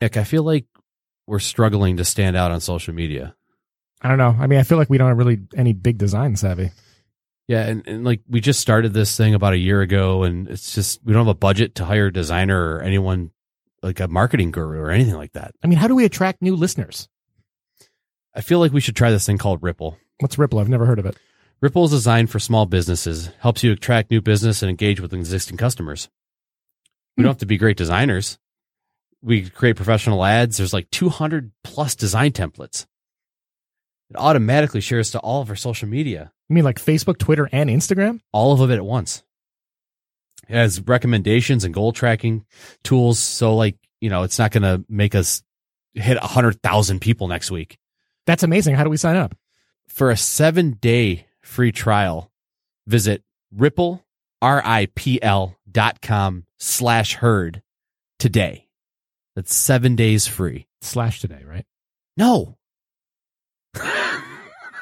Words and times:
Nick, 0.00 0.16
I 0.16 0.24
feel 0.24 0.42
like 0.42 0.66
we're 1.26 1.38
struggling 1.38 1.96
to 1.98 2.04
stand 2.04 2.36
out 2.36 2.50
on 2.50 2.60
social 2.60 2.94
media. 2.94 3.34
I 4.02 4.08
don't 4.08 4.18
know. 4.18 4.34
I 4.38 4.46
mean, 4.46 4.58
I 4.58 4.62
feel 4.62 4.78
like 4.78 4.88
we 4.88 4.98
don't 4.98 5.08
have 5.08 5.18
really 5.18 5.40
any 5.56 5.72
big 5.72 5.98
design 5.98 6.36
savvy. 6.36 6.70
Yeah, 7.46 7.66
and, 7.66 7.86
and 7.86 8.04
like 8.04 8.22
we 8.28 8.40
just 8.40 8.60
started 8.60 8.94
this 8.94 9.16
thing 9.16 9.34
about 9.34 9.52
a 9.52 9.58
year 9.58 9.82
ago, 9.82 10.22
and 10.22 10.48
it's 10.48 10.74
just 10.74 11.00
we 11.04 11.12
don't 11.12 11.26
have 11.26 11.34
a 11.34 11.38
budget 11.38 11.74
to 11.76 11.84
hire 11.84 12.06
a 12.06 12.12
designer 12.12 12.76
or 12.76 12.80
anyone 12.80 13.32
like 13.82 14.00
a 14.00 14.08
marketing 14.08 14.50
guru 14.52 14.78
or 14.78 14.90
anything 14.90 15.16
like 15.16 15.32
that. 15.32 15.54
I 15.62 15.66
mean, 15.66 15.78
how 15.78 15.88
do 15.88 15.94
we 15.94 16.04
attract 16.04 16.42
new 16.42 16.54
listeners? 16.54 17.08
I 18.34 18.40
feel 18.40 18.60
like 18.60 18.72
we 18.72 18.80
should 18.80 18.96
try 18.96 19.10
this 19.10 19.26
thing 19.26 19.38
called 19.38 19.60
Ripl. 19.60 19.96
What's 20.20 20.36
Ripl? 20.36 20.60
I've 20.60 20.68
never 20.68 20.86
heard 20.86 20.98
of 20.98 21.06
it. 21.06 21.16
Ripl 21.62 21.84
is 21.84 21.90
designed 21.90 22.30
for 22.30 22.38
small 22.38 22.66
businesses, 22.66 23.30
helps 23.40 23.62
you 23.62 23.72
attract 23.72 24.10
new 24.10 24.20
business 24.20 24.62
and 24.62 24.70
engage 24.70 25.00
with 25.00 25.12
existing 25.12 25.56
customers. 25.56 26.08
We 27.16 27.22
hmm. 27.22 27.24
don't 27.24 27.30
have 27.32 27.38
to 27.38 27.46
be 27.46 27.58
great 27.58 27.76
designers. 27.76 28.38
We 29.22 29.48
create 29.50 29.76
professional 29.76 30.24
ads. 30.24 30.56
There's 30.56 30.72
like 30.72 30.90
200 30.90 31.52
plus 31.62 31.94
design 31.94 32.32
templates. 32.32 32.86
It 34.10 34.16
automatically 34.16 34.80
shares 34.80 35.10
to 35.12 35.18
all 35.20 35.40
of 35.42 35.50
our 35.50 35.56
social 35.56 35.88
media, 35.88 36.32
You 36.48 36.54
mean 36.54 36.64
like 36.64 36.78
Facebook, 36.80 37.18
Twitter, 37.18 37.48
and 37.52 37.70
Instagram? 37.70 38.20
all 38.32 38.60
of 38.60 38.70
it 38.70 38.74
at 38.74 38.84
once. 38.84 39.22
It 40.48 40.54
has 40.54 40.80
recommendations 40.80 41.62
and 41.64 41.72
goal 41.72 41.92
tracking 41.92 42.44
tools. 42.82 43.18
So 43.20 43.54
like, 43.54 43.76
you 44.00 44.10
know, 44.10 44.24
it's 44.24 44.38
not 44.38 44.50
going 44.50 44.62
to 44.64 44.84
make 44.88 45.14
us 45.14 45.42
hit 45.94 46.20
100,000 46.20 47.00
people 47.00 47.28
next 47.28 47.50
week. 47.50 47.78
That's 48.26 48.42
amazing. 48.42 48.74
How 48.74 48.84
do 48.84 48.90
we 48.90 48.96
sign 48.96 49.16
up? 49.16 49.34
for 49.86 50.10
a 50.12 50.16
seven 50.16 50.70
day 50.80 51.26
free 51.42 51.72
trial, 51.72 52.30
visit 52.86 53.24
ripl, 53.54 54.00
R-I-P-L 54.40 55.56
dot 55.70 56.00
com 56.00 56.44
slash 56.58 57.14
herd 57.16 57.60
today. 58.20 58.68
That's 59.40 59.54
seven 59.54 59.96
days 59.96 60.26
free. 60.26 60.66
Slash 60.82 61.22
today, 61.22 61.42
right? 61.46 61.64
No, 62.14 62.58
All 63.74 63.82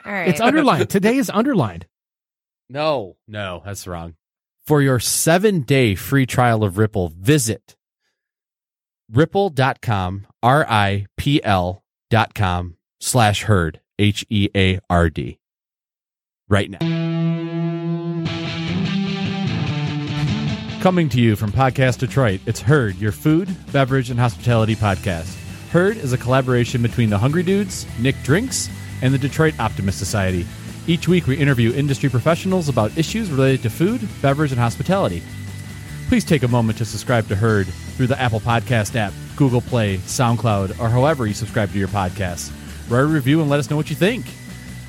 right. 0.05 0.27
It's 0.27 0.41
underlined. 0.41 0.91
today 0.91 1.17
is 1.17 1.31
underlined. 1.31 1.87
no, 2.69 3.15
no, 3.29 3.63
that's 3.65 3.87
wrong. 3.87 4.17
For 4.67 4.83
your 4.83 4.99
seven 4.99 5.61
day 5.61 5.95
free 5.95 6.27
trial 6.27 6.65
of 6.65 6.75
Ripl, 6.75 7.13
visit 7.13 7.77
ripl.com, 9.13 10.27
R-I-P-L 10.43 11.85
dot 12.11 12.35
com 12.35 12.77
slash 12.99 13.45
herd, 13.45 13.81
H 13.97 14.27
E 14.29 14.49
A 14.57 14.81
R 14.91 15.09
D. 15.09 15.39
Right 16.49 16.69
now. 16.69 17.08
Coming 20.81 21.09
to 21.09 21.21
you 21.21 21.35
from 21.35 21.51
Podcast 21.51 21.99
Detroit, 21.99 22.41
it's 22.47 22.61
Herd, 22.61 22.95
your 22.99 23.11
food, 23.11 23.49
beverage, 23.73 24.11
and 24.11 24.21
hospitality 24.21 24.77
podcast. 24.77 25.35
Herd 25.71 25.97
is 25.97 26.13
a 26.13 26.19
collaboration 26.19 26.83
between 26.83 27.11
the 27.11 27.19
Hungry 27.19 27.43
Dudes, 27.43 27.85
Nick 27.99 28.15
Drinks, 28.23 28.71
and 29.03 29.13
the 29.13 29.19
Detroit 29.19 29.59
Optimist 29.59 29.99
Society. 29.99 30.47
Each 30.87 31.09
week, 31.09 31.27
we 31.27 31.37
interview 31.37 31.73
industry 31.75 32.09
professionals 32.09 32.69
about 32.69 32.97
issues 32.97 33.29
related 33.29 33.63
to 33.65 33.71
food, 33.71 34.09
beverage, 34.23 34.53
and 34.53 34.61
hospitality. 34.61 35.21
Please 36.07 36.25
take 36.25 36.45
a 36.45 36.49
moment 36.49 36.79
to 36.79 36.85
subscribe 36.85 37.27
to 37.27 37.35
Herd 37.35 37.67
through 37.67 38.07
the 38.07 38.21
Apple 38.21 38.41
Podcast 38.41 38.95
app, 38.95 39.13
Google 39.35 39.61
Play, 39.61 39.97
SoundCloud, 39.99 40.79
or 40.79 40.89
however 40.89 41.27
you 41.27 41.35
subscribe 41.35 41.73
to 41.73 41.79
your 41.79 41.89
podcasts. 41.89 42.53
Write 42.89 43.01
a 43.01 43.07
review 43.07 43.41
and 43.41 43.51
let 43.51 43.59
us 43.59 43.69
know 43.69 43.77
what 43.77 43.91
you 43.91 43.97
think. 43.97 44.27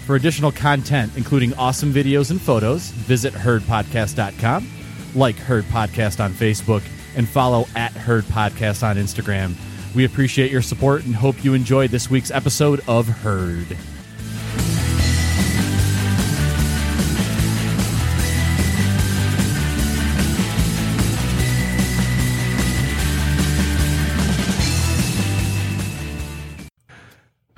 For 0.05 0.15
additional 0.15 0.51
content, 0.51 1.13
including 1.17 1.55
awesome 1.55 1.91
videos 1.91 2.29
and 2.29 2.39
photos, 2.39 2.89
visit 2.89 3.33
herdpodcast.com, 3.33 4.67
like 5.15 5.35
Herd 5.35 5.65
Podcast 5.65 6.23
on 6.23 6.33
Facebook, 6.33 6.83
and 7.15 7.27
follow 7.27 7.67
at 7.75 7.91
Herd 7.91 8.23
Podcast 8.25 8.83
on 8.83 8.97
Instagram. 8.97 9.55
We 9.95 10.05
appreciate 10.05 10.51
your 10.51 10.61
support 10.61 11.05
and 11.05 11.15
hope 11.15 11.43
you 11.43 11.53
enjoyed 11.53 11.89
this 11.89 12.09
week's 12.09 12.31
episode 12.31 12.81
of 12.87 13.07
Herd. 13.07 13.77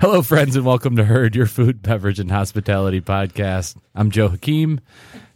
Hello, 0.02 0.20
friends, 0.20 0.56
and 0.56 0.66
welcome 0.66 0.96
to 0.96 1.04
Herd, 1.04 1.36
your 1.36 1.46
food, 1.46 1.80
beverage, 1.80 2.18
and 2.18 2.28
hospitality 2.28 3.00
podcast. 3.00 3.76
I'm 3.94 4.10
Joe 4.10 4.30
Hakeem. 4.30 4.80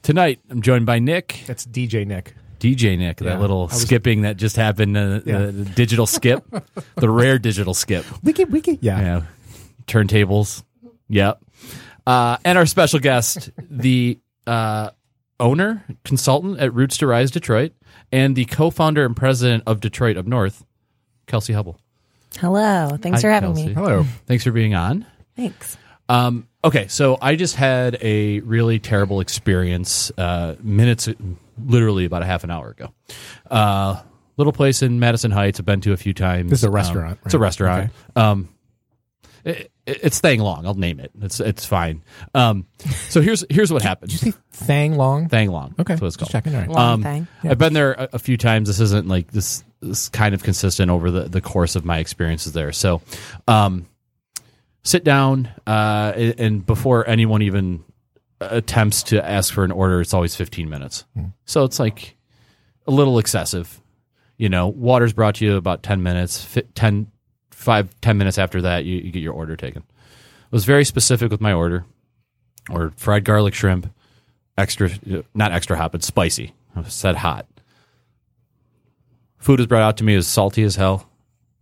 Tonight, 0.06 0.38
I'm 0.50 0.62
joined 0.62 0.86
by 0.86 1.00
Nick, 1.00 1.40
That's 1.48 1.66
DJ 1.66 2.06
Nick. 2.06 2.36
DJ 2.60 2.96
Nick, 2.96 3.20
Yeah, 3.20 3.30
that 3.30 3.40
little 3.40 3.62
I 3.62 3.74
was- 3.74 3.82
skipping 3.82 4.22
that 4.22 4.36
just 4.36 4.54
happened, 4.54 4.96
uh, 4.96 5.20
Yeah. 5.26 5.38
the, 5.46 5.52
the 5.52 5.64
digital 5.64 6.06
skip, 6.06 6.44
the 6.94 7.10
rare 7.10 7.40
digital 7.40 7.74
skip. 7.74 8.04
Wiki, 8.22 8.44
wiki. 8.44 8.78
Yeah. 8.80 9.00
Yeah. 9.00 9.22
Turntables. 9.88 10.62
Yep. 11.08 11.40
Uh, 12.06 12.36
and 12.44 12.56
our 12.56 12.66
special 12.66 13.00
guest, 13.00 13.50
the 13.68 14.20
uh, 14.46 14.90
owner, 15.40 15.84
consultant 16.04 16.60
at 16.60 16.72
Roots 16.72 16.98
to 16.98 17.08
Rise 17.08 17.32
Detroit, 17.32 17.72
and 18.12 18.36
the 18.36 18.44
co 18.44 18.70
founder 18.70 19.04
and 19.04 19.16
president 19.16 19.64
of 19.66 19.80
Detroit 19.80 20.16
Up 20.16 20.26
North, 20.26 20.64
Kelsey 21.26 21.52
Hubble. 21.52 21.80
Hello. 22.38 22.96
Thanks 23.02 23.18
Hi, 23.18 23.22
for 23.22 23.30
having 23.32 23.54
Kelsey. 23.54 23.66
me. 23.70 23.74
Hello. 23.74 24.04
Thanks 24.26 24.44
for 24.44 24.52
being 24.52 24.74
on. 24.76 25.04
Thanks. 25.34 25.76
Um, 26.08 26.46
okay, 26.64 26.86
so 26.88 27.18
I 27.20 27.36
just 27.36 27.56
had 27.56 27.98
a 28.00 28.40
really 28.40 28.78
terrible 28.78 29.20
experience 29.20 30.10
uh, 30.16 30.54
minutes, 30.62 31.08
literally 31.64 32.04
about 32.04 32.22
a 32.22 32.26
half 32.26 32.44
an 32.44 32.50
hour 32.50 32.70
ago. 32.70 32.92
Uh, 33.50 34.00
little 34.36 34.52
place 34.52 34.82
in 34.82 35.00
Madison 35.00 35.30
Heights. 35.30 35.58
I've 35.58 35.66
been 35.66 35.80
to 35.82 35.92
a 35.92 35.96
few 35.96 36.14
times. 36.14 36.50
This 36.50 36.60
is 36.60 36.64
a 36.64 36.68
Um, 36.68 36.74
restaurant, 36.74 37.18
It's 37.24 37.34
a 37.34 37.38
right? 37.38 37.42
restaurant. 37.46 37.90
Um, 38.14 38.48
it, 39.44 39.70
it's 39.86 40.18
Thang 40.20 40.40
Long. 40.40 40.66
I'll 40.66 40.74
name 40.74 40.98
it. 40.98 41.12
It's 41.22 41.38
it's 41.38 41.64
fine. 41.64 42.02
Um, 42.34 42.66
so 43.08 43.20
here's 43.20 43.44
here's 43.48 43.72
what 43.72 43.82
happened. 43.82 44.10
Did 44.10 44.22
you 44.22 44.32
say 44.32 44.38
Thang 44.50 44.96
Long? 44.96 45.28
Thang 45.28 45.50
Long. 45.52 45.74
Okay. 45.78 45.92
that's 45.94 46.00
what 46.00 46.08
it's 46.08 46.16
Just 46.16 46.18
called. 46.18 46.30
checking. 46.44 46.54
All 46.56 46.60
right. 46.62 46.70
Long 46.70 46.92
Um, 46.94 47.02
thing. 47.04 47.28
I've 47.44 47.58
been 47.58 47.72
there 47.72 47.92
a, 47.92 48.08
a 48.14 48.18
few 48.18 48.36
times. 48.36 48.66
This 48.68 48.80
isn't 48.80 49.06
like 49.06 49.30
this. 49.30 49.62
This 49.80 50.08
kind 50.08 50.34
of 50.34 50.42
consistent 50.42 50.90
over 50.90 51.10
the 51.12 51.22
the 51.28 51.40
course 51.40 51.76
of 51.76 51.84
my 51.84 51.98
experiences 51.98 52.54
there. 52.54 52.72
So, 52.72 53.02
um, 53.46 53.86
sit 54.86 55.04
down, 55.04 55.48
uh, 55.66 56.12
and 56.38 56.64
before 56.64 57.06
anyone 57.08 57.42
even 57.42 57.84
attempts 58.40 59.02
to 59.04 59.24
ask 59.26 59.52
for 59.52 59.64
an 59.64 59.72
order, 59.72 60.00
it's 60.00 60.14
always 60.14 60.34
fifteen 60.36 60.68
minutes. 60.68 61.04
So 61.44 61.64
it's 61.64 61.78
like 61.78 62.16
a 62.86 62.90
little 62.90 63.18
excessive. 63.18 63.80
You 64.38 64.48
know, 64.48 64.68
water's 64.68 65.12
brought 65.12 65.36
to 65.36 65.44
you 65.44 65.56
about 65.56 65.82
ten 65.82 66.02
minutes. 66.02 66.42
Fi 66.44 66.62
10, 66.74 67.10
five, 67.50 68.00
10 68.02 68.18
minutes 68.18 68.38
after 68.38 68.62
that, 68.62 68.84
you, 68.84 68.98
you 68.98 69.10
get 69.10 69.22
your 69.22 69.32
order 69.32 69.56
taken. 69.56 69.82
I 69.82 70.48
was 70.50 70.64
very 70.64 70.84
specific 70.84 71.30
with 71.30 71.40
my 71.40 71.52
order. 71.52 71.84
Or 72.68 72.92
fried 72.96 73.24
garlic 73.24 73.54
shrimp, 73.54 73.92
extra, 74.58 74.90
not 75.34 75.52
extra 75.52 75.76
hot, 75.76 75.92
but 75.92 76.02
spicy. 76.02 76.52
I 76.74 76.82
said 76.82 77.16
hot. 77.16 77.46
Food 79.38 79.60
was 79.60 79.68
brought 79.68 79.82
out 79.82 79.96
to 79.98 80.04
me 80.04 80.16
as 80.16 80.26
salty 80.26 80.64
as 80.64 80.74
hell, 80.74 81.08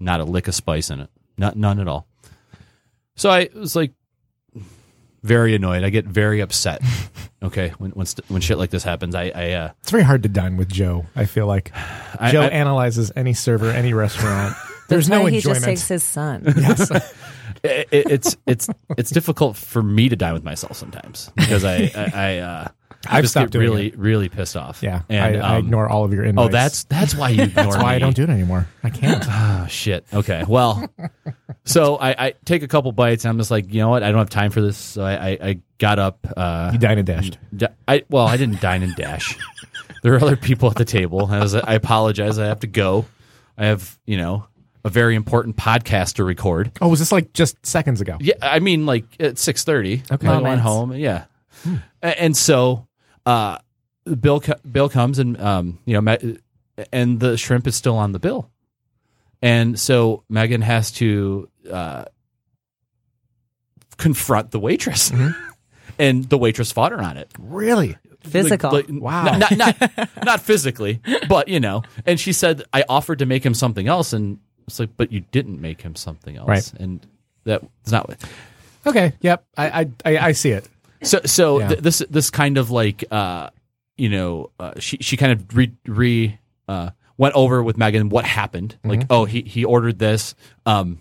not 0.01 0.21
a 0.21 0.25
lick 0.25 0.49
of 0.49 0.55
spice 0.55 0.89
in 0.89 1.01
it, 1.01 1.11
not 1.37 1.57
none 1.57 1.79
at 1.79 1.89
all. 1.89 2.07
So 3.17 3.31
I 3.31 3.49
was 3.55 3.77
like 3.77 3.93
very 5.23 5.55
annoyed. 5.55 5.85
I 5.85 5.91
get 5.91 6.05
very 6.07 6.41
upset. 6.41 6.83
Okay, 7.43 7.75
when 7.77 7.91
when 7.91 8.07
st- 8.07 8.25
when 8.31 8.41
shit 8.41 8.57
like 8.57 8.71
this 8.71 8.83
happens, 8.85 9.15
I 9.15 9.25
I 9.35 9.51
uh, 9.53 9.71
It's 9.83 9.91
very 9.91 10.03
hard 10.03 10.23
to 10.23 10.31
dine 10.31 10.57
with 10.57 10.73
Joe. 10.73 11.05
I 11.15 11.27
feel 11.27 11.47
like 11.47 11.73
I, 12.19 12.33
Joe 12.33 12.41
I- 12.41 12.47
analyzes 12.49 13.13
any 13.17 13.35
server, 13.35 13.69
any 13.71 13.93
restaurant. 13.93 14.57
There's 14.89 15.11
no 15.11 15.25
why 15.25 15.29
he 15.31 15.37
enjoyment. 15.37 15.57
just 15.63 15.67
takes 15.67 15.89
his 15.89 16.03
son. 16.05 16.45
yes. 16.57 16.91
it, 17.63 17.89
it- 17.91 18.11
it's 18.11 18.37
it's 18.47 18.71
it's 18.97 19.11
difficult 19.11 19.59
for 19.59 19.83
me 19.83 20.09
to 20.09 20.17
dine 20.17 20.33
with 20.33 20.43
myself 20.45 20.75
sometimes 20.79 21.31
because 21.37 21.65
I 21.67 21.91
I, 21.95 22.13
I 22.15 22.39
uh, 22.39 22.69
I 23.09 23.19
I've 23.19 23.23
just 23.25 23.33
stopped 23.35 23.47
get 23.53 23.59
doing 23.59 23.65
really 23.71 23.91
really 23.97 24.29
pissed 24.29 24.57
off. 24.57 24.83
Yeah. 24.83 25.03
and 25.09 25.37
I, 25.43 25.55
I 25.55 25.57
um, 25.57 25.65
ignore 25.67 25.89
all 25.89 26.05
of 26.05 26.13
your 26.13 26.25
invites. 26.25 26.49
Oh, 26.49 26.51
that's 26.53 26.85
that's 26.85 27.15
why 27.15 27.31
you 27.31 27.43
ignore 27.45 27.65
that's 27.65 27.77
why 27.77 27.95
I 27.95 27.99
don't 27.99 28.15
do 28.17 28.23
it 28.25 28.31
anymore. 28.31 28.67
I 28.83 28.91
can't. 28.91 29.25
Oh 29.29 29.67
shit. 29.71 30.05
Okay. 30.13 30.45
Well, 30.47 30.89
so 31.65 31.97
I, 31.97 32.27
I 32.27 32.35
take 32.45 32.63
a 32.63 32.69
couple 32.69 32.93
bites 32.93 33.25
and 33.25 33.31
I'm 33.31 33.39
just 33.39 33.51
like, 33.51 33.73
you 33.73 33.81
know 33.81 33.89
what? 33.89 34.03
I 34.03 34.11
don't 34.11 34.19
have 34.19 34.31
time 34.31 34.51
for 34.51 34.61
this. 34.61 34.77
So 34.77 35.03
I, 35.05 35.15
I, 35.31 35.39
I 35.43 35.61
got 35.79 35.99
up. 35.99 36.27
Uh, 36.37 36.71
You 36.73 36.79
dine 36.79 36.99
and 36.99 37.07
dashed. 37.07 37.39
d- 37.55 37.67
I 37.89 38.05
well, 38.11 38.27
I 38.27 38.37
didn't 38.37 38.61
dine 38.61 38.83
and 38.83 38.95
dash. 38.97 39.37
there 40.03 40.15
are 40.15 40.21
other 40.23 40.37
people 40.37 40.71
at 40.71 40.77
the 40.77 40.85
table. 40.85 41.27
I 41.27 41.41
was 41.41 41.55
I 41.55 41.75
apologize. 41.75 42.39
I 42.39 42.47
have 42.47 42.61
to 42.61 42.67
go. 42.67 43.07
I 43.57 43.67
have 43.67 43.99
you 44.07 44.17
know 44.17 44.47
a 44.85 44.91
very 44.91 45.15
important 45.15 45.57
podcast 45.57 46.17
to 46.17 46.25
record. 46.25 46.71
Oh, 46.83 46.89
was 46.89 46.99
this 46.99 47.11
like 47.13 47.33
just 47.33 47.65
seconds 47.65 48.01
ago? 48.03 48.19
Yeah, 48.21 48.35
I 48.43 48.59
mean 48.59 48.85
like 48.85 49.05
at 49.21 49.39
six 49.39 49.65
thirty. 49.65 50.03
Okay. 50.13 50.27
I 50.27 50.33
went 50.33 50.45
Moments. 50.45 50.63
home. 50.63 50.93
Yeah, 50.95 51.25
A- 52.03 52.21
and 52.23 52.37
so 52.37 52.87
uh, 53.27 53.59
Bill 54.21 54.43
Bill 54.71 54.89
comes 54.89 55.19
and 55.19 55.41
um, 55.41 55.79
you 55.85 56.01
know, 56.01 56.17
and 56.93 57.21
the 57.21 57.37
shrimp 57.37 57.67
is 57.67 57.75
still 57.75 57.97
on 57.97 58.13
the 58.13 58.19
bill, 58.19 58.51
and 59.43 59.79
so 59.79 60.25
Megan 60.29 60.61
has 60.63 60.91
to 60.93 61.49
uh, 61.71 62.05
confront 63.97 64.51
the 64.51 64.59
waitress, 64.61 65.13
and 65.99 66.25
the 66.29 66.39
waitress 66.39 66.73
fought 66.73 66.93
her 66.93 67.01
on 67.01 67.17
it. 67.17 67.31
Really? 67.39 67.97
Physical. 68.23 68.73
Like- 68.73 68.87
Wow. 68.89 69.25
Not, 69.37 69.57
not, 69.57 69.81
not, 69.81 70.09
not 70.25 70.41
physically, 70.41 71.01
but 71.29 71.49
you 71.49 71.61
know. 71.61 71.83
And 72.07 72.19
she 72.19 72.33
said 72.33 72.63
I 72.73 72.85
offered 72.89 73.19
to 73.21 73.27
make 73.27 73.45
him 73.45 73.55
something 73.55 73.87
else, 73.87 74.13
and 74.13 74.39
It's 74.67 74.81
like, 74.81 74.97
but 74.97 75.13
you 75.13 75.21
didn't 75.33 75.61
make 75.61 75.83
him 75.83 75.95
something 75.95 76.37
else, 76.37 76.49
Right. 76.49 76.73
and 76.81 77.07
that's 77.45 77.93
not 77.93 78.09
what. 78.09 78.19
Okay. 78.87 79.13
Yep. 79.21 79.45
I 79.57 79.81
I 79.81 79.91
I, 80.05 80.19
I 80.29 80.33
see 80.33 80.51
it. 80.51 80.69
So 81.03 81.21
so 81.25 81.59
Yeah. 81.61 81.69
th- 81.69 81.81
this 81.81 81.99
this 82.11 82.31
kind 82.31 82.57
of 82.59 82.71
like 82.71 83.05
uh 83.11 83.51
you 83.97 84.09
know 84.09 84.51
uh, 84.59 84.73
she 84.79 84.97
she 85.01 85.17
kind 85.17 85.33
of 85.33 85.57
re, 85.57 85.73
re 85.87 86.39
uh 86.69 86.91
went 87.17 87.35
over 87.35 87.63
with 87.63 87.77
Megan 87.77 88.09
what 88.09 88.25
happened 88.25 88.77
like 88.85 89.01
Mm-hmm. 89.01 89.13
oh 89.13 89.25
he 89.25 89.43
he 89.43 89.65
ordered 89.65 89.99
this 89.99 90.35
um 90.67 91.01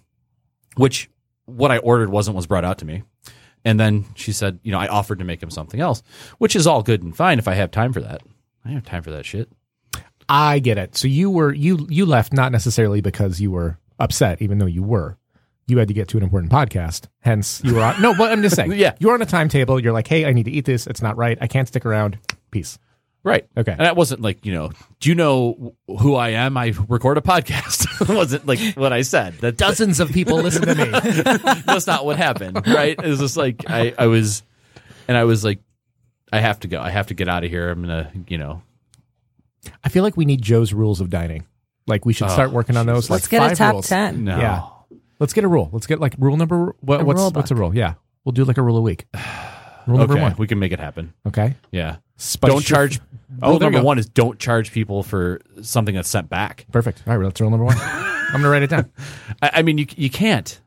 which 0.78 1.10
what 1.45 1.72
I 1.72 1.78
ordered 1.80 2.10
wasn't 2.10 2.36
was 2.36 2.48
brought 2.48 2.66
out 2.66 2.78
to 2.80 2.86
me 2.86 3.04
and 3.66 3.80
then 3.80 4.06
she 4.16 4.31
said 4.31 4.60
you 4.63 4.72
know 4.72 4.80
I 4.80 4.88
offered 4.88 5.19
to 5.19 5.25
make 5.25 5.42
him 5.42 5.50
something 5.50 5.80
else 5.80 6.04
which 6.38 6.56
is 6.56 6.68
all 6.68 6.84
good 6.84 7.01
and 7.04 7.16
fine 7.16 7.39
if 7.39 7.48
I 7.48 7.54
have 7.56 7.72
time 7.72 7.94
for 7.94 8.01
that 8.01 8.22
I 8.66 8.69
have 8.72 8.84
time 8.84 9.04
for 9.04 9.12
that 9.12 9.25
shit 9.25 9.50
I 10.30 10.60
get 10.60 10.78
it. 10.78 10.96
So 10.96 11.07
you 11.10 11.30
were 11.30 11.54
you 11.54 11.86
you 11.89 12.06
left 12.06 12.31
not 12.31 12.51
necessarily 12.54 13.01
because 13.01 13.42
you 13.42 13.51
were 13.51 13.78
upset, 14.00 14.42
even 14.42 14.57
though 14.57 14.66
you 14.68 14.81
were. 14.81 15.18
You 15.68 15.77
had 15.77 15.88
to 15.88 15.94
get 15.94 16.10
to 16.10 16.18
an 16.18 16.24
important 16.24 16.51
podcast. 16.51 17.07
Hence, 17.21 17.62
you 17.63 17.75
were 17.75 17.81
on. 17.81 18.01
No, 18.01 18.13
but 18.18 18.31
I'm 18.31 18.42
just 18.42 18.56
saying. 18.57 18.74
Yeah. 18.74 18.95
You're 19.00 19.13
on 19.13 19.21
a 19.21 19.25
timetable. 19.25 19.80
You're 19.80 19.94
like, 19.94 20.07
hey, 20.07 20.25
I 20.25 20.33
need 20.33 20.44
to 20.44 20.51
eat 20.51 20.65
this. 20.65 20.88
It's 20.88 21.01
not 21.01 21.15
right. 21.18 21.38
I 21.39 21.48
can't 21.48 21.68
stick 21.68 21.86
around. 21.86 22.18
Peace. 22.51 22.77
right 23.24 23.48
Okay. 23.57 23.71
and 23.71 23.80
that 23.81 23.95
wasn't 23.95 24.21
like 24.21 24.45
you 24.45 24.51
know 24.54 24.69
do 25.00 25.10
you 25.10 25.15
know 25.15 25.74
who 25.88 26.13
I 26.15 26.30
am 26.31 26.56
I 26.57 26.74
record 26.88 27.18
a 27.18 27.21
podcast 27.21 27.88
it 28.10 28.13
wasn't 28.13 28.45
like 28.45 28.60
what 28.75 28.94
I 28.94 29.01
said 29.01 29.33
that 29.39 29.57
Dozens 29.65 30.00
of 30.00 30.12
people 30.12 30.38
listen 30.38 30.63
to 30.63 30.75
me. 30.75 31.62
that's 31.65 31.88
not 31.88 32.06
what 32.06 32.18
happened, 32.18 32.68
right? 32.68 33.00
It 33.00 33.07
was 33.07 33.19
just 33.19 33.38
like 33.38 33.63
I, 33.69 33.94
I 33.98 34.06
was, 34.07 34.44
and 35.07 35.18
I 35.18 35.24
was 35.24 35.44
like, 35.44 35.60
I 36.31 36.39
have 36.42 36.60
to 36.60 36.68
go. 36.68 36.80
I 36.81 36.89
have 36.89 37.07
to 37.07 37.13
get 37.13 37.27
out 37.30 37.44
of 37.44 37.50
here. 37.50 37.69
I'm 37.69 37.81
gonna, 37.81 38.12
you 38.27 38.38
know, 38.38 38.62
I 39.83 39.89
feel 39.89 40.04
like 40.04 40.18
we 40.18 40.25
need 40.25 40.42
Joe's 40.42 40.74
rules 40.74 41.00
of 41.01 41.10
dining. 41.10 41.45
Like 41.88 42.06
we 42.06 42.13
should 42.13 42.30
start 42.30 42.50
oh, 42.51 42.54
working 42.54 42.77
on 42.77 42.86
those. 42.86 43.10
Let's 43.10 43.25
like 43.25 43.42
get 43.42 43.51
a 43.51 43.56
top 43.56 43.74
rules. 43.74 43.88
10. 43.88 44.24
no. 44.25 44.38
Yeah. 44.38 44.62
Let's 45.19 45.33
get 45.33 45.44
a 45.44 45.48
rule. 45.48 45.69
Let's 45.71 45.88
get 45.88 46.00
like 46.00 46.15
rule 46.19 46.38
number. 46.38 46.75
What, 46.81 47.01
A 47.01 47.06
what's 47.06 47.19
rule 47.19 47.31
what's 47.31 47.51
a 47.51 47.54
book. 47.56 47.62
rule? 47.62 47.75
Yeah, 47.75 47.94
we'll 48.25 48.31
do 48.33 48.44
like 48.45 48.57
a 48.57 48.62
rule 48.62 48.77
a 48.77 48.81
week. 48.81 49.06
Rule 49.86 49.98
number 49.98 50.13
Okay, 50.13 50.21
one. 50.24 50.36
we 50.38 50.48
can 50.48 50.60
make 50.60 50.71
it 50.71 50.80
happen. 50.80 51.13
Okay. 51.27 51.56
Yeah. 51.74 51.98
Spice 52.15 52.50
don't 52.50 52.69
your- 52.69 52.77
charge. 52.77 53.01
Oh, 53.42 53.50
rule 53.50 53.60
there 53.60 53.68
you 53.68 53.71
number 53.74 53.80
go. 53.80 53.86
one 53.86 54.00
is 54.00 54.07
don't 54.07 54.39
charge 54.39 54.71
people 54.71 55.04
for 55.04 55.42
something 55.62 55.94
that's 55.94 56.07
sent 56.07 56.30
back. 56.30 56.65
Perfect. 56.71 57.04
All 57.06 57.18
right, 57.18 57.24
that's 57.25 57.42
rule 57.42 57.50
number 57.50 57.65
one. 57.65 57.75
I'm 57.77 58.31
gonna 58.31 58.48
write 58.50 58.63
it 58.63 58.69
down. 58.69 58.89
I, 59.42 59.50
I 59.56 59.62
mean, 59.62 59.77
you 59.77 59.86
you 59.98 60.10
can't. 60.10 60.57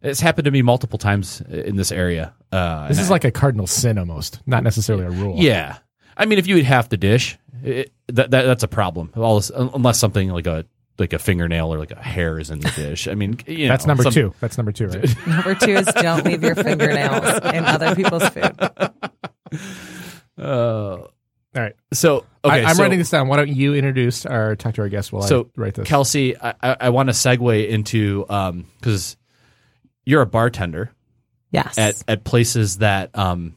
It's 0.00 0.20
happened 0.20 0.44
to 0.44 0.52
me 0.52 0.62
multiple 0.62 0.96
times 0.96 1.40
in 1.40 1.74
this 1.74 1.90
area. 1.90 2.34
Uh, 2.52 2.86
This 2.86 2.98
and 2.98 3.04
is 3.06 3.10
I- 3.10 3.14
like 3.14 3.24
a 3.24 3.32
cardinal 3.32 3.66
sin 3.66 3.98
almost, 3.98 4.40
not 4.46 4.62
necessarily 4.62 5.06
a 5.06 5.10
rule. 5.10 5.34
yeah. 5.42 5.78
I 6.16 6.24
mean, 6.26 6.38
if 6.38 6.46
you 6.46 6.56
eat 6.56 6.66
half 6.66 6.88
the 6.88 6.96
dish, 6.96 7.36
it, 7.64 7.92
that, 8.06 8.30
that 8.30 8.42
that's 8.44 8.62
a 8.62 8.68
problem. 8.68 9.10
All 9.16 9.34
this, 9.40 9.50
unless 9.52 9.98
something 9.98 10.28
like 10.30 10.46
a 10.46 10.64
like 10.98 11.12
a 11.12 11.18
fingernail 11.18 11.72
or 11.72 11.78
like 11.78 11.90
a 11.90 12.02
hair 12.02 12.38
is 12.38 12.50
in 12.50 12.60
the 12.60 12.70
dish. 12.70 13.06
I 13.08 13.14
mean, 13.14 13.38
you 13.46 13.68
That's 13.68 13.86
number 13.86 14.02
some- 14.04 14.12
two. 14.12 14.34
That's 14.40 14.56
number 14.56 14.72
two, 14.72 14.86
right? 14.88 15.14
Number 15.26 15.54
two 15.54 15.72
is 15.72 15.86
don't 15.86 16.24
leave 16.24 16.42
your 16.42 16.54
fingernails 16.54 17.24
in 17.52 17.64
other 17.64 17.94
people's 17.94 18.28
food. 18.28 18.56
Uh, 20.38 20.98
All 20.98 21.08
right. 21.54 21.74
so 21.94 22.26
okay, 22.44 22.62
I, 22.64 22.70
am 22.70 22.76
so, 22.76 22.82
writing 22.82 22.98
this 22.98 23.08
down. 23.08 23.28
Why 23.28 23.36
don't 23.36 23.48
you 23.48 23.74
introduce 23.74 24.26
or 24.26 24.54
talk 24.56 24.74
to 24.74 24.82
our 24.82 24.88
guest 24.90 25.12
while 25.12 25.22
So 25.22 25.48
I 25.56 25.60
write 25.60 25.74
this? 25.74 25.88
Kelsey, 25.88 26.36
I, 26.38 26.50
I, 26.62 26.76
I 26.80 26.88
want 26.90 27.08
to 27.08 27.14
segue 27.14 27.66
into 27.68 28.26
because 28.26 29.16
you're 30.04 30.20
a 30.20 30.26
bartender 30.26 30.90
Yes. 31.52 31.78
at 31.78 32.02
at 32.06 32.24
places 32.24 32.78
that 32.78 33.16
um, 33.16 33.54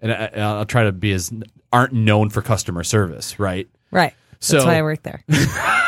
and 0.00 0.12
I, 0.12 0.26
I'll 0.36 0.64
try 0.64 0.84
to 0.84 0.92
be 0.92 1.12
as 1.12 1.32
aren't 1.72 1.92
known 1.92 2.30
for 2.30 2.40
customer 2.42 2.84
service, 2.84 3.40
right? 3.40 3.68
right. 3.90 4.14
So- 4.38 4.58
That's 4.58 4.66
why 4.66 4.76
I 4.78 4.82
work 4.82 5.02
there. 5.02 5.24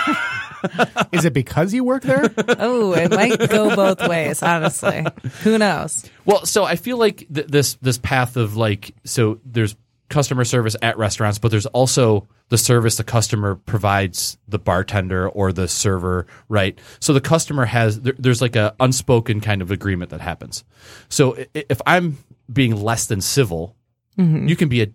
Is 1.12 1.25
it 1.25 1.32
because 1.32 1.72
you 1.75 1.84
work 1.84 2.02
there? 2.02 2.32
Oh, 2.58 2.93
it 2.93 3.11
might 3.11 3.38
go 3.50 3.75
both 3.75 4.06
ways, 4.08 4.43
honestly. 4.43 5.05
Who 5.43 5.58
knows? 5.58 6.05
Well, 6.25 6.46
so 6.46 6.64
I 6.64 6.76
feel 6.76 6.96
like 6.99 7.26
th- 7.32 7.46
this 7.49 7.75
this 7.82 7.99
path 7.99 8.37
of 8.37 8.56
like 8.56 8.94
so 9.05 9.40
there's 9.44 9.76
customer 10.08 10.44
service 10.44 10.76
at 10.82 10.99
restaurants, 10.99 11.38
but 11.38 11.50
there's 11.50 11.66
also 11.66 12.26
the 12.50 12.58
service 12.58 12.96
the 12.96 13.05
customer 13.05 13.55
provides 13.55 14.37
the 14.46 14.58
bartender 14.58 15.28
or 15.28 15.52
the 15.52 15.66
server, 15.66 16.26
right? 16.49 16.78
So 17.00 17.12
the 17.12 17.20
customer 17.20 17.64
has 17.64 18.00
there, 18.02 18.14
there's 18.19 18.43
like 18.43 18.55
a 18.55 18.75
unspoken 18.81 19.40
kind 19.40 19.62
of 19.62 19.70
agreement 19.70 20.10
that 20.10 20.20
happens. 20.20 20.62
So 21.08 21.37
if 21.55 21.81
I'm 21.87 22.19
being 22.52 22.76
less 22.76 23.06
than 23.06 23.20
civil, 23.22 23.75
mm-hmm. 24.19 24.46
you 24.46 24.56
can 24.56 24.69
be 24.69 24.82
a 24.82 24.87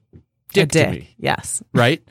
dick, 0.53 0.63
A 0.63 0.65
dick. 0.67 0.85
to 0.85 0.91
me, 0.91 1.15
Yes. 1.17 1.63
right? 1.73 2.03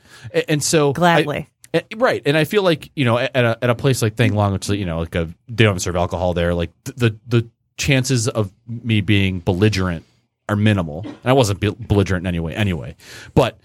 And 0.49 0.61
so 0.61 0.89
I- 0.89 0.93
Gladly. 0.93 1.49
Eh, 1.73 1.81
Right, 1.97 2.21
and 2.25 2.37
I 2.37 2.43
feel 2.45 2.63
like 2.63 2.91
you 2.95 3.05
know 3.05 3.17
at 3.17 3.35
a, 3.35 3.57
at 3.61 3.69
a 3.69 3.75
place 3.75 4.01
like 4.01 4.15
Thang 4.15 4.33
Long, 4.33 4.53
which 4.53 4.69
you 4.69 4.85
know 4.85 4.99
like 4.99 5.15
a 5.15 5.29
they 5.47 5.63
don't 5.63 5.79
serve 5.79 5.95
alcohol 5.95 6.33
there. 6.33 6.53
Like 6.53 6.71
the 6.83 7.17
the 7.27 7.47
chances 7.77 8.27
of 8.27 8.51
me 8.67 9.01
being 9.01 9.39
belligerent 9.39 10.05
are 10.49 10.55
minimal. 10.55 11.03
And 11.05 11.25
I 11.25 11.33
wasn't 11.33 11.59
belligerent 11.87 12.23
in 12.23 12.27
any 12.27 12.39
way 12.39 12.53
anyway. 12.55 12.95
But 13.33 13.59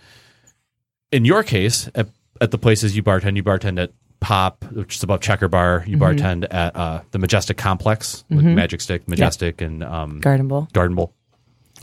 in 1.10 1.24
your 1.24 1.42
case, 1.42 1.88
at, 1.94 2.08
at 2.40 2.50
the 2.50 2.58
places 2.58 2.94
you 2.96 3.02
bartend, 3.02 3.36
you 3.36 3.42
bartend 3.42 3.82
at 3.82 3.92
Pop, 4.20 4.64
which 4.72 4.96
is 4.96 5.02
above 5.02 5.20
Checker 5.20 5.48
Bar. 5.48 5.84
You 5.86 5.96
bartend 5.96 6.46
at 6.50 6.74
uh, 6.76 7.02
the 7.10 7.18
Majestic 7.18 7.56
Complex, 7.56 8.24
like 8.30 8.44
Magic 8.44 8.80
Stick, 8.80 9.06
Majestic, 9.08 9.60
and 9.60 9.82
um, 9.82 10.20
Garden 10.20 10.48
Bowl. 10.48 10.68
Garden 10.72 10.94
Bowl. 10.96 11.12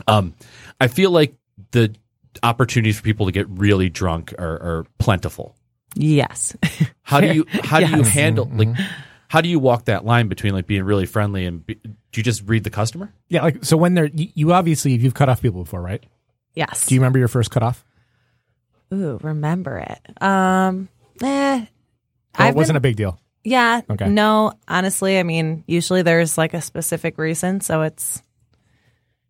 Um, 0.08 0.34
I 0.80 0.88
feel 0.88 1.10
like 1.10 1.34
the 1.70 1.94
opportunities 2.42 2.96
for 2.96 3.02
people 3.02 3.26
to 3.26 3.32
get 3.32 3.48
really 3.48 3.88
drunk 3.90 4.34
are, 4.38 4.54
are 4.54 4.86
plentiful. 4.98 5.54
Yes. 5.94 6.56
How 7.02 7.20
do 7.20 7.26
you 7.34 7.46
how 7.64 7.80
do 7.80 7.86
you 7.94 8.02
handle 8.04 8.48
like 8.54 8.68
how 9.28 9.40
do 9.42 9.48
you 9.50 9.58
walk 9.58 9.84
that 9.86 10.04
line 10.06 10.28
between 10.28 10.54
like 10.54 10.66
being 10.66 10.82
really 10.84 11.04
friendly 11.04 11.44
and 11.44 11.66
be, 11.66 11.74
do 11.74 11.90
you 12.14 12.22
just 12.22 12.42
read 12.46 12.64
the 12.64 12.70
customer? 12.70 13.12
yeah. 13.28 13.42
Like 13.42 13.64
so, 13.64 13.76
when 13.76 13.92
they're 13.94 14.06
you, 14.06 14.28
you 14.34 14.52
obviously 14.54 14.92
you've 14.94 15.12
cut 15.14 15.28
off 15.28 15.42
people 15.42 15.62
before, 15.64 15.82
right? 15.82 16.02
yes. 16.54 16.86
Do 16.86 16.94
you 16.94 17.00
remember 17.00 17.18
your 17.18 17.28
first 17.28 17.50
cutoff? 17.50 17.84
Ooh, 18.94 19.18
remember 19.22 19.78
it. 19.78 20.22
Um, 20.22 20.88
eh. 21.22 21.60
Or 21.60 21.66
I've 22.34 22.54
it 22.54 22.56
wasn't 22.56 22.74
been- 22.74 22.76
a 22.76 22.80
big 22.80 22.96
deal. 22.96 23.18
Yeah. 23.44 23.80
Okay. 23.90 24.08
No, 24.08 24.52
honestly, 24.68 25.18
I 25.18 25.22
mean, 25.24 25.64
usually 25.66 26.02
there's 26.02 26.38
like 26.38 26.54
a 26.54 26.60
specific 26.62 27.18
reason, 27.18 27.60
so 27.60 27.82
it's, 27.82 28.22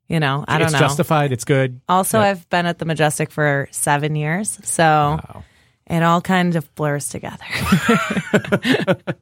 you 0.08 0.20
know, 0.20 0.44
I 0.46 0.58
don't 0.58 0.66
it's 0.66 0.74
know. 0.74 0.78
justified. 0.80 1.32
It's 1.32 1.44
good. 1.44 1.80
also, 1.88 2.18
Yep. 2.18 2.26
I've 2.28 2.50
been 2.50 2.66
at 2.66 2.78
the 2.78 2.84
Majestic 2.84 3.30
for 3.30 3.68
seven 3.70 4.14
years, 4.14 4.58
so 4.64 4.82
Wow. 4.84 5.44
It 5.92 6.02
all 6.02 6.20
kind 6.20 6.56
of 6.56 6.74
blurs 6.74 7.08
together. 7.08 7.44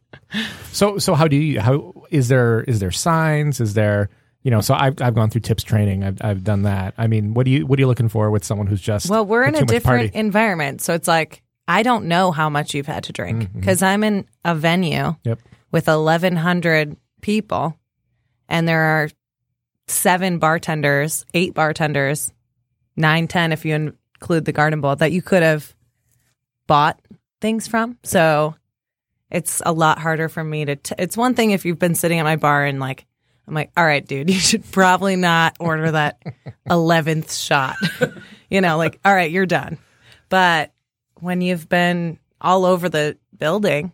So 0.72 0.98
so 0.98 1.14
how 1.14 1.28
do 1.28 1.36
you 1.36 1.60
how 1.60 1.92
is 2.10 2.28
there 2.28 2.62
is 2.62 2.80
there 2.80 2.90
signs? 2.90 3.60
Is 3.60 3.74
there 3.74 4.08
you 4.42 4.50
know? 4.50 4.60
So 4.60 4.74
I've 4.74 5.00
I've 5.02 5.14
gone 5.14 5.30
through 5.30 5.42
tips 5.42 5.62
training. 5.62 6.04
I've 6.04 6.18
I've 6.22 6.44
done 6.44 6.62
that. 6.62 6.94
I 6.96 7.06
mean, 7.06 7.34
what 7.34 7.44
do 7.44 7.50
you 7.50 7.66
what 7.66 7.78
are 7.78 7.82
you 7.82 7.86
looking 7.86 8.08
for 8.08 8.30
with 8.30 8.44
someone 8.44 8.66
who's 8.66 8.80
just 8.80 9.10
well, 9.10 9.24
we're 9.24 9.44
in 9.44 9.56
a 9.56 9.64
different 9.64 10.14
environment, 10.14 10.80
so 10.80 10.94
it's 10.94 11.08
like 11.08 11.42
I 11.66 11.82
don't 11.82 12.06
know 12.06 12.30
how 12.30 12.48
much 12.48 12.74
you've 12.74 12.86
had 12.86 13.04
to 13.04 13.12
drink 13.12 13.42
mm-hmm. 13.42 13.60
because 13.60 13.82
I'm 13.82 14.04
in 14.04 14.26
a 14.44 14.54
venue 14.54 15.14
Yep. 15.24 15.40
with 15.72 15.86
1,100 15.86 16.96
people, 17.20 17.76
and 18.48 18.66
there 18.66 18.80
are 18.80 19.10
seven 19.86 20.38
bartenders, 20.38 21.26
eight 21.34 21.54
bartenders, 21.54 22.32
nine, 22.96 23.28
ten 23.28 23.52
if 23.52 23.64
you 23.64 23.74
include 23.74 24.44
the 24.44 24.52
garden 24.52 24.80
bowl 24.80 24.96
that 24.96 25.12
you 25.12 25.22
could 25.22 25.42
have 25.42 25.74
bought 26.70 27.00
things 27.40 27.66
from. 27.66 27.98
So 28.04 28.54
it's 29.28 29.60
a 29.66 29.72
lot 29.72 29.98
harder 29.98 30.28
for 30.28 30.44
me 30.44 30.64
to. 30.66 30.76
T- 30.76 30.94
it's 30.98 31.16
one 31.16 31.34
thing 31.34 31.50
if 31.50 31.64
you've 31.64 31.80
been 31.80 31.96
sitting 31.96 32.20
at 32.20 32.24
my 32.24 32.36
bar 32.36 32.64
and 32.64 32.78
like. 32.80 33.04
I'm 33.48 33.54
like, 33.54 33.72
all 33.76 33.84
right, 33.84 34.06
dude, 34.06 34.30
you 34.34 34.38
should 34.38 34.70
probably 34.70 35.16
not 35.16 35.56
order 35.58 35.90
that 35.90 36.22
11th 36.68 37.36
shot. 37.44 37.74
you 38.50 38.60
know, 38.60 38.76
like, 38.76 39.00
all 39.04 39.12
right, 39.12 39.28
you're 39.28 39.44
done. 39.44 39.76
But 40.28 40.72
when 41.16 41.40
you've 41.40 41.68
been 41.68 42.20
all 42.40 42.64
over 42.64 42.88
the 42.88 43.18
building, 43.36 43.92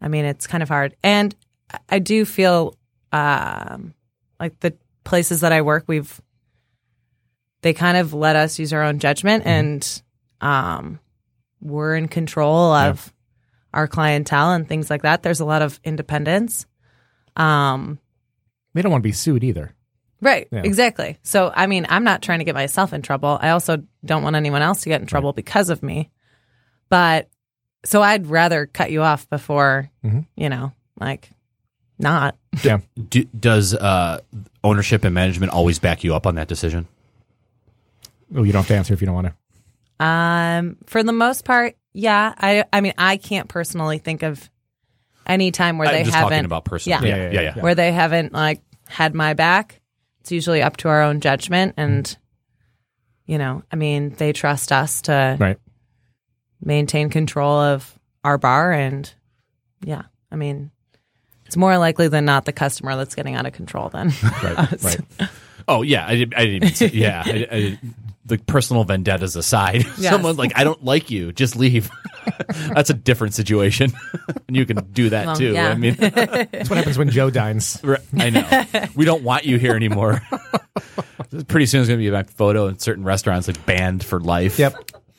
I 0.00 0.08
mean, 0.08 0.24
it's 0.24 0.46
kind 0.46 0.62
of 0.62 0.70
hard. 0.70 0.96
And 1.02 1.34
I- 1.70 1.78
I 1.90 1.98
do 1.98 2.24
feel 2.24 2.78
um, 3.12 3.92
like 4.38 4.58
the 4.60 4.72
places 5.04 5.42
that 5.42 5.52
I 5.52 5.60
work, 5.60 5.84
we've 5.86 6.18
they 7.60 7.74
kind 7.74 7.98
of 7.98 8.14
let 8.14 8.34
us 8.34 8.58
use 8.58 8.72
our 8.72 8.82
own 8.82 8.98
judgment, 8.98 9.44
and 9.44 10.02
um, 10.40 11.00
we're 11.60 11.96
in 11.96 12.08
control 12.08 12.72
of 12.72 13.12
our 13.74 13.86
clientele 13.86 14.52
and 14.52 14.66
things 14.68 14.90
like 14.90 15.02
that. 15.02 15.22
There's 15.22 15.40
a 15.40 15.44
lot 15.44 15.62
of 15.62 15.78
independence. 15.84 16.66
Um, 17.36 17.98
They 18.74 18.82
don't 18.82 18.92
want 18.92 19.02
to 19.02 19.08
be 19.08 19.12
sued 19.12 19.44
either. 19.44 19.74
Right, 20.20 20.48
Yeah. 20.52 20.62
exactly. 20.64 21.18
So, 21.22 21.50
I 21.54 21.66
mean, 21.66 21.86
I'm 21.88 22.04
not 22.04 22.20
trying 22.22 22.40
to 22.40 22.44
get 22.44 22.54
myself 22.54 22.92
in 22.92 23.00
trouble. 23.02 23.38
I 23.40 23.50
also 23.50 23.82
don't 24.04 24.22
want 24.22 24.36
anyone 24.36 24.60
else 24.62 24.82
to 24.82 24.88
get 24.88 25.00
in 25.00 25.06
trouble 25.06 25.32
because 25.32 25.70
of 25.70 25.82
me. 25.82 26.10
But 26.88 27.28
so 27.84 28.02
I'd 28.02 28.26
rather 28.26 28.66
cut 28.66 28.90
you 28.90 29.02
off 29.02 29.28
before, 29.30 29.90
Mhm. 30.04 30.26
you 30.36 30.48
know, 30.50 30.72
like 31.00 31.30
not. 31.98 32.36
Yeah. 32.62 32.80
Do, 33.08 33.24
does 33.24 33.72
uh, 33.74 34.20
ownership 34.62 35.04
and 35.04 35.14
management 35.14 35.52
always 35.52 35.78
back 35.78 36.04
you 36.04 36.14
up 36.14 36.26
on 36.26 36.34
that 36.34 36.48
decision? 36.48 36.86
Oh, 38.34 38.42
you 38.42 38.52
don't 38.52 38.60
have 38.62 38.68
to 38.68 38.76
answer 38.76 38.92
if 38.94 39.00
you 39.00 39.06
don't 39.06 39.14
want 39.14 39.28
to. 39.28 39.34
Um, 40.00 40.76
for 40.86 41.02
the 41.02 41.12
most 41.12 41.44
part, 41.44 41.76
yeah. 41.92 42.34
I 42.36 42.64
I 42.72 42.80
mean, 42.80 42.94
I 42.98 43.16
can't 43.18 43.48
personally 43.48 43.98
think 43.98 44.22
of 44.22 44.48
any 45.26 45.50
time 45.50 45.78
where 45.78 45.86
I'm 45.88 45.94
they 45.94 46.02
just 46.04 46.14
haven't 46.16 46.30
talking 46.30 46.44
about 46.46 46.64
personal. 46.64 47.04
Yeah. 47.04 47.16
Yeah, 47.16 47.16
Yeah, 47.16 47.30
yeah, 47.40 47.52
yeah, 47.56 47.62
where 47.62 47.74
they 47.74 47.92
haven't 47.92 48.32
like 48.32 48.62
had 48.88 49.14
my 49.14 49.34
back. 49.34 49.80
It's 50.20 50.32
usually 50.32 50.62
up 50.62 50.76
to 50.78 50.88
our 50.88 51.02
own 51.02 51.20
judgment 51.20 51.74
and 51.76 52.16
you 53.26 53.38
know, 53.38 53.62
I 53.70 53.76
mean, 53.76 54.14
they 54.16 54.32
trust 54.32 54.72
us 54.72 55.02
to 55.02 55.36
Right. 55.38 55.58
maintain 56.62 57.10
control 57.10 57.58
of 57.60 57.96
our 58.24 58.38
bar 58.38 58.72
and 58.72 59.12
yeah, 59.84 60.02
I 60.32 60.36
mean, 60.36 60.70
it's 61.46 61.56
more 61.56 61.76
likely 61.78 62.08
than 62.08 62.24
not 62.24 62.44
the 62.44 62.52
customer 62.52 62.96
that's 62.96 63.14
getting 63.14 63.34
out 63.34 63.46
of 63.46 63.52
control 63.52 63.88
then. 63.88 64.12
Right. 64.42 64.82
right. 64.82 65.00
Oh 65.68 65.82
yeah, 65.82 66.04
I 66.06 66.16
didn't. 66.16 66.34
I 66.36 66.46
didn't 66.46 66.56
even 66.64 66.74
say, 66.74 66.90
yeah, 66.92 67.22
I, 67.24 67.46
I, 67.52 67.78
the 68.30 68.38
personal 68.38 68.84
vendettas 68.84 69.36
aside, 69.36 69.84
Yes. 69.98 70.10
someone 70.10 70.36
like 70.36 70.52
I 70.56 70.64
don't 70.64 70.82
like 70.82 71.10
you, 71.10 71.32
just 71.32 71.54
leave. 71.56 71.90
That's 72.74 72.88
a 72.90 72.94
different 72.94 73.34
situation, 73.34 73.92
and 74.48 74.56
you 74.56 74.64
can 74.66 74.78
do 74.92 75.10
that 75.10 75.26
Well, 75.26 75.36
too. 75.36 75.52
yeah. 75.52 75.68
I 75.68 75.74
mean, 75.74 75.94
That's 75.96 76.70
what 76.70 76.76
happens 76.78 76.96
when 76.98 77.10
Joe 77.10 77.28
dines. 77.30 77.80
I 78.18 78.30
know. 78.30 78.88
We 78.96 79.04
don't 79.04 79.22
want 79.22 79.44
you 79.44 79.58
here 79.58 79.74
anymore. 79.76 80.22
Pretty 81.48 81.66
soon, 81.66 81.80
it's 81.80 81.88
going 81.88 81.98
to 82.00 82.04
be 82.04 82.10
my 82.10 82.22
photo 82.24 82.66
in 82.66 82.78
certain 82.78 83.04
restaurants, 83.04 83.46
like 83.46 83.64
banned 83.66 84.02
for 84.04 84.18
life. 84.20 84.58
Yep. 84.58 84.74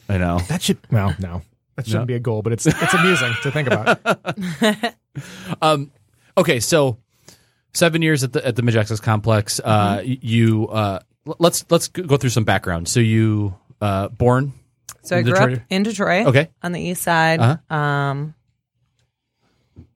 I 0.09 0.17
know. 0.17 0.39
That 0.49 0.61
should 0.61 0.77
well, 0.91 1.15
no. 1.19 1.41
That 1.77 1.85
shouldn't 1.85 2.03
No. 2.03 2.07
be 2.07 2.15
a 2.15 2.19
goal, 2.19 2.41
but 2.41 2.51
it's 2.53 2.65
it's 2.67 2.93
amusing 2.93 3.31
to 3.43 3.51
think 3.51 3.67
about. 3.69 3.99
Um, 5.61 5.91
okay, 6.37 6.59
so 6.59 6.97
seven 7.73 8.01
years 8.01 8.23
at 8.23 8.33
the 8.33 8.45
at 8.45 8.55
the 8.55 8.61
Majestic 8.61 9.01
complex. 9.01 9.59
Uh, 9.63 9.99
Mm-hmm. 9.99 10.13
you 10.21 10.67
uh, 10.67 10.99
l- 11.01 11.01
let's 11.25 11.65
let's 11.69 11.87
go 11.87 12.17
through 12.17 12.29
some 12.31 12.43
background. 12.43 12.87
So 12.87 12.99
you 12.99 13.55
uh, 13.79 14.09
born 14.09 14.53
so 15.03 15.17
I 15.17 15.21
grew 15.21 15.33
Detroit? 15.33 15.57
up 15.57 15.63
in 15.69 15.83
Detroit. 15.83 16.27
Okay. 16.27 16.49
On 16.61 16.71
the 16.71 16.81
east 16.81 17.01
side. 17.01 17.39
Uh-huh. 17.39 17.75
Um 17.75 18.35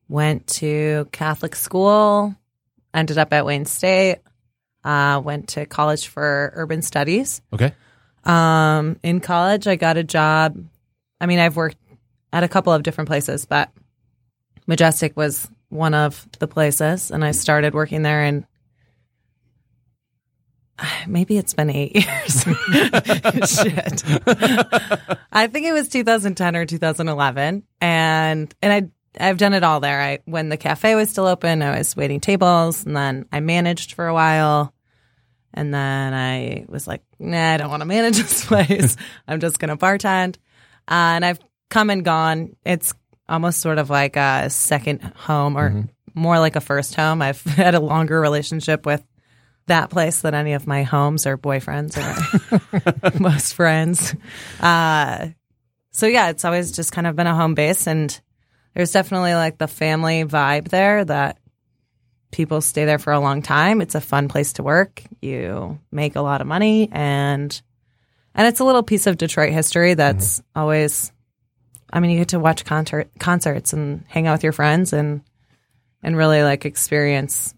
went 0.08 0.46
to 0.48 1.08
Catholic 1.12 1.56
school, 1.56 2.36
ended 2.94 3.18
up 3.18 3.34
at 3.34 3.46
Wayne 3.46 3.66
State. 3.66 4.20
Uh, 4.84 5.20
went 5.20 5.50
to 5.50 5.66
college 5.66 6.08
for 6.10 6.52
urban 6.54 6.84
studies. 6.84 7.42
okay. 7.52 7.74
Um, 8.24 9.00
in 9.02 9.20
college, 9.20 9.66
I 9.68 9.78
got 9.78 9.98
a 9.98 10.04
job. 10.04 10.64
I 11.20 11.26
mean, 11.26 11.40
I've 11.40 11.56
worked 11.56 11.78
at 12.32 12.44
a 12.44 12.48
couple 12.48 12.72
of 12.72 12.84
different 12.84 13.08
places, 13.08 13.46
but 13.46 13.72
Majestic 14.68 15.18
was 15.18 15.50
one 15.70 15.96
of 15.96 16.28
the 16.38 16.48
places, 16.48 17.10
and 17.10 17.26
I 17.26 17.32
started 17.32 17.74
working 17.74 18.04
there. 18.04 18.22
And 18.22 18.46
maybe 21.08 21.38
it's 21.38 21.54
been 21.54 21.70
eight 21.70 21.96
years. 21.96 22.44
Shit. 23.52 24.04
I 25.32 25.48
think 25.48 25.66
it 25.66 25.74
was 25.74 25.90
2010 25.90 26.56
or 26.56 26.66
2011, 26.66 27.64
and 27.82 28.56
and 28.62 28.74
I. 28.74 28.90
I've 29.18 29.38
done 29.38 29.54
it 29.54 29.64
all 29.64 29.80
there. 29.80 30.02
I 30.02 30.20
when 30.26 30.50
the 30.50 30.58
cafe 30.58 30.94
was 30.94 31.10
still 31.10 31.26
open, 31.26 31.62
I 31.62 31.78
was 31.78 31.96
waiting 31.96 32.20
tables, 32.20 32.86
and 32.86 32.98
then 32.98 33.26
I 33.32 33.40
managed 33.40 33.94
for 33.94 34.08
a 34.08 34.14
while. 34.14 34.74
And 35.54 35.74
then 35.74 36.14
I 36.14 36.66
was 36.68 36.86
like, 36.86 37.02
nah, 37.18 37.54
I 37.54 37.56
don't 37.56 37.70
want 37.70 37.80
to 37.80 37.86
manage 37.86 38.18
this 38.18 38.44
place. 38.44 38.98
I'm 39.26 39.40
just 39.40 39.58
going 39.58 39.70
to 39.70 39.78
bartend. 39.78 40.36
Uh, 40.88 41.16
and 41.16 41.24
I've 41.24 41.40
come 41.70 41.90
and 41.90 42.04
gone. 42.04 42.58
It's 42.66 42.94
almost 43.30 43.62
sort 43.62 43.78
of 43.78 43.90
like 43.90 44.18
a 44.18 44.50
second 44.50 45.02
home 45.16 45.58
or 45.58 45.88
more 46.14 46.40
like 46.40 46.56
a 46.56 46.62
first 46.62 46.96
home. 46.96 47.22
I've 47.22 47.42
had 47.44 47.74
a 47.76 47.80
longer 47.80 48.20
relationship 48.20 48.86
with 48.86 49.02
that 49.68 49.90
place 49.90 50.22
than 50.22 50.34
any 50.34 50.54
of 50.54 50.68
my 50.68 50.84
homes 50.84 51.26
or 51.26 51.38
boyfriends 51.38 51.98
or 51.98 53.20
most 53.20 53.54
friends. 53.56 54.16
Uh, 54.60 55.30
so 55.92 56.08
yeah, 56.08 56.30
it's 56.30 56.46
always 56.46 56.72
just 56.72 56.92
kind 56.92 57.08
of 57.08 57.16
been 57.16 57.28
a 57.28 57.36
home 57.36 57.56
base. 57.56 57.88
And 57.88 58.20
there's 58.74 58.92
definitely 58.92 59.34
like 59.34 59.58
the 59.58 59.68
family 59.68 60.24
vibe 60.24 60.68
there 60.70 61.06
that 61.06 61.40
people 62.32 62.62
stay 62.62 62.86
there 62.86 63.00
for 63.00 63.14
a 63.14 63.20
long 63.20 63.42
time. 63.42 63.82
It's 63.82 63.96
a 63.96 64.02
fun 64.02 64.28
place 64.28 64.54
to 64.54 64.64
work. 64.64 65.02
You 65.22 65.80
make 65.92 66.16
a 66.16 66.22
lot 66.22 66.42
of 66.42 66.48
money 66.48 66.90
and 66.92 67.62
and 68.38 68.48
it's 68.48 68.60
a 68.60 68.66
little 68.66 68.84
piece 68.84 69.08
of 69.08 69.18
Detroit 69.18 69.54
history 69.54 69.94
that's 69.94 70.44
always 70.54 71.12
I 71.94 72.02
mean, 72.02 72.12
you 72.12 72.18
get 72.18 72.30
to 72.30 72.40
watch 72.40 72.66
concert 72.66 73.10
concerts 73.20 73.72
and 73.72 74.04
hang 74.08 74.28
out 74.28 74.34
with 74.34 74.44
your 74.44 74.52
friends 74.52 74.92
and 74.92 75.22
and 76.04 76.18
really 76.18 76.44
like 76.44 76.66
experience 76.66 77.54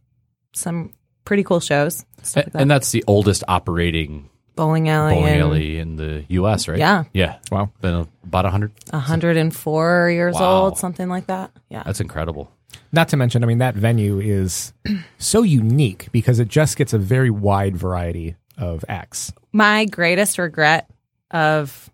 some 0.54 0.94
pretty 1.28 1.44
cool 1.44 1.60
shows. 1.60 2.06
Stuff 2.24 2.46
like 2.46 2.54
that. 2.54 2.62
And 2.62 2.72
that's 2.72 2.92
the 2.92 3.04
oldest 3.06 3.44
operating 3.48 4.30
bowling 4.56 4.90
alley 4.90 5.14
bowling 5.16 5.28
and 5.34 5.42
alley 5.42 5.78
in 5.78 5.96
the 5.98 6.26
U.S. 6.30 6.68
Right? 6.68 6.80
Yeah. 6.80 7.04
Yeah. 7.14 7.38
Wow. 7.52 7.70
Been 7.82 8.08
about 8.24 8.46
a 8.46 8.50
hundred. 8.50 8.72
104 8.90 10.10
years 10.10 10.34
Wow. 10.36 10.64
old, 10.64 10.78
something 10.78 11.08
like 11.10 11.28
that. 11.28 11.52
Yeah. 11.70 11.84
That's 11.84 12.00
incredible. 12.02 12.52
Not 12.92 13.10
to 13.10 13.18
mention, 13.18 13.44
I 13.44 13.48
mean, 13.48 13.60
that 13.60 13.76
venue 13.76 14.20
is 14.20 14.74
so 15.20 15.44
unique 15.44 16.08
because 16.12 16.40
it 16.40 16.48
just 16.48 16.78
gets 16.78 16.94
a 16.94 16.98
very 16.98 17.30
wide 17.30 17.76
variety 17.78 18.36
of 18.58 18.84
acts. 18.90 19.32
my 19.52 19.86
greatest 19.86 20.38
regret 20.40 20.90
of 21.30 21.90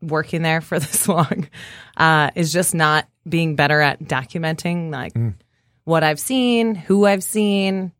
working 0.00 0.42
there 0.42 0.60
for 0.62 0.78
this 0.84 1.06
long 1.08 1.48
uh, 1.96 2.30
is 2.34 2.52
just 2.52 2.74
not 2.74 3.06
being 3.28 3.56
better 3.56 3.80
at 3.80 4.00
documenting 4.02 4.90
like 4.90 5.14
what 5.84 6.02
I've 6.02 6.20
seen, 6.20 6.74
who 6.74 7.04
I've 7.04 7.22
seen, 7.24 7.92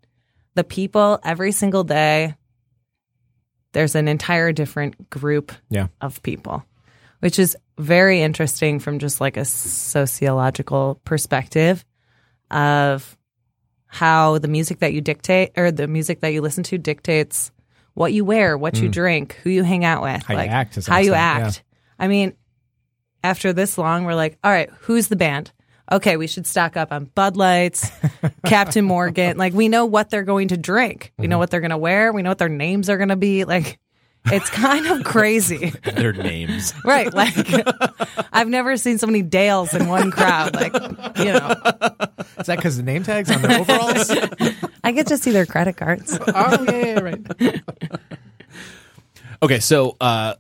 the 0.55 0.65
people 0.65 1.19
every 1.25 1.53
single 1.53 1.85
day. 1.85 2.35
There's 3.73 3.95
an 3.95 4.07
entire 4.09 4.53
different 4.53 5.11
group 5.11 5.53
Yeah. 5.69 5.89
of 6.01 6.23
people, 6.23 6.65
which 7.21 7.39
is 7.39 7.57
very 7.79 8.23
interesting 8.23 8.79
from 8.79 8.99
just 9.01 9.21
like 9.21 9.37
a 9.37 9.45
sociological 9.45 11.01
perspective 11.05 11.85
of 12.51 13.17
how 13.87 14.39
the 14.39 14.49
music 14.49 14.79
that 14.81 14.93
you 14.93 15.01
dictate 15.01 15.51
or 15.57 15.73
the 15.73 15.89
music 15.89 16.21
that 16.21 16.33
you 16.33 16.41
listen 16.41 16.63
to 16.65 16.79
dictates 16.79 17.51
what 17.95 18.13
you 18.13 18.25
wear, 18.25 18.59
what 18.59 18.77
you 18.79 18.89
drink, 18.89 19.39
who 19.45 19.51
you 19.51 19.63
hang 19.63 19.85
out 19.85 20.03
with, 20.03 20.23
Mm. 20.23 20.25
How 20.25 20.35
you 20.35 20.51
act 20.51 20.87
how 20.87 20.99
you 20.99 21.13
extent, 21.15 21.47
act. 21.47 21.63
I 21.99 22.09
mean, 22.09 22.35
after 23.23 23.53
this 23.53 23.79
long, 23.79 24.05
we're 24.05 24.15
like, 24.17 24.37
all 24.43 24.51
right, 24.51 24.69
who's 24.81 25.07
the 25.09 25.17
band? 25.17 25.53
Okay, 25.93 26.17
we 26.17 26.27
should 26.27 26.47
stock 26.47 26.77
up 26.77 26.93
on 26.93 27.05
Bud 27.15 27.37
Lights, 27.37 27.91
Captain 28.47 28.85
Morgan. 28.85 29.37
Like 29.37 29.53
we 29.53 29.69
know 29.69 29.85
what 29.85 30.11
they're 30.11 30.23
going 30.25 30.49
to 30.49 30.57
drink. 30.57 31.13
We 31.19 31.25
Mm-hmm. 31.25 31.31
know 31.31 31.39
what 31.39 31.51
they're 31.51 31.61
going 31.61 31.71
to 31.71 31.79
wear. 31.79 32.13
We 32.13 32.23
know 32.23 32.31
what 32.31 32.39
their 32.39 32.49
names 32.49 32.89
are 32.89 32.97
going 32.97 33.11
to 33.11 33.17
be. 33.17 33.45
Like 33.45 33.79
it's 34.27 34.49
kind 34.49 34.87
of 34.87 35.05
crazy. 35.05 35.69
Their 35.85 36.15
names. 36.15 36.73
Right. 36.83 37.13
Like 37.13 37.35
I've 38.33 38.49
never 38.49 38.79
seen 38.79 38.97
so 38.97 39.07
many 39.07 39.21
Dales 39.21 39.75
in 39.75 39.87
one 39.87 40.11
crowd. 40.11 40.55
Like, 40.55 40.73
you 41.19 41.27
know, 41.35 41.55
Is 42.39 42.47
that 42.47 42.57
because 42.57 42.79
the 42.79 42.83
name 42.83 43.03
tags 43.03 43.31
on 43.31 43.43
their 43.43 43.61
overalls? 43.61 44.11
I 44.83 44.93
get 44.93 45.09
to 45.09 45.19
see 45.19 45.31
their 45.31 45.45
credit 45.45 45.77
cards. 45.77 46.19
oh, 46.27 46.65
yeah, 46.67 46.87
yeah, 46.87 47.01
right. 47.01 47.61
Okay, 49.43 49.61
so 49.61 49.97
uh, 50.01 50.35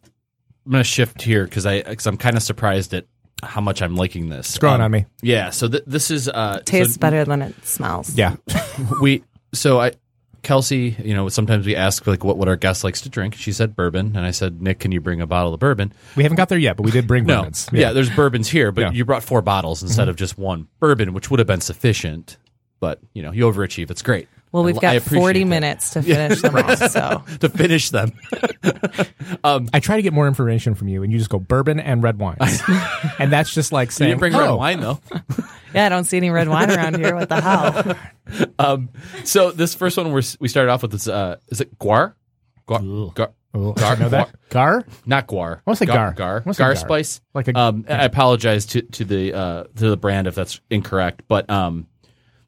I'm 0.64 0.72
gonna 0.72 0.82
shift 0.84 1.20
here 1.20 1.44
because 1.44 1.66
I 1.66 1.82
because 1.82 2.06
I'm 2.06 2.16
kind 2.16 2.36
of 2.38 2.42
surprised 2.42 2.94
at 2.94 3.04
how 3.42 3.60
much 3.60 3.82
I'm 3.82 3.96
liking 3.96 4.28
this. 4.28 4.48
It's 4.50 4.58
growing 4.58 4.76
Um, 4.76 4.82
on 4.86 4.90
me. 4.90 5.06
Yeah. 5.22 5.50
So 5.50 5.68
th- 5.68 5.84
this 5.86 6.10
is 6.10 6.28
uh, 6.28 6.60
Tastes 6.64 6.94
so 6.94 7.00
better 7.00 7.24
than 7.24 7.42
it 7.42 7.54
smells. 7.66 8.14
Yeah. 8.16 8.36
we 9.02 9.24
so 9.52 9.80
I 9.80 9.92
Kelsey, 10.42 10.94
you 11.02 11.14
know, 11.14 11.30
sometimes 11.30 11.64
we 11.64 11.74
ask 11.74 12.06
like 12.06 12.22
what 12.22 12.36
what 12.36 12.48
our 12.48 12.56
guest 12.56 12.84
likes 12.84 13.00
to 13.02 13.08
drink. 13.08 13.34
She 13.34 13.52
said 13.52 13.74
bourbon, 13.74 14.14
and 14.16 14.26
I 14.26 14.30
said, 14.30 14.60
Nick, 14.60 14.78
can 14.78 14.92
you 14.92 15.00
bring 15.00 15.20
a 15.22 15.26
bottle 15.26 15.54
of 15.54 15.60
bourbon? 15.60 15.92
We 16.16 16.22
haven't 16.22 16.36
got 16.36 16.48
there 16.50 16.58
yet, 16.58 16.76
but 16.76 16.82
we 16.84 16.90
did 16.90 17.06
bring 17.06 17.24
No, 17.24 17.36
bourbons. 17.36 17.68
yeah. 17.72 17.92
there's 17.92 18.10
bourbons 18.10 18.48
here, 18.48 18.70
but 18.70 18.80
Yeah. 18.82 18.86
Mm-hmm. 18.88 18.96
you 18.96 19.04
brought 19.06 19.22
four 19.22 19.40
bottles 19.40 19.82
instead 19.82 20.08
of 20.10 20.16
just 20.16 20.36
one 20.36 20.68
bourbon, 20.80 21.14
which 21.14 21.30
would 21.30 21.38
have 21.40 21.46
been 21.46 21.62
sufficient. 21.62 22.36
But 22.80 23.00
you 23.14 23.22
know, 23.22 23.32
you 23.32 23.44
overachieve. 23.50 23.90
It's 23.90 24.02
great. 24.02 24.28
Well, 24.54 24.62
we've 24.62 24.78
got 24.80 25.02
40 25.02 25.40
that. 25.40 25.44
minutes 25.46 25.90
to 25.90 26.02
finish 26.04 26.40
them 26.40 26.54
all. 26.54 26.76
So 26.76 27.24
to 27.40 27.48
finish 27.48 27.90
them. 27.90 28.12
I 29.44 29.80
try 29.80 29.96
to 29.96 30.02
get 30.02 30.12
more 30.12 30.28
information 30.28 30.76
from 30.76 30.86
you, 30.86 31.02
and 31.02 31.12
you 31.12 31.18
just 31.18 31.28
go 31.28 31.40
bourbon 31.40 31.80
and 31.80 32.04
red 32.04 32.20
wines. 32.20 32.62
and 33.18 33.32
that's 33.32 33.52
just 33.52 33.72
like 33.72 33.90
saying. 33.90 34.10
You 34.12 34.18
saying, 34.20 34.32
didn't 34.32 34.38
bring 34.38 34.48
oh, 34.48 34.52
red 34.52 34.58
wine 34.58 34.80
though. 34.80 35.00
yeah, 35.74 35.86
I 35.86 35.88
don't 35.88 36.04
see 36.04 36.18
any 36.18 36.30
red 36.30 36.48
wine 36.48 36.70
around 36.70 36.96
here. 36.98 37.16
What 37.16 37.28
the 37.28 37.40
hell? 37.40 37.96
Um, 38.60 38.90
so 39.24 39.50
this 39.50 39.74
first 39.74 39.96
one 39.96 40.12
we're, 40.12 40.22
we 40.38 40.46
started 40.46 40.70
off 40.70 40.82
with 40.82 40.94
is 40.94 41.08
uh, 41.08 41.36
is 41.48 41.60
it 41.60 41.76
guar? 41.80 42.14
Guar, 42.68 43.12
gar, 43.14 43.32
Oh, 43.56 43.72
Gar- 43.72 43.96
know 43.96 44.08
that. 44.08 44.34
Gar? 44.50 44.84
not 45.04 45.26
guar. 45.26 45.60
wanna 45.66 45.76
say 45.76 45.86
gar. 45.86 46.12
Gar. 46.12 46.36
I 46.36 46.40
wanna 46.40 46.54
say 46.54 46.62
Gar 46.64 46.74
gar. 46.74 46.76
spice. 46.76 47.20
Like 47.34 47.48
a- 47.48 47.58
um, 47.58 47.84
I 47.88 48.04
apologize 48.04 48.66
to 48.66 48.82
to 48.82 49.04
the 49.04 49.32
uh, 49.34 49.64
to 49.76 49.90
the 49.90 49.96
brand 49.96 50.28
if 50.28 50.34
that's 50.36 50.60
incorrect, 50.70 51.22
but 51.26 51.50
um, 51.50 51.86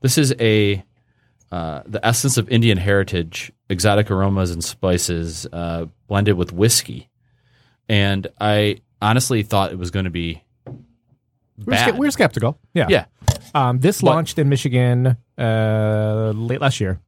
this 0.02 0.18
is 0.18 0.32
a 0.40 0.84
uh, 1.52 1.82
the 1.86 2.04
essence 2.06 2.36
of 2.36 2.48
Indian 2.48 2.78
heritage, 2.78 3.52
exotic 3.68 4.10
aromas 4.10 4.50
and 4.50 4.62
spices 4.64 5.46
uh, 5.52 5.86
blended 6.08 6.36
with 6.36 6.52
whiskey, 6.52 7.08
and 7.88 8.26
I 8.40 8.78
honestly 9.00 9.42
thought 9.42 9.72
it 9.72 9.78
was 9.78 9.90
going 9.90 10.04
to 10.04 10.10
be 10.10 10.42
We're, 11.64 11.70
bad. 11.72 11.94
ske- 11.94 11.98
we're 11.98 12.10
skeptical. 12.10 12.58
Yeah. 12.74 12.86
yeah, 12.88 13.04
Um, 13.54 13.78
this 13.78 14.00
But- 14.00 14.10
launched 14.10 14.38
in 14.38 14.48
Michigan 14.48 15.16
uh, 15.38 16.32
late 16.34 16.60
last 16.60 16.80
year, 16.80 17.00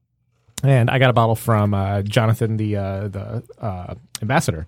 and 0.62 0.88
I 0.90 0.98
got 0.98 1.10
a 1.10 1.12
bottle 1.12 1.34
from 1.36 1.74
uh, 1.74 2.02
Jonathan, 2.02 2.56
the 2.56 2.76
uh, 2.76 3.08
the 3.08 3.42
uh, 3.60 3.94
ambassador, 4.22 4.66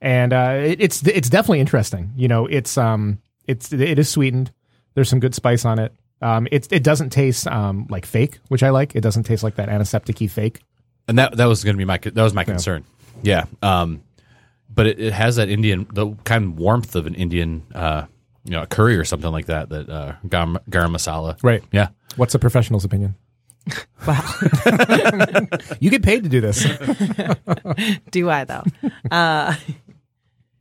and 0.00 0.32
uh, 0.32 0.60
it, 0.64 0.80
it's 0.80 1.06
it's 1.06 1.28
definitely 1.28 1.60
interesting. 1.60 2.12
You 2.16 2.28
know, 2.28 2.46
it's 2.46 2.76
um 2.78 3.18
it's 3.46 3.72
it 3.72 3.98
is 3.98 4.08
sweetened. 4.08 4.52
There's 4.94 5.08
some 5.08 5.20
good 5.20 5.34
spice 5.34 5.64
on 5.64 5.78
it. 5.78 5.92
Um, 6.22 6.46
it 6.52 6.72
it 6.72 6.82
doesn't 6.84 7.10
taste 7.10 7.46
um 7.48 7.86
like 7.90 8.06
fake, 8.06 8.38
which 8.48 8.62
I 8.62 8.70
like. 8.70 8.94
It 8.94 9.00
doesn't 9.02 9.24
taste 9.24 9.42
like 9.42 9.56
that 9.56 9.68
antiseptic-y 9.68 10.28
fake. 10.28 10.60
and 11.08 11.18
that 11.18 11.36
that 11.36 11.46
was 11.46 11.64
going 11.64 11.74
to 11.74 11.78
be 11.78 11.84
my 11.84 11.98
that 11.98 12.14
was 12.16 12.32
my 12.34 12.44
concern. 12.44 12.84
Yeah. 13.22 13.44
Um, 13.60 14.02
but 14.74 14.86
it, 14.86 14.98
it 15.00 15.12
has 15.12 15.36
that 15.36 15.48
Indian 15.48 15.86
the 15.92 16.12
kind 16.24 16.44
of 16.44 16.58
warmth 16.58 16.94
of 16.96 17.06
an 17.06 17.14
Indian 17.14 17.62
uh, 17.74 18.06
you 18.44 18.52
know, 18.52 18.64
curry 18.66 18.96
or 18.96 19.04
something 19.04 19.30
like 19.30 19.46
that. 19.46 19.68
That 19.68 19.88
uh, 19.90 20.14
garam, 20.26 20.56
garam 20.70 20.90
masala. 20.94 21.36
Right. 21.42 21.62
Yeah. 21.72 21.88
What's 22.16 22.34
a 22.34 22.38
professional's 22.38 22.84
opinion? 22.84 23.14
Wow. 24.06 24.24
You 25.80 25.90
get 25.90 26.02
paid 26.02 26.24
to 26.24 26.28
do 26.28 26.40
this. 26.40 26.64
Do 28.10 28.28
I 28.30 28.44
though? 28.44 28.64
uh, 29.10 29.54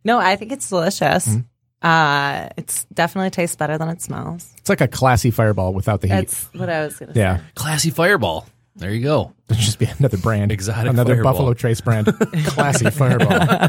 no, 0.04 0.20
I 0.20 0.36
think 0.36 0.52
it's 0.52 0.70
delicious. 0.70 1.28
Mm-hmm. 1.28 1.40
Uh, 1.82 2.50
it's 2.58 2.86
definitely 2.94 3.30
tastes 3.32 3.56
better 3.56 3.78
than 3.78 3.90
it 3.90 4.02
smells. 4.02 4.54
It's 4.58 4.70
like 4.70 4.82
a 4.82 4.88
classy 4.88 5.32
fireball 5.32 5.74
without 5.74 6.02
the 6.02 6.08
heat. 6.08 6.14
That's 6.14 6.44
what 6.54 6.70
I 6.70 6.86
was 6.86 6.96
gonna 6.98 7.14
say. 7.14 7.20
yeah. 7.20 7.42
Classy 7.56 7.90
Fireball. 7.90 8.48
There 8.76 8.92
you 8.92 9.02
go. 9.04 9.34
There'd 9.48 9.60
just 9.60 9.80
be 9.80 9.86
another 10.00 10.18
brand. 10.18 10.52
Exotic 10.52 10.90
Another 10.92 11.16
Fireball. 11.16 11.34
Buffalo 11.34 11.54
Trace 11.54 11.82
brand. 11.82 12.08
classy 12.46 12.90
fireball. 12.90 13.68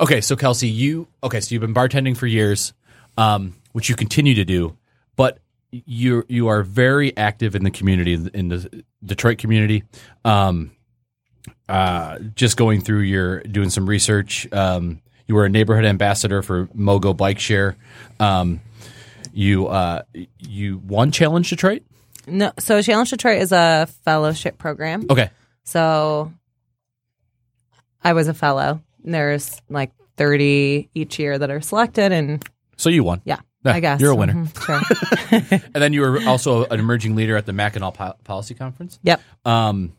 Okay, 0.00 0.20
so 0.20 0.34
Kelsey, 0.34 0.68
you 0.68 1.06
okay? 1.22 1.40
So 1.40 1.54
you've 1.54 1.60
been 1.60 1.74
bartending 1.74 2.16
for 2.16 2.26
years, 2.26 2.72
um, 3.16 3.54
which 3.72 3.88
you 3.88 3.94
continue 3.94 4.34
to 4.34 4.44
do, 4.44 4.76
but 5.14 5.38
you 5.70 6.24
you 6.28 6.48
are 6.48 6.62
very 6.62 7.16
active 7.16 7.54
in 7.54 7.62
the 7.64 7.70
community 7.70 8.14
in 8.14 8.48
the 8.48 8.84
Detroit 9.04 9.38
community. 9.38 9.84
Um, 10.24 10.72
uh, 11.68 12.18
just 12.34 12.56
going 12.56 12.80
through 12.80 13.00
your 13.00 13.40
doing 13.42 13.70
some 13.70 13.88
research. 13.88 14.50
Um, 14.52 15.00
you 15.30 15.36
were 15.36 15.44
a 15.44 15.48
neighborhood 15.48 15.84
ambassador 15.84 16.42
for 16.42 16.66
Mogo 16.76 17.16
Bike 17.16 17.38
Share. 17.38 17.76
Um, 18.18 18.60
you 19.32 19.68
uh, 19.68 20.02
you 20.40 20.78
won 20.78 21.12
Challenge 21.12 21.48
Detroit. 21.48 21.82
No, 22.26 22.50
so 22.58 22.82
Challenge 22.82 23.08
Detroit 23.10 23.40
is 23.40 23.52
a 23.52 23.86
fellowship 24.04 24.58
program. 24.58 25.06
Okay, 25.08 25.30
So 25.62 26.32
I 28.02 28.12
was 28.12 28.26
a 28.26 28.34
fellow. 28.34 28.82
There's 29.04 29.62
like 29.68 29.92
30 30.16 30.90
each 30.94 31.20
year 31.20 31.38
that 31.38 31.48
are 31.48 31.60
selected, 31.60 32.10
and 32.10 32.44
so 32.76 32.90
you 32.90 33.04
won. 33.04 33.22
yeah, 33.24 33.38
Yeah, 33.64 33.72
I 33.74 33.78
guess 33.80 34.00
you're 34.00 34.10
a 34.10 34.16
winner. 34.16 34.34
Mhm, 34.34 34.64
sure. 34.66 35.60
And 35.74 35.80
then 35.82 35.92
you 35.92 36.00
were 36.00 36.20
also 36.26 36.64
an 36.64 36.80
emerging 36.80 37.14
leader 37.14 37.36
at 37.36 37.46
the 37.46 37.52
Mackinac 37.52 37.94
po- 37.94 38.14
Policy 38.24 38.54
Conference. 38.54 38.98
yep. 39.04 39.20
Um, 39.44 39.92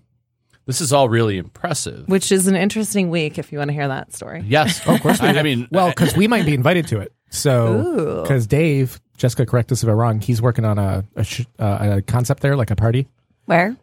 this 0.65 0.81
is 0.81 0.93
all 0.93 1.09
really 1.09 1.37
impressive. 1.37 2.07
Which 2.07 2.31
is 2.31 2.47
an 2.47 2.55
interesting 2.55 3.09
week 3.09 3.37
if 3.37 3.51
you 3.51 3.57
want 3.57 3.69
to 3.69 3.73
hear 3.73 3.87
that 3.87 4.13
story. 4.13 4.43
Yes, 4.45 4.85
of 4.87 5.01
course. 5.01 5.19
I, 5.21 5.29
I 5.39 5.43
mean, 5.43 5.67
Well, 5.71 5.89
because 5.89 6.15
we 6.15 6.27
might 6.27 6.45
be 6.45 6.53
invited 6.53 6.87
to 6.87 6.99
it. 6.99 7.13
So, 7.29 8.21
because 8.23 8.45
Dave, 8.45 8.99
Jessica, 9.17 9.45
correct 9.45 9.71
us 9.71 9.83
if 9.83 9.89
I'm 9.89 9.95
wrong. 9.95 10.19
He's 10.19 10.41
working 10.41 10.65
on 10.65 10.77
a 10.77 11.03
a, 11.15 11.23
sh- 11.23 11.45
uh, 11.59 11.93
a 11.97 12.01
concept 12.01 12.41
there, 12.41 12.55
like 12.57 12.71
a 12.71 12.75
party 12.75 13.07
Where? 13.45 13.75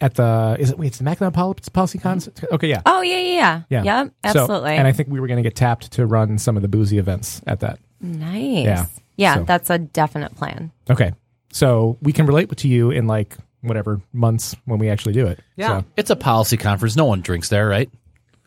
at 0.00 0.14
the. 0.14 0.56
Is 0.58 0.70
it? 0.70 0.78
Wait, 0.78 0.86
it's 0.88 0.98
the 0.98 1.04
Mackinac 1.04 1.34
Pol- 1.34 1.54
Policy 1.72 1.98
Concept. 1.98 2.44
Okay, 2.50 2.68
yeah, 2.68 2.80
Oh 2.86 3.02
yeah, 3.02 3.18
yeah, 3.18 3.62
yeah, 3.68 3.82
yeah. 3.82 3.82
Yep, 4.02 4.06
So- 4.32 4.40
absolutely. 4.40 4.72
and 4.76 4.86
I 4.88 4.92
think 4.92 5.10
we 5.10 5.20
were 5.20 5.26
going 5.26 5.36
to 5.36 5.42
get 5.42 5.54
tapped 5.54 5.92
to 5.92 6.06
run 6.06 6.38
some 6.38 6.56
of 6.56 6.62
the 6.62 6.68
boozy 6.68 6.96
events 6.98 7.42
at 7.46 7.60
that. 7.60 7.78
Nice. 8.00 8.64
Yeah. 8.64 8.86
Yeah, 9.16 9.34
So- 9.36 9.44
that's 9.44 9.68
a 9.70 9.78
definite 9.78 10.34
plan. 10.34 10.72
Okay, 10.90 11.12
so 11.52 11.98
we 12.00 12.12
can 12.14 12.24
relate 12.26 12.54
to 12.56 12.68
you 12.68 12.90
in 12.90 13.06
like 13.06 13.36
whatever 13.64 14.00
months 14.12 14.54
when 14.64 14.78
we 14.78 14.88
actually 14.88 15.14
do 15.14 15.26
it. 15.26 15.40
Yeah. 15.56 15.80
So, 15.80 15.86
it's 15.96 16.10
a 16.10 16.16
policy 16.16 16.56
conference. 16.56 16.96
No 16.96 17.04
one 17.06 17.20
drinks 17.20 17.48
there, 17.48 17.66
right? 17.68 17.90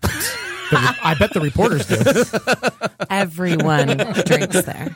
the- 0.01 0.95
I 1.03 1.15
bet 1.19 1.33
the 1.33 1.41
reporters 1.41 1.85
do. 1.85 1.97
Everyone 3.09 3.97
drinks 4.25 4.61
there. 4.63 4.95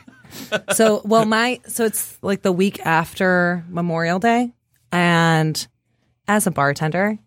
So, 0.72 1.02
well, 1.04 1.24
my 1.24 1.60
so 1.66 1.84
it's 1.84 2.18
like 2.22 2.42
the 2.42 2.52
week 2.52 2.84
after 2.86 3.64
Memorial 3.68 4.18
Day, 4.18 4.52
and 4.90 5.66
as 6.28 6.46
a 6.46 6.50
bartender, 6.50 7.18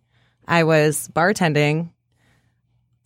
I 0.48 0.64
was 0.64 1.10
bartending 1.14 1.92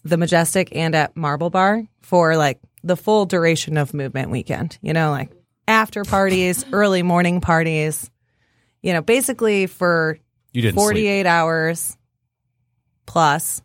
the 0.04 0.17
Majestic 0.17 0.75
and 0.75 0.95
at 0.95 1.15
Marble 1.17 1.49
Bar 1.49 1.84
for 2.02 2.38
like 2.38 2.60
the 2.84 2.95
full 2.95 3.25
duration 3.25 3.78
of 3.78 3.93
Movement 3.93 4.32
Weekend. 4.32 4.78
You 4.82 4.93
know, 4.93 5.12
like 5.12 5.32
after 5.67 6.04
parties, 6.04 6.65
early 6.71 7.04
morning 7.04 7.41
parties. 7.41 8.10
You 8.82 8.94
know, 8.94 9.02
basically 9.02 9.68
for 9.68 10.18
You 10.54 10.62
didn't 10.62 10.76
sleep. 10.76 10.84
48 10.86 11.26
hours 11.26 11.98
plus. 13.06 13.62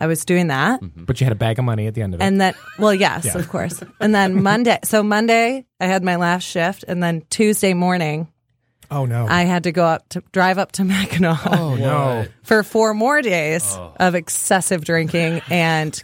I 0.00 0.06
was 0.06 0.24
doing 0.24 0.46
that. 0.48 0.80
Mm-hmm. 0.80 1.04
But 1.04 1.20
you 1.20 1.24
had 1.24 1.32
a 1.32 1.36
bag 1.36 1.58
of 1.58 1.64
money 1.64 1.86
at 1.88 1.94
the 1.94 2.02
end 2.02 2.14
of 2.14 2.20
it. 2.20 2.24
And 2.24 2.40
then, 2.40 2.54
well, 2.78 2.94
yes, 2.94 3.24
Yeah. 3.24 3.38
of 3.38 3.48
course. 3.48 3.82
And 3.98 4.14
then 4.14 4.42
Monday, 4.42 4.78
so 4.84 5.02
Monday, 5.02 5.66
I 5.80 5.86
had 5.86 6.04
my 6.04 6.16
last 6.16 6.44
shift. 6.44 6.84
And 6.86 7.02
then 7.02 7.22
Tuesday 7.30 7.74
morning, 7.74 8.28
oh 8.92 9.06
no! 9.06 9.26
I 9.26 9.42
had 9.42 9.64
to 9.64 9.72
go 9.72 9.84
up 9.84 10.08
to 10.10 10.22
drive 10.30 10.56
up 10.56 10.70
to 10.72 10.84
Mackinac 10.84 11.40
oh 11.46 11.74
no! 11.74 12.26
for 12.44 12.62
four 12.62 12.94
more 12.94 13.20
days 13.22 13.64
oh. 13.76 13.92
of 13.98 14.14
excessive 14.14 14.84
drinking 14.84 15.42
and, 15.50 16.00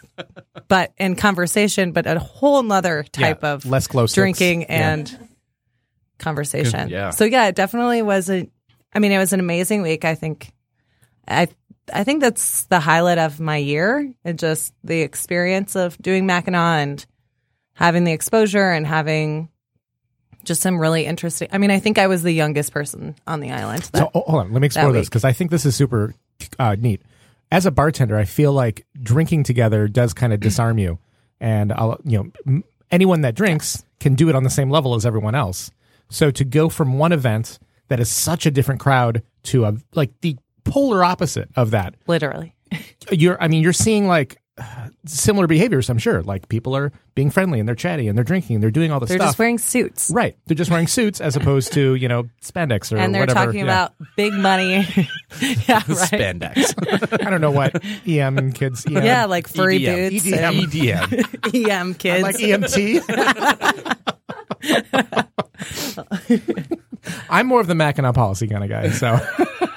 but 0.66 0.92
in 0.98 1.14
conversation, 1.14 1.92
but 1.92 2.06
a 2.08 2.18
whole 2.18 2.62
nother 2.64 3.04
type 3.04 3.40
Yeah, 3.44 3.52
of 3.52 3.64
less 3.64 3.86
glow 3.86 4.06
sticks. 4.06 4.14
drinking 4.16 4.62
Yeah. 4.62 5.04
And 6.18 6.24
conversation. 6.24 6.88
Yeah. 6.88 7.10
So 7.10 7.24
yeah, 7.24 7.46
it 7.46 7.54
definitely 7.54 8.02
was 8.02 8.30
a. 8.30 8.48
I 8.92 8.98
mean, 9.00 9.12
it 9.12 9.18
was 9.18 9.32
an 9.32 9.40
amazing 9.40 9.82
week. 9.82 10.04
I 10.04 10.14
think, 10.14 10.52
I 11.26 11.48
I 11.92 12.04
think 12.04 12.20
that's 12.20 12.64
the 12.64 12.80
highlight 12.80 13.18
of 13.18 13.40
my 13.40 13.56
year. 13.56 14.12
It 14.24 14.36
just 14.36 14.72
the 14.84 15.00
experience 15.00 15.76
of 15.76 15.98
doing 15.98 16.26
Mackinac 16.26 16.82
and 16.82 17.06
having 17.74 18.04
the 18.04 18.12
exposure 18.12 18.70
and 18.70 18.86
having 18.86 19.48
just 20.44 20.62
some 20.62 20.78
really 20.78 21.06
interesting. 21.06 21.48
I 21.52 21.58
mean, 21.58 21.70
I 21.70 21.80
think 21.80 21.98
I 21.98 22.06
was 22.06 22.22
the 22.22 22.32
youngest 22.32 22.72
person 22.72 23.16
on 23.26 23.40
the 23.40 23.50
island. 23.50 23.82
That, 23.92 23.98
So 23.98 24.10
oh, 24.14 24.22
hold 24.26 24.40
on, 24.40 24.52
let 24.52 24.60
me 24.60 24.66
explore 24.66 24.92
this 24.92 25.08
because 25.08 25.24
I 25.24 25.32
think 25.32 25.50
this 25.50 25.66
is 25.66 25.74
super 25.74 26.14
uh, 26.58 26.76
neat. 26.78 27.02
As 27.50 27.66
a 27.66 27.70
bartender, 27.70 28.16
I 28.16 28.24
feel 28.24 28.52
like 28.52 28.86
drinking 29.00 29.44
together 29.44 29.86
does 29.88 30.14
kind 30.14 30.32
of 30.32 30.40
disarm 30.40 30.78
you, 30.78 30.98
and 31.40 31.72
I'll, 31.72 32.00
you 32.04 32.18
know, 32.18 32.30
m- 32.46 32.64
anyone 32.90 33.22
that 33.22 33.34
drinks 33.34 33.84
can 34.00 34.14
do 34.14 34.28
it 34.28 34.34
on 34.34 34.44
the 34.44 34.50
same 34.50 34.70
level 34.70 34.94
as 34.94 35.06
everyone 35.06 35.34
else. 35.34 35.70
So 36.10 36.30
to 36.30 36.44
go 36.44 36.68
from 36.68 36.98
one 36.98 37.12
event 37.12 37.58
that 37.88 38.00
is 38.00 38.10
such 38.10 38.46
a 38.46 38.50
different 38.50 38.80
crowd 38.80 39.22
to 39.44 39.64
a 39.64 39.74
like 39.94 40.10
the 40.20 40.36
polar 40.64 41.04
opposite 41.04 41.48
of 41.56 41.70
that, 41.72 41.94
literally. 42.06 42.54
you're 43.10 43.40
I 43.42 43.48
mean 43.48 43.62
you're 43.62 43.72
seeing 43.72 44.06
like 44.06 44.40
similar 45.06 45.46
behaviors. 45.46 45.90
I'm 45.90 45.98
sure 45.98 46.22
like 46.22 46.48
people 46.48 46.76
are 46.76 46.92
being 47.16 47.30
friendly 47.30 47.58
and 47.58 47.68
they're 47.68 47.74
chatty 47.74 48.06
and 48.08 48.16
they're 48.16 48.24
drinking 48.24 48.54
and 48.56 48.62
they're 48.62 48.70
doing 48.70 48.92
all 48.92 49.00
the 49.00 49.06
stuff. 49.06 49.18
They're 49.18 49.26
just 49.26 49.38
wearing 49.38 49.58
suits. 49.58 50.10
Right, 50.14 50.36
they're 50.46 50.54
just 50.54 50.70
wearing 50.70 50.86
suits 50.86 51.20
as 51.20 51.34
opposed 51.36 51.72
to 51.72 51.94
you 51.96 52.06
know 52.08 52.24
spandex 52.42 52.92
or 52.92 52.96
whatever. 52.96 53.04
And 53.04 53.14
they're 53.14 53.22
whatever. 53.22 53.46
talking 53.46 53.58
Yeah. 53.60 53.64
about 53.64 53.94
big 54.16 54.32
money. 54.32 54.74
yeah, 55.40 55.74
right. 55.74 55.84
Spandex. 55.86 57.24
I 57.26 57.30
don't 57.30 57.40
know 57.40 57.50
what 57.50 57.82
EM 58.06 58.52
kids. 58.52 58.86
EM. 58.86 58.92
Yeah, 59.04 59.24
like 59.24 59.48
furry 59.48 59.80
EDM. 59.80 60.10
boots, 60.10 60.26
EDM. 60.26 60.62
and 61.44 61.54
EM 61.70 61.94
kids. 61.98 62.22
like 62.22 62.36
EMT. 62.36 64.04
I'm 67.28 67.46
more 67.46 67.60
of 67.60 67.66
the 67.66 67.74
Mackinac 67.74 68.14
policy 68.14 68.46
kind 68.48 68.64
of 68.64 68.70
guy. 68.70 68.90
So 68.90 69.18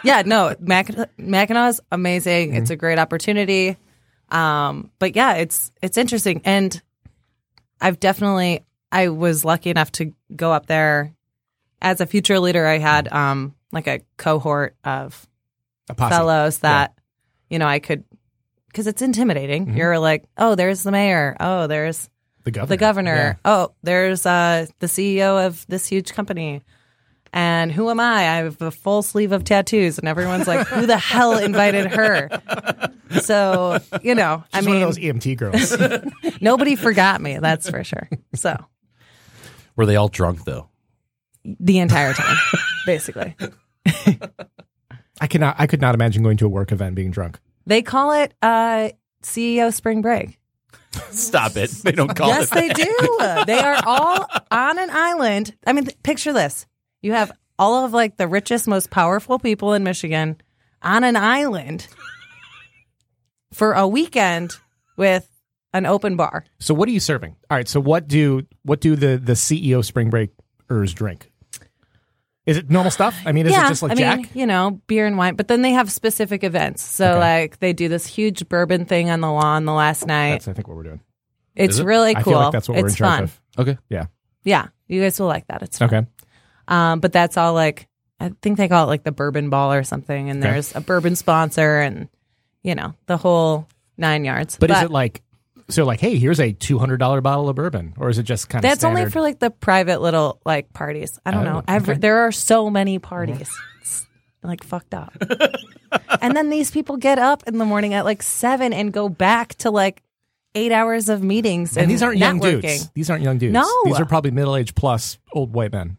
yeah, 0.03 0.23
no, 0.25 0.55
Mac- 0.59 0.95
Mackinac 1.17 1.69
is 1.69 1.81
amazing. 1.91 2.53
It's 2.55 2.69
a 2.69 2.75
great 2.75 2.99
opportunity. 2.99 3.75
Um, 4.29 4.91
but 4.99 5.15
yeah, 5.15 5.33
it's 5.33 5.71
it's 5.81 5.97
interesting, 5.97 6.41
and 6.45 6.81
I've 7.79 7.99
definitely 7.99 8.65
I 8.91 9.09
was 9.09 9.45
lucky 9.45 9.69
enough 9.69 9.91
to 9.93 10.13
go 10.35 10.51
up 10.51 10.65
there 10.65 11.13
as 11.81 12.01
a 12.01 12.05
future 12.05 12.39
leader. 12.39 12.65
I 12.65 12.77
had 12.77 13.11
um 13.11 13.55
like 13.71 13.87
a 13.87 14.01
cohort 14.17 14.75
of 14.83 15.27
a 15.89 15.95
fellows 16.17 16.59
that 16.59 16.97
you 17.49 17.59
know 17.59 17.67
I 17.67 17.79
could 17.79 18.03
because 18.67 18.87
it's 18.87 19.01
intimidating. 19.01 19.75
You're 19.75 19.97
like, 19.99 20.25
oh, 20.37 20.55
there's 20.55 20.83
the 20.83 20.91
mayor. 20.91 21.35
Oh, 21.39 21.67
there's 21.67 22.09
the 22.43 22.51
governor. 22.51 22.67
the 22.69 22.77
governor. 22.77 23.39
Oh, 23.43 23.73
there's 23.83 24.25
uh, 24.25 24.67
the 24.79 24.87
CEO 24.87 25.45
of 25.45 25.65
this 25.67 25.87
huge 25.87 26.13
company. 26.13 26.61
And 27.33 27.71
who 27.71 27.89
am 27.89 27.99
I? 27.99 28.19
I 28.19 28.35
have 28.37 28.61
a 28.61 28.71
full 28.71 29.01
sleeve 29.01 29.31
of 29.31 29.43
tattoos, 29.43 29.97
and 29.99 30.07
everyone's 30.07 30.47
like, 30.47 30.65
"Who 30.67 30.85
the 30.85 30.97
hell 30.97 31.37
invited 31.37 31.87
her?" 31.87 32.29
So 33.21 33.79
you 34.01 34.15
know, 34.15 34.43
I 34.53 34.61
mean, 34.61 34.69
one 34.69 34.83
of 34.83 34.95
those 34.95 34.97
EMT 34.97 35.37
girls. 35.37 35.75
nobody 36.41 36.75
forgot 36.75 37.21
me. 37.21 37.37
That's 37.39 37.69
for 37.69 37.83
sure. 37.83 38.09
So 38.35 38.57
Were 39.75 39.85
they 39.85 39.95
all 39.95 40.07
drunk 40.09 40.45
though? 40.45 40.69
the 41.59 41.79
entire 41.79 42.13
time, 42.13 42.37
basically, 42.85 43.35
I 45.21 45.27
cannot. 45.27 45.55
I 45.57 45.67
could 45.67 45.81
not 45.81 45.95
imagine 45.95 46.23
going 46.23 46.37
to 46.37 46.45
a 46.45 46.49
work 46.49 46.71
event 46.71 46.95
being 46.95 47.11
drunk. 47.11 47.39
they 47.65 47.81
call 47.81 48.11
it 48.11 48.33
uh, 48.41 48.89
CEO 49.23 49.73
spring 49.73 50.01
break. 50.01 50.39
Stop 51.11 51.55
it. 51.57 51.69
They 51.69 51.91
don't 51.91 52.15
call 52.15 52.29
yes, 52.29 52.49
it. 52.53 52.77
Yes, 52.77 52.77
they 52.77 52.83
do. 52.83 53.45
They 53.45 53.59
are 53.59 53.79
all 53.85 54.25
on 54.51 54.79
an 54.79 54.89
island. 54.89 55.55
I 55.65 55.73
mean, 55.73 55.85
th- 55.85 56.03
picture 56.03 56.33
this: 56.33 56.65
you 57.07 57.13
have 57.13 57.31
all 57.57 57.85
of 57.85 57.93
like 57.93 58.17
the 58.17 58.27
richest, 58.27 58.67
most 58.67 58.89
powerful 58.91 59.39
people 59.39 59.73
in 59.73 59.81
Michigan 59.83 60.35
on 60.81 61.03
an 61.05 61.15
island 61.15 61.87
for 63.53 63.71
a 63.73 63.87
weekend 63.87 64.53
with 64.97 65.27
an 65.73 65.85
open 65.85 66.17
bar. 66.17 66.43
So 66.59 66.73
what 66.73 66.89
are 66.89 66.91
you 66.91 66.99
serving? 66.99 67.35
All 67.49 67.57
right. 67.57 67.67
So 67.67 67.79
what 67.79 68.07
do 68.07 68.45
what 68.63 68.81
do 68.81 68.95
the 68.95 69.17
the 69.17 69.33
CEO 69.33 69.83
spring 69.83 70.09
breakers 70.09 70.93
drink? 70.93 71.31
Is 72.45 72.57
it 72.57 72.69
normal 72.69 72.91
stuff? 72.91 73.17
I 73.25 73.31
mean, 73.33 73.45
is 73.45 73.51
yeah, 73.53 73.65
it 73.65 73.69
just 73.69 73.83
like 73.83 73.91
I 73.93 73.95
Jack? 73.95 74.17
mean, 74.19 74.27
you 74.33 74.45
know, 74.45 74.81
beer 74.87 75.05
and 75.05 75.17
wine, 75.17 75.35
but 75.35 75.47
then 75.47 75.61
they 75.61 75.71
have 75.71 75.91
specific 75.91 76.43
events. 76.43 76.81
So 76.81 77.11
Okay. 77.11 77.19
like 77.19 77.59
they 77.59 77.73
do 77.73 77.87
this 77.89 78.05
huge 78.05 78.47
bourbon 78.49 78.85
thing 78.85 79.09
on 79.09 79.19
the 79.21 79.31
lawn 79.31 79.65
the 79.65 79.73
last 79.73 80.05
night. 80.07 80.31
That's 80.31 80.47
I 80.49 80.53
think 80.53 80.67
what 80.67 80.77
we're 80.77 80.83
doing. 80.83 81.01
it's 81.55 81.79
it? 81.79 81.85
really 81.85 82.15
I 82.15 82.21
cool. 82.23 82.33
feel 82.33 82.39
like 82.41 82.51
that's 82.53 82.69
what 82.69 82.77
we're 82.77 82.85
it's 82.87 82.93
in 82.95 82.97
charge 82.97 83.15
fun. 83.15 83.23
of. 83.23 83.41
Okay. 83.59 83.77
Yeah. 83.89 84.05
Yeah, 84.43 84.67
you 84.87 85.01
guys 85.01 85.19
will 85.19 85.27
like 85.27 85.45
that. 85.47 85.61
It's 85.61 85.77
fun. 85.77 85.93
Okay. 85.93 86.07
Um, 86.67 86.99
but 86.99 87.11
that's 87.13 87.37
all 87.37 87.53
like 87.53 87.87
I 88.19 88.31
think 88.41 88.57
they 88.57 88.67
call 88.67 88.83
it 88.85 88.87
like 88.87 89.03
the 89.03 89.11
bourbon 89.11 89.49
ball 89.49 89.71
or 89.73 89.83
something, 89.83 90.29
and 90.29 90.43
Okay. 90.43 90.51
there's 90.53 90.75
a 90.75 90.81
bourbon 90.81 91.15
sponsor, 91.15 91.79
and 91.79 92.09
you 92.63 92.75
know 92.75 92.93
the 93.05 93.17
whole 93.17 93.67
nine 93.97 94.25
yards. 94.25 94.57
But, 94.59 94.71
is 94.71 94.81
it 94.81 94.91
like 94.91 95.21
so? 95.69 95.85
Like, 95.85 95.99
hey, 95.99 96.17
here's 96.17 96.39
a 96.39 96.51
two 96.51 96.79
hundred 96.79 96.97
dollar 96.97 97.21
bottle 97.21 97.47
of 97.47 97.55
bourbon, 97.55 97.93
or 97.97 98.09
is 98.09 98.17
it 98.17 98.23
just 98.23 98.49
kind 98.49 98.63
of 98.65 98.69
that's 98.69 98.83
only 98.83 99.09
for 99.09 99.21
like 99.21 99.39
the 99.39 99.51
private 99.51 100.01
little 100.01 100.41
like 100.45 100.73
parties. 100.73 101.19
I 101.25 101.31
don't 101.31 101.45
Oh, 101.47 101.53
know. 101.53 101.63
Every, 101.67 101.93
okay. 101.93 101.99
There 102.01 102.19
are 102.21 102.31
so 102.31 102.69
many 102.69 102.99
parties. 102.99 103.49
Like 104.43 104.63
fucked 104.63 104.93
up. 104.93 105.11
and 106.21 106.33
then 106.37 106.49
these 106.49 106.71
people 106.71 106.95
get 106.95 107.19
up 107.19 107.43
in 107.47 107.57
the 107.57 107.65
morning 107.65 107.93
at 107.95 108.05
like 108.05 108.23
seven 108.23 108.71
and 108.71 108.93
go 108.93 109.09
back 109.09 109.55
to 109.55 109.71
like 109.71 110.01
eight 110.57 110.71
hours 110.71 111.09
of 111.09 111.23
meetings. 111.23 111.77
And, 111.77 111.83
and 111.83 111.91
these 111.91 112.03
aren't 112.03 112.17
young 112.17 112.39
networking. 112.39 112.61
dudes. 112.61 112.89
These 112.91 113.09
aren't 113.09 113.23
young 113.23 113.37
dudes. 113.37 113.53
No. 113.53 113.67
these 113.85 113.99
are 113.99 114.05
probably 114.05 114.31
middle 114.31 114.55
aged 114.55 114.75
plus 114.75 115.17
old 115.31 115.53
white 115.53 115.71
men. 115.71 115.97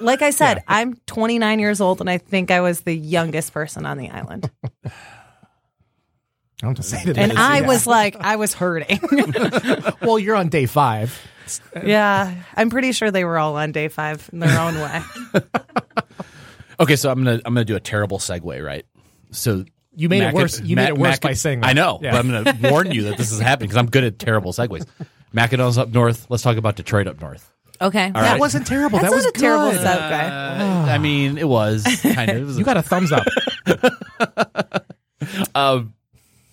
Like 0.00 0.22
I 0.22 0.30
said, 0.30 0.62
I'm 0.66 0.94
29 1.06 1.58
years 1.58 1.80
old, 1.80 2.00
and 2.00 2.08
I 2.08 2.18
think 2.18 2.50
I 2.50 2.60
was 2.60 2.80
the 2.80 2.94
youngest 2.94 3.52
person 3.52 3.84
on 3.86 3.98
the 3.98 4.08
island. 4.08 4.50
I 4.84 4.90
don't 6.62 6.76
have 6.76 6.76
to 6.76 6.82
say 6.82 7.04
that. 7.04 7.18
And 7.18 7.32
it 7.32 7.34
is, 7.34 7.40
I 7.40 7.60
yeah. 7.60 7.66
was 7.66 7.86
like, 7.86 8.16
I 8.18 8.36
was 8.36 8.54
hurting. 8.54 9.00
well, 10.02 10.18
you're 10.18 10.36
on 10.36 10.48
day 10.48 10.66
five. 10.66 11.16
yeah, 11.84 12.34
I'm 12.56 12.70
pretty 12.70 12.92
sure 12.92 13.10
they 13.10 13.24
were 13.24 13.38
all 13.38 13.56
on 13.56 13.72
day 13.72 13.88
five 13.88 14.28
in 14.32 14.40
their 14.40 14.58
own 14.58 14.74
way. 14.74 15.02
Okay, 16.80 16.96
so 16.96 17.10
I'm 17.10 17.24
gonna 17.24 17.40
I'm 17.44 17.54
gonna 17.54 17.64
do 17.64 17.76
a 17.76 17.80
terrible 17.80 18.18
segue, 18.18 18.64
right? 18.64 18.86
So 19.32 19.64
You 19.98 20.08
made 20.08 20.22
it 20.22 20.32
worse. 20.32 20.60
You 20.60 20.76
made 20.76 20.88
it 20.88 20.96
worse 20.98 21.14
Mac- 21.14 21.20
by 21.20 21.32
saying 21.32 21.60
that. 21.60 21.66
I 21.68 21.72
know, 21.72 21.98
Yeah. 22.00 22.12
but 22.12 22.18
I'm 22.24 22.30
gonna 22.44 22.56
warn 22.70 22.90
you 22.92 23.02
that 23.04 23.16
this 23.18 23.32
is 23.32 23.40
happening 23.40 23.68
because 23.68 23.78
I'm 23.78 23.90
good 23.90 24.04
at 24.04 24.18
terrible 24.18 24.52
segues. 24.52 24.86
Mackinac 25.32 25.76
up 25.76 25.88
north. 25.90 26.26
Let's 26.30 26.42
talk 26.42 26.56
about 26.56 26.76
Detroit 26.76 27.06
up 27.08 27.20
north. 27.20 27.52
Okay, 27.80 28.06
All 28.06 28.12
That 28.12 28.32
right. 28.32 28.40
wasn't 28.40 28.66
terrible. 28.66 28.98
That's 28.98 29.10
that 29.10 29.16
was 29.16 29.24
not 29.26 29.36
a 29.36 29.40
terrible 29.40 29.70
good. 29.72 29.80
segue. 29.86 30.30
Uh, 30.30 30.90
I 30.90 30.98
mean, 30.98 31.36
it 31.38 31.48
was 31.48 31.84
kind 32.02 32.30
of. 32.30 32.36
It 32.36 32.44
was 32.44 32.58
You 32.58 32.64
got 32.64 32.76
a 32.76 32.82
thumbs 32.82 33.12
up. 33.12 33.26
um, 35.54 35.94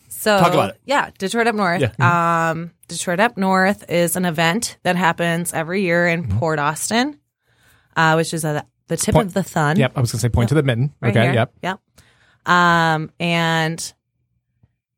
So 0.09 0.37
Talk 0.39 0.53
about 0.53 0.69
it. 0.71 0.79
Yeah, 0.85 1.09
Detroit 1.17 1.47
Up 1.47 1.55
North. 1.55 1.99
Um, 1.99 2.71
Detroit 2.87 3.19
Up 3.19 3.37
North 3.37 3.89
is 3.89 4.15
an 4.15 4.25
event 4.25 4.77
that 4.83 4.95
happens 4.95 5.53
every 5.53 5.81
year 5.81 6.07
in 6.07 6.27
Port 6.27 6.59
Austin, 6.59 7.19
uh, 7.95 8.13
which 8.15 8.33
is 8.33 8.43
at 8.45 8.67
the 8.87 8.97
tip 8.97 9.13
Point- 9.13 9.27
of 9.27 9.33
the 9.33 9.43
thumb. 9.43 9.77
yep, 9.77 9.93
I 9.95 10.01
was 10.01 10.11
gonna 10.11 10.19
say 10.21 10.29
point 10.29 10.49
to 10.49 10.55
the 10.55 10.63
mitten. 10.63 10.93
right 11.01 11.11
okay, 11.15 11.23
here. 11.25 11.33
yep. 11.33 11.53
Yep. 11.63 11.79
Um, 12.45 13.11
and 13.19 13.93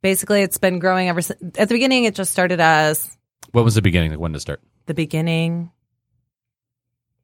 basically, 0.01 0.41
it's 0.41 0.57
been 0.57 0.79
growing 0.79 1.10
ever 1.10 1.21
since. 1.21 1.41
At 1.57 1.69
the 1.69 1.75
beginning, 1.75 2.03
it 2.05 2.15
just 2.15 2.31
started 2.31 2.60
as 2.60 3.15
what 3.51 3.63
was 3.63 3.75
the 3.75 3.81
beginning? 3.81 4.12
Like 4.12 4.19
when 4.19 4.33
to 4.33 4.39
start? 4.39 4.62
the 4.88 4.93
beginning 4.93 5.69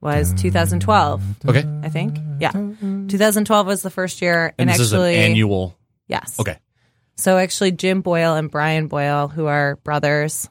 was 0.01 0.33
2012, 0.33 1.21
Okay, 1.47 1.63
I 1.81 1.88
think. 1.89 2.17
Yeah, 2.39 2.51
2012 2.51 3.65
was 3.67 3.81
the 3.83 3.89
first 3.89 4.21
year, 4.21 4.53
and 4.57 4.69
and, 4.69 4.69
this 4.69 4.91
actually, 4.91 5.13
is 5.13 5.19
an 5.19 5.31
annual. 5.31 5.77
yes. 6.07 6.38
Okay, 6.41 6.57
So 7.15 7.38
actually, 7.38 7.71
Jim 7.71 8.01
Boyle 8.01 8.36
and 8.36 8.51
Brian 8.51 8.88
Boyle, 8.88 9.29
who 9.29 9.45
are 9.45 9.77
brothers, 9.77 10.49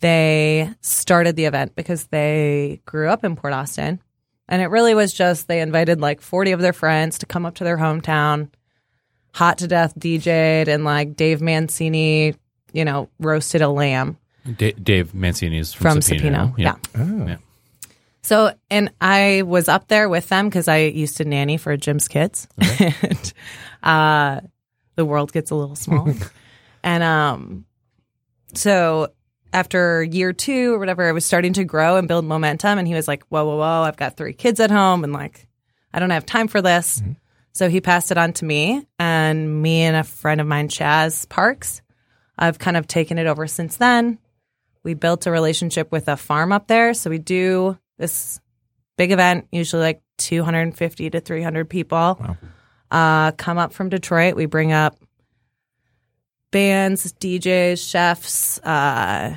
they 0.00 0.68
started 0.82 1.36
the 1.36 1.46
event 1.46 1.74
because 1.74 2.04
they 2.08 2.82
grew 2.84 3.08
up 3.08 3.24
in 3.24 3.34
Port 3.36 3.54
Austin. 3.54 4.02
And 4.48 4.60
it 4.60 4.66
really 4.66 4.94
was 4.94 5.12
just 5.12 5.48
they 5.48 5.60
invited 5.60 6.00
like 6.00 6.20
40 6.20 6.52
of 6.52 6.60
their 6.60 6.72
friends 6.72 7.18
to 7.18 7.26
come 7.26 7.46
up 7.46 7.56
to 7.56 7.64
their 7.64 7.78
hometown, 7.78 8.50
hot 9.32 9.58
to 9.58 9.66
death 9.66 9.94
DJ'd, 9.98 10.68
and 10.68 10.84
like 10.84 11.16
Dave 11.16 11.40
Mancini, 11.40 12.34
you 12.72 12.84
know, 12.84 13.08
roasted 13.18 13.62
a 13.62 13.68
lamb 13.68 14.18
Da- 14.44 14.72
Dave 14.72 15.14
Mancini 15.14 15.58
is 15.58 15.72
from, 15.72 15.92
from 15.92 16.00
Supino. 16.00 16.54
Supino. 16.54 16.58
Yeah. 16.58 16.76
Oh. 16.96 17.26
Yeah. 17.26 17.36
So, 18.22 18.54
and 18.70 18.90
I 19.00 19.42
was 19.42 19.68
up 19.68 19.88
there 19.88 20.08
with 20.08 20.28
them 20.28 20.48
because 20.48 20.68
I 20.68 20.78
used 20.78 21.18
to 21.18 21.24
nanny 21.24 21.56
for 21.56 21.76
Jim's 21.76 22.08
kids. 22.08 22.48
and 22.80 23.32
uh, 23.82 24.40
the 24.96 25.04
world 25.04 25.32
gets 25.32 25.50
a 25.50 25.54
little 25.54 25.76
small. 25.76 26.08
and 26.82 27.02
um, 27.02 27.66
so 28.54 29.08
after 29.54 30.02
year 30.02 30.32
two 30.32 30.74
or 30.74 30.78
whatever, 30.80 31.08
it 31.08 31.12
was 31.12 31.24
starting 31.24 31.52
to 31.54 31.64
grow 31.64 31.96
and 31.96 32.08
build 32.08 32.24
momentum. 32.24 32.78
And 32.78 32.88
he 32.88 32.94
was 32.94 33.06
like, 33.06 33.22
whoa, 33.28 33.44
whoa, 33.44 33.56
whoa, 33.56 33.82
I've 33.82 33.96
got 33.96 34.16
three 34.16 34.32
kids 34.32 34.58
at 34.58 34.72
home 34.72 35.04
and 35.04 35.12
like, 35.12 35.46
I 35.92 36.00
don't 36.00 36.10
have 36.10 36.26
time 36.26 36.48
for 36.48 36.60
this. 36.60 37.00
So 37.52 37.68
he 37.68 37.80
passed 37.80 38.10
it 38.10 38.18
on 38.18 38.32
to 38.34 38.44
me 38.44 38.84
and 38.98 39.62
me 39.62 39.82
and 39.82 39.96
a 39.96 40.02
friend 40.02 40.40
of 40.40 40.46
mine, 40.48 40.68
Chaz 40.68 41.28
Parks. 41.28 41.82
I've 42.36 42.58
kind 42.58 42.76
of 42.76 42.88
taken 42.88 43.16
it 43.16 43.28
over 43.28 43.46
since 43.46 43.76
then. 43.76 44.18
We 44.82 44.94
built 44.94 45.26
a 45.26 45.30
relationship 45.30 45.92
with 45.92 46.08
a 46.08 46.16
farm 46.16 46.50
up 46.50 46.66
there. 46.66 46.92
So 46.92 47.08
we 47.08 47.18
do 47.18 47.78
this 47.96 48.40
big 48.96 49.12
event, 49.12 49.46
usually 49.52 49.82
like 49.82 50.02
250 50.18 51.10
to 51.10 51.20
300 51.20 51.70
people. 51.70 52.18
Wow. 52.20 52.36
Uh, 52.90 53.30
come 53.32 53.58
up 53.58 53.72
from 53.72 53.88
Detroit. 53.88 54.34
We 54.34 54.46
bring 54.46 54.72
up 54.72 54.96
bands, 56.54 57.12
DJs, 57.14 57.90
chefs, 57.90 58.60
uh, 58.60 59.36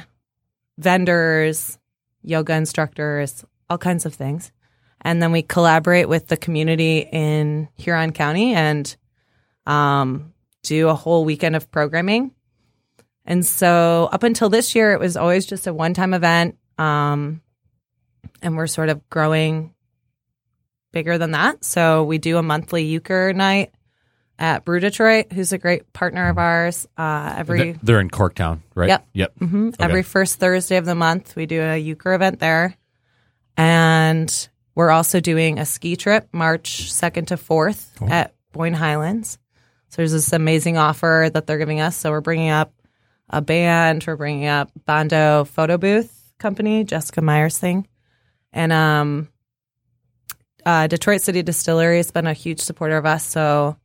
vendors, 0.77 1.79
yoga 2.21 2.53
instructors, 2.53 3.43
all 3.71 3.79
kinds 3.79 4.05
of 4.05 4.13
things. 4.13 4.51
And 5.01 5.19
then 5.19 5.31
we 5.31 5.41
collaborate 5.41 6.07
with 6.07 6.27
the 6.27 6.37
community 6.37 6.99
in 7.11 7.69
Huron 7.75 8.11
County 8.11 8.53
and 8.53 8.95
um, 9.65 10.31
do 10.61 10.89
a 10.89 10.93
whole 10.93 11.25
weekend 11.25 11.55
of 11.55 11.71
programming. 11.71 12.35
And 13.25 13.43
so 13.43 14.09
up 14.11 14.21
until 14.21 14.49
this 14.49 14.75
year, 14.75 14.93
it 14.93 14.99
was 14.99 15.17
always 15.17 15.47
just 15.47 15.65
a 15.65 15.73
one 15.73 15.95
time 15.95 16.13
event. 16.13 16.55
Um, 16.77 17.41
and 18.43 18.55
we're 18.55 18.67
sort 18.67 18.89
of 18.89 19.09
growing 19.09 19.73
bigger 20.91 21.17
than 21.17 21.31
that. 21.31 21.65
So 21.65 22.03
we 22.03 22.19
do 22.19 22.37
a 22.37 22.43
monthly 22.43 22.85
euchre 22.85 23.33
night 23.33 23.73
at 24.39 24.63
Brew 24.65 24.79
Detroit, 24.79 25.31
who's 25.33 25.51
a 25.51 25.57
great 25.57 25.91
partner 25.93 26.29
of 26.29 26.37
ours. 26.37 26.87
Uh, 26.97 27.33
every 27.37 27.71
They're- 27.81 27.99
in 27.99 28.09
Corktown, 28.09 28.59
right? 28.75 28.89
Yep. 28.89 29.07
Yep. 29.13 29.33
hmm 29.39 29.67
Okay. 29.69 29.77
Every 29.83 30.03
first 30.03 30.39
Thursday 30.39 30.77
of 30.77 30.85
the 30.85 30.95
month, 30.95 31.35
we 31.35 31.45
do 31.45 31.61
a 31.61 31.77
euchre 31.77 32.13
event 32.13 32.39
there. 32.39 32.75
And 33.55 34.49
we're 34.75 34.91
also 34.91 35.19
doing 35.19 35.57
a 35.59 35.65
ski 35.65 35.95
trip 35.95 36.27
March 36.31 36.91
2nd 36.91 37.27
to 37.27 37.37
4th 37.37 37.87
at 38.11 38.35
Boyne 38.51 38.73
Highlands. 38.73 39.39
So 39.89 39.97
there's 39.97 40.11
this 40.11 40.33
amazing 40.33 40.77
offer 40.77 41.29
that 41.33 41.47
they're 41.47 41.57
giving 41.57 41.79
us. 41.81 41.95
So 41.95 42.11
we're 42.11 42.21
bringing 42.21 42.49
up 42.49 42.73
a 43.29 43.41
band, 43.41 44.03
we're 44.05 44.15
bringing 44.15 44.45
up 44.47 44.71
Bondo 44.85 45.45
Photo 45.45 45.77
Booth 45.77 46.33
Company, 46.37 46.83
Jessica 46.83 47.21
Myers 47.21 47.57
thing. 47.57 47.87
And 48.53 48.71
um, 48.71 49.29
uh, 50.65 50.87
Detroit 50.87 51.21
City 51.21 51.41
Distillery 51.41 51.97
has 51.97 52.11
been 52.11 52.27
a 52.27 52.33
huge 52.33 52.59
supporter 52.59 52.97
of 52.97 53.05
us. 53.05 53.25
So 53.25 53.77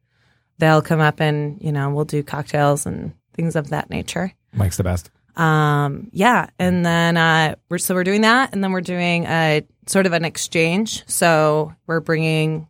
they'll 0.58 0.82
come 0.82 1.00
up 1.00 1.20
and, 1.20 1.60
you 1.60 1.72
know, 1.72 1.90
we'll 1.90 2.04
do 2.04 2.22
cocktails 2.22 2.86
and 2.86 3.12
things 3.34 3.56
of 3.56 3.70
that 3.70 3.90
nature. 3.90 4.32
Mike's 4.52 4.76
the 4.76 4.84
best. 4.84 5.10
Um, 5.36 6.10
yeah, 6.12 6.48
and 6.58 6.84
then 6.84 7.16
uh, 7.16 7.54
we're 7.70 7.78
so 7.78 7.94
we're 7.94 8.04
doing 8.04 8.20
that, 8.20 8.52
and 8.52 8.62
then 8.62 8.72
we're 8.72 8.82
doing 8.82 9.24
a 9.24 9.62
sort 9.86 10.04
of 10.04 10.12
an 10.12 10.26
exchange. 10.26 11.08
So 11.08 11.74
we're 11.86 12.00
bringing 12.00 12.68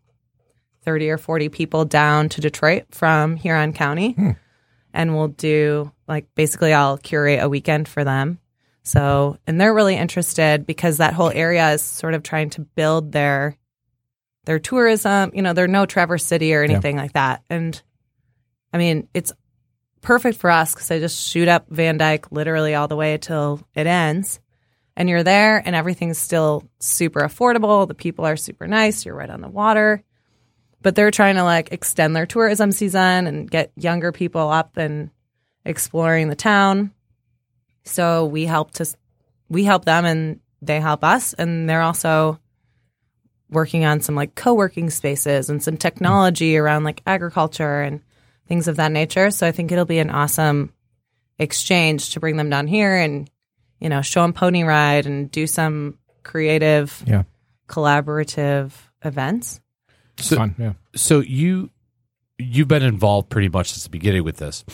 thirty 0.84 1.10
or 1.10 1.18
forty 1.18 1.48
people 1.48 1.84
down 1.84 2.28
to 2.28 2.40
Detroit 2.40 2.84
from 2.92 3.34
Huron 3.34 3.72
County, 3.72 4.14
and 4.94 5.16
we'll 5.16 5.28
do 5.28 5.90
like 6.06 6.32
basically 6.36 6.72
I'll 6.72 6.98
curate 6.98 7.42
a 7.42 7.48
weekend 7.48 7.88
for 7.88 8.04
them. 8.04 8.38
So 8.84 9.38
and 9.44 9.60
they're 9.60 9.74
really 9.74 9.96
interested 9.96 10.64
because 10.64 10.98
that 10.98 11.14
whole 11.14 11.30
area 11.30 11.72
is 11.72 11.82
sort 11.82 12.14
of 12.14 12.22
trying 12.22 12.50
to 12.50 12.60
build 12.60 13.10
their 13.10 13.56
their 14.44 14.58
tourism. 14.58 15.30
You 15.34 15.42
know, 15.42 15.52
they're 15.52 15.68
no 15.68 15.86
Traverse 15.86 16.24
City 16.24 16.54
or 16.54 16.62
anything 16.62 16.96
like 16.96 17.12
that, 17.12 17.42
and 17.50 17.80
I 18.72 18.78
mean 18.78 19.08
it's 19.14 19.32
perfect 20.02 20.38
for 20.38 20.50
us 20.50 20.74
because 20.74 20.90
I 20.90 20.98
just 20.98 21.26
shoot 21.26 21.48
up 21.48 21.66
Van 21.70 21.96
Dyke 21.96 22.30
literally 22.30 22.74
all 22.74 22.88
the 22.88 22.96
way 22.96 23.16
till 23.16 23.60
it 23.74 23.86
ends. 23.86 24.40
And 24.94 25.08
you're 25.08 25.22
there 25.22 25.62
and 25.64 25.74
everything's 25.74 26.18
still 26.18 26.68
super 26.78 27.20
affordable. 27.20 27.88
The 27.88 27.94
people 27.94 28.26
are 28.26 28.36
super 28.36 28.66
nice. 28.66 29.06
You're 29.06 29.14
right 29.14 29.30
on 29.30 29.40
the 29.40 29.48
water. 29.48 30.02
But 30.82 30.96
they're 30.96 31.10
trying 31.10 31.36
to 31.36 31.44
like 31.44 31.72
extend 31.72 32.14
their 32.14 32.26
tourism 32.26 32.72
season 32.72 33.26
and 33.26 33.50
get 33.50 33.72
younger 33.76 34.12
people 34.12 34.50
up 34.50 34.76
and 34.76 35.10
exploring 35.64 36.28
the 36.28 36.34
town. 36.34 36.92
So 37.84 38.26
we 38.26 38.44
help 38.44 38.72
to 38.72 38.86
we 39.48 39.64
help 39.64 39.84
them 39.84 40.04
and 40.04 40.40
they 40.60 40.80
help 40.80 41.04
us 41.04 41.32
and 41.32 41.68
they're 41.70 41.82
also 41.82 42.38
working 43.52 43.84
on 43.84 44.00
some 44.00 44.14
like 44.14 44.34
co-working 44.34 44.90
spaces 44.90 45.48
and 45.50 45.62
some 45.62 45.76
technology 45.76 46.56
around 46.56 46.84
like 46.84 47.02
agriculture 47.06 47.82
and 47.82 48.00
things 48.48 48.66
of 48.68 48.76
that 48.76 48.90
nature. 48.92 49.30
So 49.30 49.46
I 49.46 49.52
think 49.52 49.70
it'll 49.70 49.84
be 49.84 49.98
an 49.98 50.10
awesome 50.10 50.72
exchange 51.38 52.10
to 52.10 52.20
bring 52.20 52.36
them 52.36 52.50
down 52.50 52.66
here 52.66 52.96
and 52.96 53.30
you 53.80 53.88
know 53.88 54.00
show 54.02 54.22
them 54.22 54.32
Ponyride 54.32 55.06
and 55.06 55.30
do 55.30 55.46
some 55.46 55.98
creative 56.22 57.02
Yeah. 57.06 57.24
collaborative 57.68 58.72
events. 59.04 59.60
So, 60.18 60.36
Fun. 60.36 60.54
Yeah. 60.58 60.72
so 60.94 61.20
you 61.20 61.70
you've 62.38 62.68
been 62.68 62.82
involved 62.82 63.28
pretty 63.30 63.48
much 63.48 63.70
since 63.72 63.84
the 63.84 63.90
beginning 63.90 64.24
with 64.24 64.36
this. 64.36 64.64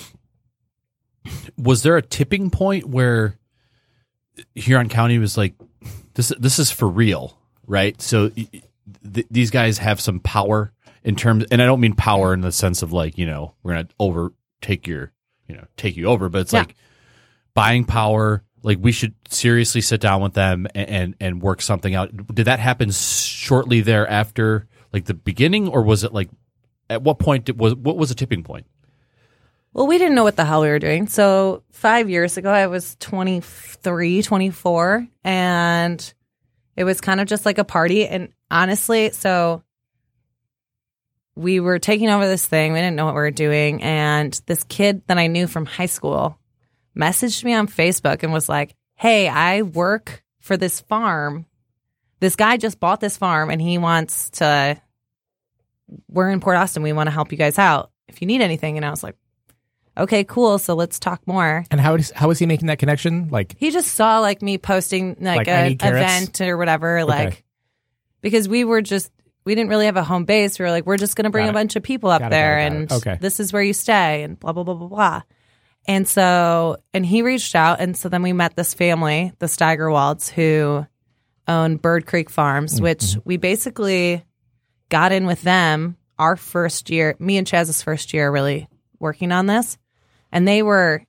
Was 1.57 1.83
there 1.83 1.97
a 1.97 2.03
tipping 2.03 2.51
point 2.51 2.87
where 2.87 3.39
Huron 4.55 4.89
County 4.89 5.19
was 5.19 5.37
like, 5.37 5.55
"This 6.15 6.33
this 6.39 6.59
is 6.59 6.71
for 6.71 6.89
real, 6.89 7.39
right?" 7.67 8.01
So 8.01 8.31
y- 8.37 8.49
th- 9.15 9.27
these 9.31 9.51
guys 9.51 9.79
have 9.79 10.01
some 10.01 10.21
power 10.21 10.73
in 11.05 11.17
terms, 11.17 11.45
and 11.51 11.63
I 11.63 11.67
don't 11.67 11.81
mean 11.81 11.95
power 11.95 12.35
in 12.35 12.41
the 12.41 12.53
sense 12.53 12.83
of 12.83 12.93
like 12.93 13.19
you 13.19 13.27
know 13.27 13.55
we're 13.63 13.73
gonna 13.75 13.89
overtake 13.99 14.87
your 14.87 15.13
you 15.49 15.57
know 15.57 15.65
take 15.77 15.97
you 15.97 16.07
over, 16.07 16.29
but 16.29 16.43
it's 16.43 16.53
Yeah. 16.53 16.61
like 16.61 16.75
buying 17.55 17.85
power. 17.85 18.43
Like 18.63 18.79
we 18.81 18.91
should 18.93 19.15
seriously 19.29 19.81
sit 19.81 20.01
down 20.01 20.21
with 20.21 20.35
them 20.35 20.67
and, 20.75 20.89
and 20.89 21.15
and 21.21 21.43
work 21.43 21.63
something 21.63 21.95
out. 21.95 22.11
Did 22.35 22.47
that 22.47 22.59
happen 22.59 22.91
shortly 22.91 23.81
thereafter, 23.81 24.67
like 24.93 25.05
the 25.05 25.15
beginning, 25.15 25.69
or 25.69 25.83
was 25.83 26.03
it 26.05 26.13
like 26.13 26.29
at 26.91 27.03
what 27.03 27.19
point 27.19 27.45
did, 27.45 27.59
was 27.61 27.75
what 27.77 27.97
was 27.97 28.09
the 28.09 28.15
tipping 28.17 28.43
point? 28.43 28.67
Well, 29.75 29.87
we 29.87 29.99
didn't 29.99 30.15
know 30.17 30.25
what 30.25 30.35
the 30.37 30.45
hell 30.45 30.63
we 30.63 30.69
were 30.69 30.79
doing. 30.81 31.07
So, 31.07 31.63
five 31.73 32.09
years 32.11 32.37
ago, 32.39 32.51
I 32.51 32.67
was 32.67 32.97
23, 33.01 34.23
24, 34.23 35.07
and 35.25 36.15
it 36.79 36.85
was 36.85 37.01
kind 37.01 37.21
of 37.21 37.27
just 37.27 37.45
like 37.45 37.59
a 37.59 37.65
party. 37.65 38.07
And 38.07 38.29
honestly, 38.53 39.11
so 39.11 39.65
we 41.35 41.59
were 41.59 41.81
taking 41.81 42.09
over 42.09 42.25
this 42.25 42.47
thing. 42.47 42.73
We 42.73 42.79
didn't 42.79 42.95
know 42.95 43.07
what 43.07 43.17
we 43.17 43.21
were 43.21 43.33
doing. 43.33 43.83
And 43.83 44.41
this 44.47 44.63
kid 44.63 45.03
that 45.09 45.19
I 45.19 45.27
knew 45.27 45.49
from 45.49 45.67
high 45.67 45.87
school 45.87 46.39
messaged 46.97 47.43
me 47.43 47.53
on 47.53 47.67
Facebook 47.67 48.23
and 48.23 48.33
was 48.33 48.49
like, 48.49 48.77
Hey, 48.95 49.27
I 49.27 49.63
work 49.63 50.23
for 50.39 50.57
this 50.57 50.79
farm. 50.79 51.47
This 52.21 52.37
guy 52.37 52.57
just 52.57 52.79
bought 52.79 53.01
this 53.01 53.17
farm 53.17 53.51
and 53.51 53.61
he 53.61 53.77
wants 53.77 54.31
to, 54.31 54.81
we're 56.09 56.31
in 56.31 56.39
Port 56.39 56.59
Austin. 56.59 56.85
We 56.85 56.93
want 56.93 57.09
to 57.09 57.13
help 57.13 57.33
you 57.33 57.39
guys 57.39 57.59
out 57.59 57.91
if 58.07 58.23
you 58.23 58.29
need 58.29 58.41
anything. 58.41 58.77
And 58.77 58.87
I 58.87 58.91
was 58.91 59.03
like, 59.03 59.17
okay, 59.99 60.25
cool. 60.25 60.59
So 60.59 60.75
let's 60.75 60.99
talk 60.99 61.21
more. 61.27 61.65
And 61.71 61.81
how 61.81 61.95
is 61.95 62.13
how 62.15 62.31
is 62.31 62.39
he 62.39 62.47
making 62.47 62.69
that 62.69 62.79
connection? 62.79 63.29
Like, 63.31 63.55
He 63.59 63.71
just 63.71 63.95
saw 63.95 64.21
like 64.21 64.43
me 64.43 64.59
posting 64.59 65.17
like, 65.21 65.39
Like, 65.39 65.49
I 65.49 65.53
a 65.61 65.69
need 65.71 65.79
carrots? 65.81 66.03
event 66.05 66.41
or 66.43 66.57
whatever, 66.57 67.05
like 67.05 67.45
because 68.21 68.49
we 68.49 68.65
were 68.65 68.83
just 68.83 69.11
we 69.45 69.55
didn't 69.55 69.71
really 69.71 69.87
have 69.87 69.97
a 69.97 70.05
home 70.05 70.25
base. 70.25 70.59
We 70.59 70.65
were 70.65 70.71
like, 70.71 70.85
we're 70.87 70.97
just 70.99 71.17
gonna 71.17 71.31
bring 71.31 71.45
Got 71.47 71.55
a 71.55 71.59
it. 71.59 71.61
bunch 71.61 71.77
of 71.77 71.83
people 71.83 72.11
up 72.11 72.21
Got 72.21 72.31
there 72.31 72.59
it, 72.59 72.69
got 72.71 72.77
and. 72.77 72.93
Okay. 72.93 73.19
this 73.21 73.41
is 73.41 73.53
where 73.53 73.63
you 73.63 73.73
stay 73.73 74.23
and 74.23 74.39
blah 74.39 74.53
blah 74.53 74.65
blah 74.65 74.75
blah 74.75 74.89
blah. 74.89 75.23
And 75.87 76.07
so 76.07 76.77
and 76.93 77.05
he 77.07 77.23
reached 77.23 77.55
out 77.55 77.81
and 77.81 77.97
so 77.97 78.09
then 78.09 78.23
we 78.23 78.33
met 78.33 78.57
this 78.57 78.75
family, 78.75 79.33
the 79.39 79.47
Steigerwalds, 79.47 80.29
who 80.31 80.87
own 81.47 81.77
Bird 81.77 82.07
Creek 82.07 82.29
Farms, 82.29 82.75
Mm-hmm. 82.75 82.83
which 82.85 83.17
we 83.25 83.39
basically 83.39 84.23
got 84.91 85.13
in 85.13 85.25
with 85.27 85.41
them 85.43 85.97
our 86.19 86.37
first 86.37 86.91
year, 86.91 87.15
me 87.19 87.39
and 87.39 87.47
Chaz's 87.47 87.83
first 87.83 88.13
year 88.13 88.31
really 88.31 88.69
working 88.99 89.33
on 89.33 89.47
this. 89.47 89.79
And 90.33 90.47
they 90.47 90.63
were 90.63 91.05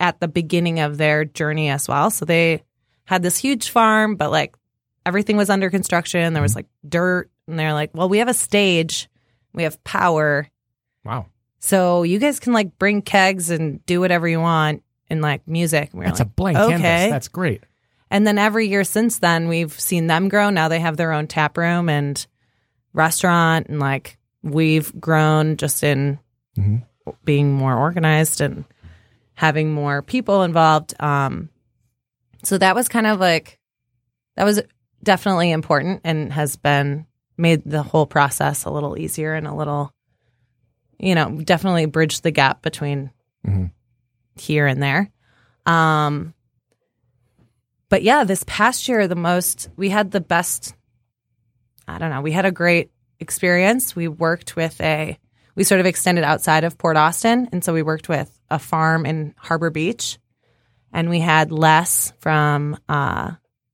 at 0.00 0.20
the 0.20 0.28
beginning 0.28 0.80
of 0.80 0.98
their 0.98 1.24
journey 1.24 1.68
as 1.70 1.88
well. 1.88 2.10
So 2.10 2.24
they 2.24 2.62
had 3.04 3.22
this 3.22 3.38
huge 3.38 3.70
farm, 3.70 4.16
but 4.16 4.30
like 4.30 4.54
everything 5.06 5.36
was 5.36 5.50
under 5.50 5.70
construction. 5.70 6.32
There 6.32 6.42
was 6.42 6.54
like 6.54 6.66
dirt. 6.88 7.30
And 7.46 7.58
they're 7.58 7.72
like, 7.74 7.90
well, 7.94 8.08
we 8.08 8.18
have 8.18 8.28
a 8.28 8.34
stage, 8.34 9.08
we 9.52 9.64
have 9.64 9.82
power. 9.84 10.48
wow, 11.04 11.26
So 11.60 12.02
you 12.02 12.18
guys 12.18 12.40
can 12.40 12.52
like 12.54 12.78
bring 12.78 13.02
kegs 13.02 13.50
and 13.50 13.84
do 13.86 14.00
whatever 14.00 14.26
you 14.26 14.40
want 14.40 14.82
and 15.10 15.20
like 15.20 15.46
music. 15.46 15.90
And 15.92 16.00
we 16.00 16.06
that's 16.06 16.20
a 16.20 16.24
blank 16.24 16.56
okay. 16.56 16.78
canvas. 16.78 17.10
That's 17.12 17.28
great. 17.28 17.62
and 18.10 18.26
then 18.26 18.38
every 18.38 18.68
year 18.68 18.82
since 18.84 19.18
then, 19.18 19.48
we've 19.48 19.78
seen 19.78 20.06
them 20.06 20.28
grow. 20.28 20.48
Now 20.50 20.68
they 20.68 20.80
have 20.80 20.96
their 20.96 21.12
own 21.12 21.26
tap 21.26 21.58
room 21.58 21.88
and 21.90 22.26
restaurant, 22.94 23.66
and 23.68 23.78
like 23.80 24.18
we've 24.42 24.98
grown 25.00 25.56
just 25.56 25.82
in 25.82 26.18
Mhm. 26.58 26.84
Being 27.24 27.52
more 27.52 27.76
organized 27.76 28.40
and 28.40 28.64
having 29.34 29.72
more 29.72 30.02
people 30.02 30.42
involved. 30.42 30.94
Um, 31.00 31.48
so 32.42 32.58
that 32.58 32.74
was 32.74 32.88
kind 32.88 33.06
of 33.06 33.20
like 33.20 33.58
that 34.36 34.44
was 34.44 34.62
definitely 35.02 35.50
important 35.50 36.00
and 36.04 36.32
has 36.32 36.56
been 36.56 37.06
made 37.36 37.62
the 37.64 37.82
whole 37.82 38.06
process 38.06 38.64
a 38.64 38.70
little 38.70 38.98
easier 38.98 39.34
and 39.34 39.46
a 39.46 39.54
little, 39.54 39.92
you 40.98 41.14
know, 41.14 41.40
definitely 41.42 41.86
bridged 41.86 42.22
the 42.22 42.30
gap 42.30 42.62
between 42.62 43.10
Mhm. 43.46 43.70
here 44.36 44.66
and 44.66 44.82
there. 44.82 45.10
Um, 45.66 46.32
but 47.88 48.02
yeah, 48.02 48.24
this 48.24 48.44
past 48.46 48.88
year, 48.88 49.06
the 49.08 49.14
most 49.14 49.68
we 49.76 49.88
had 49.90 50.10
the 50.10 50.20
best. 50.20 50.74
I 51.86 51.98
don't 51.98 52.10
know. 52.10 52.22
We 52.22 52.32
had 52.32 52.46
a 52.46 52.50
great 52.52 52.90
experience. 53.20 53.94
We 53.94 54.08
worked 54.08 54.56
with 54.56 54.80
a. 54.80 55.18
We 55.56 55.64
sort 55.64 55.80
of 55.80 55.86
extended 55.86 56.24
outside 56.24 56.64
of 56.64 56.76
Port 56.78 56.96
Austin, 56.96 57.48
and 57.52 57.62
so 57.64 57.72
we 57.72 57.82
worked 57.82 58.08
with 58.08 58.30
a 58.50 58.58
farm 58.58 59.06
in 59.06 59.34
Harbor 59.38 59.70
Beach, 59.70 60.18
and 60.92 61.08
we 61.08 61.20
had 61.20 61.52
Les 61.52 62.12
from 62.18 62.76
uh, 62.88 63.32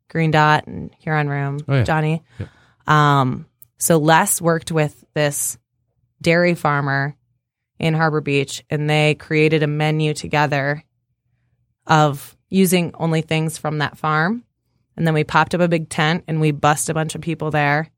Green 0.08 0.30
Dot 0.30 0.66
and 0.66 0.90
Huron 0.98 1.28
Room, 1.28 1.60
Oh, 1.68 1.76
yeah. 1.76 1.82
Johnny. 1.84 2.22
Yep. 2.38 2.48
Um, 2.86 3.46
so 3.78 3.98
Les 3.98 4.40
worked 4.42 4.70
with 4.70 5.04
this 5.14 5.56
dairy 6.20 6.54
farmer 6.54 7.16
in 7.78 7.94
Harbor 7.94 8.20
Beach, 8.20 8.62
and 8.68 8.88
they 8.90 9.14
created 9.14 9.62
a 9.62 9.66
menu 9.66 10.12
together 10.12 10.84
of 11.86 12.36
using 12.50 12.92
only 12.98 13.22
things 13.22 13.56
from 13.56 13.78
that 13.78 13.96
farm. 13.96 14.44
And 14.96 15.06
then 15.06 15.14
we 15.14 15.24
popped 15.24 15.54
up 15.54 15.60
a 15.62 15.68
big 15.68 15.88
tent 15.88 16.24
and 16.28 16.40
we 16.42 16.50
bussed 16.50 16.90
a 16.90 16.94
bunch 16.94 17.14
of 17.14 17.22
people 17.22 17.50
there. 17.50 17.88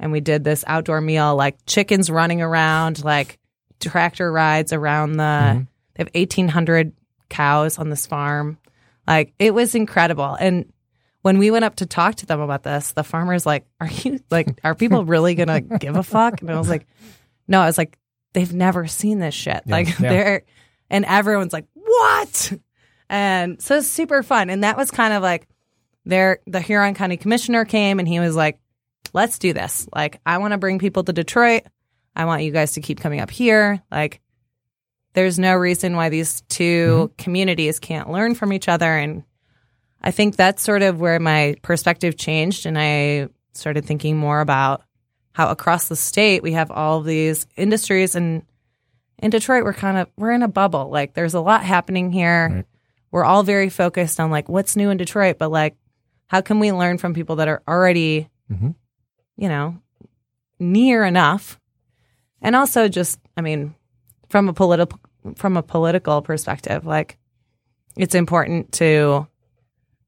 And 0.00 0.10
we 0.12 0.20
did 0.20 0.42
this 0.42 0.64
outdoor 0.66 1.00
meal, 1.00 1.36
like 1.36 1.58
chickens 1.66 2.10
running 2.10 2.42
around, 2.42 3.04
like 3.04 3.38
tractor 3.80 4.30
rides 4.32 4.72
around 4.72 5.12
the. 5.12 5.22
Mhm. 5.22 5.66
They 5.94 6.00
have 6.04 6.10
1,800 6.14 6.92
cows 7.28 7.78
on 7.78 7.90
this 7.90 8.06
farm. 8.06 8.58
Like 9.06 9.32
it 9.38 9.52
was 9.54 9.74
incredible. 9.74 10.34
And 10.40 10.72
when 11.22 11.38
we 11.38 11.50
went 11.50 11.64
up 11.64 11.76
to 11.76 11.86
talk 11.86 12.16
to 12.16 12.26
them 12.26 12.40
about 12.40 12.62
this, 12.62 12.92
the 12.92 13.04
farmer's 13.04 13.44
like, 13.44 13.66
Are 13.80 13.88
you 13.88 14.20
like, 14.30 14.58
are 14.64 14.74
people 14.74 15.04
really 15.04 15.34
to 15.34 15.60
give 15.60 15.96
a 15.96 16.02
fuck? 16.02 16.40
And 16.40 16.50
I 16.50 16.58
was 16.58 16.68
like, 16.68 16.86
No, 17.46 17.60
I 17.60 17.66
was 17.66 17.76
like, 17.78 17.98
they've 18.32 18.52
never 18.52 18.86
seen 18.86 19.18
this 19.18 19.34
shit. 19.34 19.62
Yeah, 19.66 19.72
like 19.72 19.86
yeah. 19.98 20.08
they're, 20.10 20.42
and 20.88 21.04
everyone's 21.04 21.52
like, 21.52 21.66
What? 21.74 22.52
And 23.10 23.60
so 23.60 23.76
it's 23.76 23.88
super 23.88 24.22
fun. 24.22 24.48
And 24.48 24.64
that 24.64 24.76
was 24.76 24.90
kind 24.90 25.12
of 25.12 25.22
like 25.22 25.46
there, 26.06 26.38
the 26.46 26.60
Huron 26.60 26.94
County 26.94 27.16
Commissioner 27.16 27.64
came 27.64 27.98
and 27.98 28.08
he 28.08 28.20
was 28.20 28.34
like, 28.34 28.58
Let's 29.12 29.38
do 29.38 29.52
this. 29.52 29.88
Like, 29.94 30.20
I 30.24 30.38
want 30.38 30.52
to 30.52 30.58
bring 30.58 30.78
people 30.78 31.04
to 31.04 31.12
Detroit. 31.12 31.62
I 32.14 32.24
want 32.24 32.42
you 32.42 32.50
guys 32.50 32.72
to 32.72 32.80
keep 32.80 33.00
coming 33.00 33.20
up 33.20 33.30
here. 33.30 33.82
Like, 33.90 34.20
there's 35.14 35.38
no 35.38 35.54
reason 35.54 35.96
why 35.96 36.08
these 36.08 36.42
2 36.42 37.12
communities 37.18 37.78
can't 37.78 38.10
learn 38.10 38.34
from 38.34 38.52
each 38.52 38.68
other. 38.68 38.96
And 38.96 39.24
I 40.00 40.10
think 40.10 40.36
that's 40.36 40.62
sort 40.62 40.82
of 40.82 41.00
where 41.00 41.18
my 41.18 41.56
perspective 41.62 42.16
changed. 42.16 42.66
And 42.66 42.78
I 42.78 43.28
started 43.52 43.84
thinking 43.84 44.16
more 44.16 44.40
about 44.40 44.82
how 45.32 45.48
across 45.48 45.88
the 45.88 45.96
state 45.96 46.42
we 46.42 46.52
have 46.52 46.70
all 46.70 47.00
these 47.02 47.46
industries. 47.56 48.14
And 48.14 48.42
in 49.18 49.30
Detroit, 49.30 49.64
we're 49.64 49.72
kind 49.72 49.98
of, 49.98 50.08
we're 50.16 50.32
in 50.32 50.42
a 50.42 50.48
bubble. 50.48 50.90
Like, 50.90 51.14
there's 51.14 51.34
a 51.34 51.40
lot 51.40 51.64
happening 51.64 52.12
here. 52.12 52.48
Right. 52.52 52.66
We're 53.10 53.24
all 53.24 53.42
very 53.42 53.68
focused 53.68 54.20
on 54.20 54.30
like 54.30 54.48
what's 54.48 54.76
new 54.76 54.90
in 54.90 54.96
Detroit, 54.96 55.36
but 55.38 55.50
like, 55.50 55.76
how 56.28 56.40
can 56.40 56.60
we 56.60 56.70
learn 56.70 56.96
from 56.98 57.12
people 57.12 57.36
that 57.36 57.48
are 57.48 57.60
already, 57.66 58.28
Mhm. 58.52 58.76
You 59.40 59.48
know, 59.48 59.76
near 60.60 61.02
enough? 61.04 61.58
And 62.42 62.54
also 62.54 62.88
just, 62.88 63.18
I 63.36 63.40
mean, 63.40 63.74
from 64.28 64.48
a 64.48 64.52
political 64.52 65.00
from 65.36 65.56
a 65.56 65.62
political 65.62 66.22
perspective, 66.22 66.86
like 66.86 67.18
it's 67.96 68.14
important 68.14 68.72
to 68.72 69.26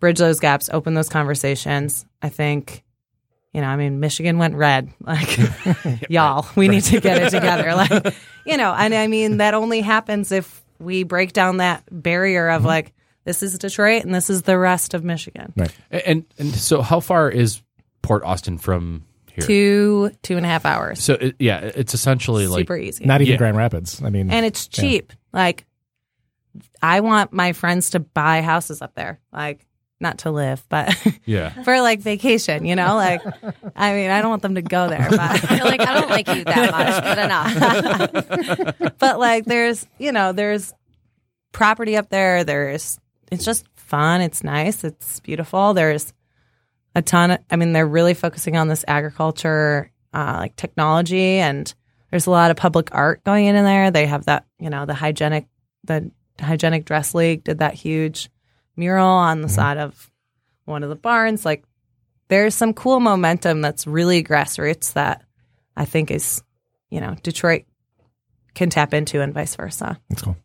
bridge 0.01 0.19
those 0.19 0.39
gaps, 0.39 0.71
open 0.73 0.95
those 0.95 1.09
conversations. 1.09 2.07
I 2.21 2.29
think, 2.29 2.83
you 3.53 3.61
know, 3.61 3.67
I 3.67 3.77
mean, 3.77 4.01
Michigan 4.01 4.39
went 4.39 4.55
red. 4.55 4.91
Like, 5.01 5.39
y'all, 6.11 6.47
we 6.55 6.69
need 6.69 6.85
to 6.85 7.01
get 7.01 7.23
it 7.23 7.31
together. 7.31 7.75
Like, 7.75 8.15
you 8.47 8.57
know, 8.57 8.73
and 8.73 8.95
I 8.95 9.07
mean, 9.07 9.39
that 9.39 9.55
only 9.55 9.81
happens 9.81 10.31
if 10.31 10.63
we 10.79 11.05
break 11.05 11.33
down 11.33 11.59
that 11.59 11.85
barrier 11.91 12.49
of 12.49 12.61
mm-hmm. 12.61 12.69
like, 12.69 12.93
this 13.25 13.43
is 13.43 13.57
Detroit 13.59 14.05
and 14.05 14.15
this 14.15 14.29
is 14.29 14.43
the 14.43 14.59
rest 14.59 14.95
of 14.95 15.05
Michigan. 15.05 15.53
Right. 15.57 15.75
And 15.91 16.25
and 16.39 16.53
so 16.55 16.83
how 16.83 17.01
far 17.01 17.31
is 17.31 17.63
Port 18.03 18.25
Austin 18.25 18.59
from 18.59 19.05
here? 19.35 19.45
Two, 19.45 20.11
two 20.23 20.37
and 20.37 20.47
a 20.47 20.49
half 20.49 20.65
hours. 20.65 21.03
So 21.03 21.15
it, 21.15 21.37
yeah, 21.39 21.61
it's 21.61 21.95
essentially 21.95 22.47
like 22.47 22.63
Super 22.63 22.77
easy. 22.77 23.05
Not 23.05 23.21
even 23.21 23.33
Yeah. 23.33 23.39
Grand 23.39 23.57
Rapids. 23.57 24.03
I 24.03 24.11
mean, 24.11 24.31
and 24.31 24.45
it's 24.47 24.69
cheap. 24.69 25.13
Like, 25.33 25.67
I 26.83 27.01
want 27.01 27.33
my 27.33 27.53
friends 27.53 27.91
to 27.91 28.01
buy 28.01 28.43
houses 28.43 28.83
up 28.83 28.95
there. 28.95 29.21
Like, 29.33 29.67
not 30.01 30.19
to 30.19 30.31
live, 30.31 30.65
but 30.69 30.95
yeah. 31.25 31.63
for 31.63 31.81
like 31.81 32.01
vacation, 32.01 32.65
you 32.67 32.75
know? 32.75 32.97
Like, 32.97 33.23
I 33.77 33.95
mean, 33.95 34.11
I 34.11 34.21
don't 34.21 34.31
want 34.31 34.43
them 34.43 34.57
to 34.57 34.63
go 34.63 34.89
there, 34.89 35.07
but 35.09 35.51
You're 35.51 35.65
like, 35.65 35.81
I 35.81 35.95
don't 36.01 36.11
like 36.11 36.29
you 36.29 36.45
that 36.45 36.71
much, 36.73 37.03
but 37.05 37.19
enough. 38.79 38.99
but 38.99 39.19
like 39.19 39.45
there's 39.45 39.87
you 39.99 40.13
know 40.13 40.33
there's 40.33 40.75
property 41.53 41.97
up 41.97 42.09
there 42.09 42.45
there's 42.45 42.99
it's 43.31 43.45
just 43.45 43.67
fun 43.77 44.23
it's 44.23 44.43
nice 44.43 44.85
it's 44.85 45.21
beautiful 45.21 45.75
there's 45.75 46.13
a 46.95 47.03
ton 47.03 47.33
of, 47.33 47.39
i 47.51 47.57
mean 47.57 47.73
they're 47.73 47.87
really 47.87 48.15
focusing 48.15 48.57
on 48.57 48.69
this 48.69 48.85
agriculture 48.89 49.91
uh, 50.15 50.37
like 50.39 50.57
technology 50.57 51.39
and 51.39 51.75
there's 52.13 52.27
a 52.27 52.31
lot 52.31 52.51
of 52.51 52.59
public 52.59 52.91
art 52.93 53.25
going 53.25 53.47
in 53.47 53.57
in 53.57 53.65
there. 53.65 53.91
They 53.91 54.07
have 54.07 54.27
that, 54.27 54.45
you 54.61 54.69
know, 54.69 54.85
the 54.85 54.95
hygienic, 54.95 55.47
the 55.85 56.11
hygienic 56.39 56.85
dress 56.85 57.15
league 57.15 57.43
did 57.43 57.59
that 57.59 57.73
huge 57.73 58.31
mural 58.77 59.09
on 59.09 59.41
the 59.41 59.49
side 59.49 59.79
of 59.79 60.11
one 60.67 60.83
of 60.83 60.91
the 60.91 60.95
barns. 60.95 61.47
Like 61.47 61.65
there's 62.29 62.55
some 62.55 62.75
cool 62.75 63.01
momentum 63.01 63.63
that's 63.63 63.87
really 63.87 64.23
grassroots 64.23 64.93
that 64.93 65.25
I 65.75 65.87
think 65.87 66.11
is, 66.11 66.43
you 66.91 67.01
know, 67.01 67.17
Detroit 67.23 67.65
can 68.55 68.69
tap 68.69 68.93
into 68.93 69.23
and 69.23 69.33
vice 69.33 69.57
versa. 69.57 69.99
That's 70.11 70.21
cool. 70.21 70.37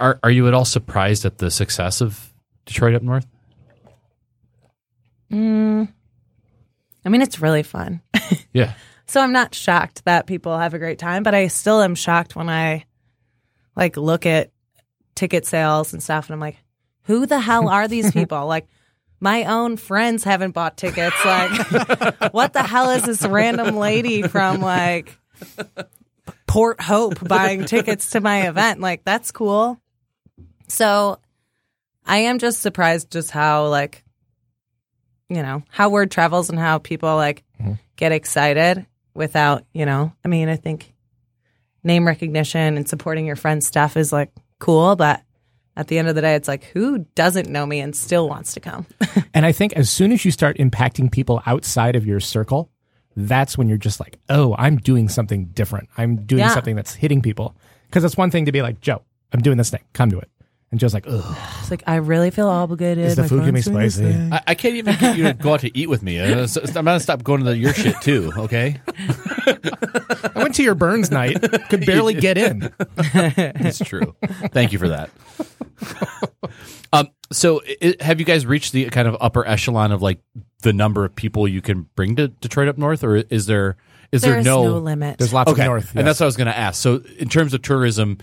Are 0.00 0.18
are 0.24 0.30
you 0.30 0.48
at 0.48 0.54
all 0.54 0.64
surprised 0.64 1.24
at 1.24 1.38
the 1.38 1.52
success 1.52 2.00
of 2.00 2.32
Detroit 2.66 2.96
up 2.96 3.02
north? 3.02 3.26
Mm, 5.32 5.88
I 7.04 7.08
mean, 7.08 7.22
it's 7.22 7.40
really 7.40 7.62
fun. 7.62 8.00
Yeah. 8.54 8.74
So 9.06 9.20
I'm 9.20 9.32
not 9.32 9.54
shocked 9.54 10.04
that 10.04 10.26
people 10.26 10.58
have 10.58 10.74
a 10.74 10.78
great 10.78 10.98
time, 10.98 11.22
but 11.22 11.34
I 11.34 11.46
still 11.48 11.80
am 11.80 11.94
shocked 11.94 12.36
when 12.36 12.50
I 12.50 12.84
like 13.74 13.96
look 13.96 14.26
at 14.26 14.50
ticket 15.14 15.46
sales 15.46 15.94
and 15.94 16.02
stuff 16.02 16.26
and 16.26 16.34
I'm 16.34 16.40
like, 16.40 16.58
who 17.04 17.24
the 17.24 17.40
hell 17.40 17.68
are 17.70 17.88
these 17.88 18.12
people? 18.12 18.46
like 18.46 18.68
my 19.20 19.44
own 19.44 19.76
friends 19.76 20.24
haven't 20.24 20.50
bought 20.50 20.76
tickets. 20.76 21.16
Like 21.24 22.32
what 22.32 22.52
the 22.52 22.62
hell 22.62 22.90
is 22.90 23.04
this 23.04 23.22
random 23.24 23.76
lady 23.76 24.22
from 24.22 24.60
like 24.60 25.18
Port 26.46 26.80
Hope 26.80 27.26
buying 27.26 27.64
tickets 27.64 28.10
to 28.10 28.20
my 28.20 28.48
event? 28.48 28.80
Like 28.80 29.04
that's 29.04 29.30
cool. 29.30 29.80
So 30.68 31.18
I 32.04 32.18
am 32.18 32.38
just 32.38 32.60
surprised 32.60 33.10
just 33.10 33.30
how 33.30 33.68
like 33.68 34.04
you 35.34 35.42
know, 35.42 35.62
how 35.70 35.88
word 35.88 36.10
travels 36.10 36.50
and 36.50 36.58
how 36.58 36.78
people 36.78 37.16
like 37.16 37.42
mm-hmm. 37.60 37.74
get 37.96 38.12
excited 38.12 38.86
without, 39.14 39.64
you 39.72 39.86
know, 39.86 40.12
I 40.24 40.28
mean, 40.28 40.48
I 40.48 40.56
think 40.56 40.92
name 41.84 42.06
recognition 42.06 42.76
and 42.76 42.88
supporting 42.88 43.26
your 43.26 43.36
friend's 43.36 43.66
stuff 43.66 43.96
is 43.96 44.12
like 44.12 44.30
cool, 44.58 44.96
but 44.96 45.22
at 45.76 45.88
the 45.88 45.98
end 45.98 46.08
of 46.08 46.14
the 46.14 46.20
day, 46.20 46.34
it's 46.34 46.48
like, 46.48 46.64
who 46.64 46.98
doesn't 47.14 47.48
know 47.48 47.64
me 47.64 47.80
and 47.80 47.96
still 47.96 48.28
wants 48.28 48.54
to 48.54 48.60
come? 48.60 48.86
And 49.34 49.46
I 49.46 49.52
think 49.52 49.72
as 49.72 49.88
soon 49.90 50.12
as 50.12 50.26
you 50.26 50.30
start 50.30 50.58
impacting 50.58 51.10
people 51.10 51.42
outside 51.46 51.96
of 51.96 52.04
your 52.06 52.20
circle, 52.20 52.70
that's 53.16 53.56
when 53.56 53.66
you're 53.66 53.78
just 53.78 53.98
like, 53.98 54.18
oh, 54.28 54.54
I'm 54.58 54.76
doing 54.76 55.08
something 55.08 55.46
different. 55.46 55.88
I'm 55.96 56.26
doing 56.26 56.40
Yeah. 56.40 56.52
something 56.52 56.76
that's 56.76 56.94
hitting 56.94 57.22
people. 57.22 57.56
Because 57.86 58.04
it's 58.04 58.16
one 58.16 58.30
thing 58.30 58.44
to 58.44 58.52
be 58.52 58.60
like, 58.60 58.82
Joe, 58.82 59.00
I'm 59.32 59.40
doing 59.40 59.56
this 59.56 59.70
thing. 59.70 59.80
Come 59.94 60.10
to 60.10 60.18
it. 60.18 60.28
And 60.72 60.80
Joe's 60.80 60.94
like, 60.94 61.04
ugh, 61.06 61.38
It's 61.60 61.70
like, 61.70 61.82
I 61.86 61.96
really 61.96 62.30
feel 62.30 62.48
obligated. 62.48 63.04
is 63.04 63.16
the 63.16 63.22
My 63.22 63.28
food 63.28 63.40
gonna 63.40 63.52
be 63.52 63.60
friend's 63.60 63.66
doing 63.66 63.82
this 63.82 63.94
spicy? 63.94 64.12
thing. 64.12 64.32
I, 64.32 64.42
I 64.48 64.54
can't 64.54 64.74
even 64.76 64.96
get 64.98 65.16
you 65.18 65.24
to 65.24 65.34
go 65.34 65.52
out 65.52 65.60
to 65.60 65.78
eat 65.78 65.90
with 65.90 66.02
me. 66.02 66.18
Uh, 66.18 66.46
so- 66.46 66.62
I'm 66.62 66.86
gonna 66.86 66.98
stop 66.98 67.22
going 67.22 67.40
to 67.40 67.44
the, 67.50 67.56
your 67.58 67.74
shit 67.74 68.00
too. 68.00 68.32
Okay. 68.34 68.80
I 69.46 70.30
went 70.34 70.54
to 70.54 70.62
your 70.62 70.74
Burns 70.74 71.10
night, 71.10 71.40
could 71.68 71.84
barely 71.84 72.14
get 72.14 72.38
in. 72.38 72.72
It's 72.96 73.78
true. 73.78 74.16
Thank 74.52 74.72
you 74.72 74.78
for 74.78 74.88
that. 74.88 75.10
um, 76.92 77.08
so, 77.30 77.60
i 77.82 77.94
have 78.00 78.18
you 78.18 78.24
guys 78.26 78.46
reached 78.46 78.72
the 78.72 78.86
kind 78.90 79.06
of 79.06 79.16
upper 79.20 79.46
echelon 79.46 79.92
of 79.92 80.00
like 80.02 80.20
the 80.62 80.72
number 80.72 81.04
of 81.04 81.14
people 81.14 81.46
you 81.46 81.60
can 81.60 81.88
bring 81.94 82.16
to 82.16 82.28
Detroit 82.28 82.68
up 82.68 82.78
north, 82.78 83.04
or 83.04 83.16
is 83.16 83.46
there 83.46 83.76
is 84.10 84.22
there 84.22 84.34
There's 84.34 84.44
no, 84.44 84.64
no, 84.64 84.78
limit. 84.78 85.18
There's 85.18 85.32
lots 85.32 85.50
okay? 85.50 85.62
of 85.62 85.66
north. 85.66 85.90
And 85.90 86.00
yes. 86.00 86.04
that's 86.04 86.20
what 86.20 86.24
I 86.24 86.28
was 86.28 86.36
going 86.36 86.46
to 86.48 86.56
ask. 86.56 86.80
So, 86.80 87.02
in 87.18 87.28
terms 87.28 87.54
of 87.54 87.62
tourism, 87.62 88.18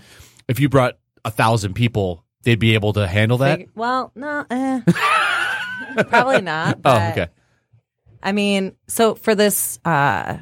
if 0.48 0.60
you 0.60 0.68
brought 0.68 0.98
a 1.24 1.30
thousand 1.30 1.74
people, 1.74 2.24
they'd 2.42 2.58
be 2.58 2.74
able 2.74 2.92
to 2.94 3.06
handle 3.06 3.38
that. 3.38 3.58
Fig- 3.58 3.70
well, 3.74 4.12
no, 4.14 4.44
eh. 4.50 4.80
probably 6.08 6.40
not. 6.40 6.78
Oh, 6.84 6.96
okay. 7.10 7.28
I 8.22 8.32
mean, 8.32 8.76
so 8.86 9.14
for 9.14 9.34
this, 9.34 9.78
uh, 9.84 10.38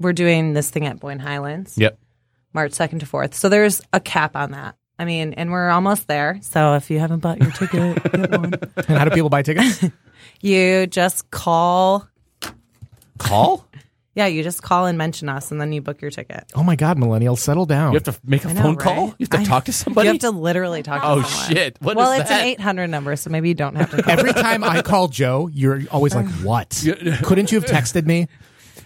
we're 0.00 0.12
doing 0.12 0.52
this 0.54 0.70
thing 0.70 0.86
at 0.86 0.98
Boyne 1.00 1.20
Highlands. 1.20 1.78
Yep. 1.78 1.98
March 2.52 2.72
2nd 2.72 3.00
to 3.00 3.06
4th. 3.06 3.34
So 3.34 3.48
there's 3.48 3.80
a 3.92 4.00
cap 4.00 4.36
on 4.36 4.50
that. 4.50 4.76
I 4.98 5.04
mean, 5.04 5.32
and 5.34 5.50
we're 5.50 5.70
almost 5.70 6.06
there. 6.06 6.38
So 6.42 6.74
if 6.74 6.90
you 6.90 6.98
haven't 6.98 7.20
bought 7.20 7.40
your 7.40 7.50
ticket, 7.52 8.02
get 8.12 8.30
one. 8.30 8.54
and 8.76 8.98
how 8.98 9.04
do 9.04 9.10
people 9.10 9.30
buy 9.30 9.42
tickets? 9.42 9.84
You 10.40 10.86
just 10.86 11.30
call. 11.30 12.08
Call. 13.18 13.66
Yeah, 14.14 14.26
you 14.26 14.42
just 14.42 14.62
call 14.62 14.84
and 14.86 14.98
mention 14.98 15.30
us, 15.30 15.50
and 15.50 15.58
then 15.60 15.72
you 15.72 15.80
book 15.80 16.02
your 16.02 16.10
ticket. 16.10 16.44
oh 16.54 16.62
my 16.62 16.76
God, 16.76 16.98
millennials, 16.98 17.38
settle 17.38 17.64
down. 17.64 17.92
You 17.92 17.96
have 17.96 18.14
to 18.14 18.16
make 18.24 18.44
a 18.44 18.48
I 18.48 18.52
know, 18.52 18.62
phone 18.62 18.76
call. 18.76 19.06
right? 19.06 19.14
You 19.18 19.24
have 19.30 19.30
to 19.30 19.38
I- 19.38 19.44
talk 19.44 19.64
to 19.66 19.72
somebody. 19.72 20.08
You 20.08 20.12
have 20.12 20.20
to 20.20 20.30
literally 20.32 20.82
talk 20.82 21.00
to 21.00 21.08
oh 21.08 21.22
someone. 21.22 21.48
shit! 21.56 21.78
What 21.80 21.96
well, 21.96 22.12
is 22.12 22.20
it's 22.20 22.28
that? 22.28 22.42
an 22.42 22.46
800 22.48 22.88
number, 22.88 23.16
so 23.16 23.30
maybe 23.30 23.48
you 23.48 23.54
don't 23.54 23.74
have 23.76 23.90
to 23.90 24.02
call. 24.02 24.12
Every 24.12 24.32
time 24.34 24.62
I 24.64 24.82
call 24.82 25.08
Joe, 25.08 25.48
you're 25.52 25.82
always 25.90 26.14
like, 26.14 26.26
what? 26.42 26.70
Couldn't 27.22 27.52
you 27.52 27.60
have 27.60 27.68
texted 27.68 28.04
me? 28.06 28.28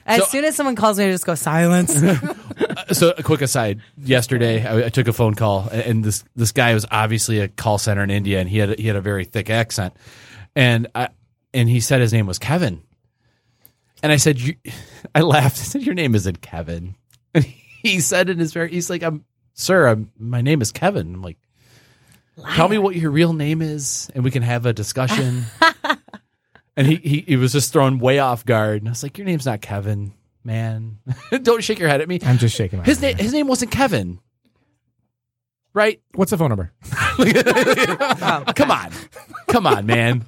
as 0.07 0.21
so- 0.21 0.27
soon 0.29 0.45
as 0.45 0.55
someone 0.55 0.77
calls 0.77 0.99
me, 0.99 1.07
I 1.07 1.11
just 1.11 1.27
go 1.27 1.35
silence. 1.35 1.93
so 2.93 3.13
a 3.19 3.23
quick 3.25 3.41
aside 3.43 3.81
yesterday 3.99 4.65
I, 4.65 4.87
I 4.87 4.89
took 4.91 5.09
a 5.09 5.13
phone 5.13 5.35
call 5.35 5.69
and- 5.73 5.83
and 5.83 6.05
this 6.05 6.23
this 6.37 6.53
guy 6.53 6.73
was 6.75 6.87
obviously 6.91 7.41
a 7.41 7.49
call 7.49 7.79
center 7.79 8.03
in 8.05 8.11
india 8.11 8.39
and 8.41 8.49
he 8.49 8.59
had 8.59 8.79
he 8.79 8.87
had 8.87 8.95
a 8.97 9.01
very 9.01 9.25
thick 9.25 9.51
accent 9.51 9.95
and 10.55 10.87
i 10.95 11.09
and 11.53 11.69
he 11.69 11.81
said 11.81 12.01
his 12.01 12.13
name 12.13 12.27
was 12.27 12.39
kevin 12.39 12.83
and 14.07 14.13
i 14.13 14.17
said 14.17 14.41
you 14.41 14.55
i 15.17 15.21
laughed 15.21 15.59
i 15.59 15.63
said 15.65 15.83
your 15.83 15.97
name 15.97 16.15
isn't 16.15 16.41
kevin 16.41 16.95
and 17.35 17.45
he 17.45 17.99
said 17.99 18.31
in 18.31 18.39
his 18.39 18.53
very 18.53 18.71
he's 18.71 18.89
like 18.89 19.03
i'm 19.03 19.25
sir 19.55 19.89
I'm, 19.89 20.13
my 20.17 20.41
name 20.43 20.63
is 20.63 20.71
kevin 20.71 21.15
i'm 21.15 21.23
like 21.23 21.39
tell 22.55 22.69
me 22.69 22.79
what 22.79 22.95
your 22.95 23.11
real 23.11 23.33
name 23.33 23.61
is 23.61 24.09
and 24.15 24.23
we 24.23 24.31
can 24.31 24.45
have 24.45 24.65
a 24.65 24.73
discussion 24.73 25.43
and 26.77 26.87
he, 26.87 26.95
he 26.97 27.25
he 27.27 27.37
was 27.37 27.51
just 27.53 27.73
thrown 27.73 27.99
way 27.99 28.21
off 28.21 28.45
guard 28.45 28.83
and 28.83 28.89
i 28.89 28.93
was 28.93 29.03
like 29.03 29.19
your 29.19 29.27
name's 29.27 29.47
not 29.47 29.61
kevin 29.61 30.13
man 30.45 30.99
don't 31.43 31.65
shake 31.65 31.81
your 31.81 31.89
head 31.89 32.01
at 32.01 32.07
me 32.09 32.21
I'm 32.23 32.39
just 32.39 32.55
shaking 32.55 32.79
my 32.79 32.85
his 32.85 33.01
head. 33.01 33.17
name 33.17 33.25
his 33.25 33.33
name 33.33 33.49
wasn't 33.49 33.73
Kevin. 33.73 34.21
Right? 35.75 36.01
What's 36.15 36.31
the 36.31 36.39
phone 36.39 36.49
number? 36.49 36.73
Come 38.55 38.71
on. 38.71 38.91
Come 39.49 39.67
on, 39.67 39.87
man. 39.87 40.25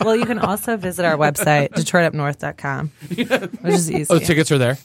well, 0.00 0.16
you 0.16 0.24
can 0.26 0.38
also 0.38 0.76
visit 0.76 1.04
our 1.04 1.16
website, 1.16 1.70
DetroitUpNorth.com, 1.70 2.88
which 3.08 3.74
is 3.74 3.90
easy. 3.90 4.12
Oh, 4.12 4.18
tickets 4.18 4.50
are 4.50 4.58
there. 4.58 4.78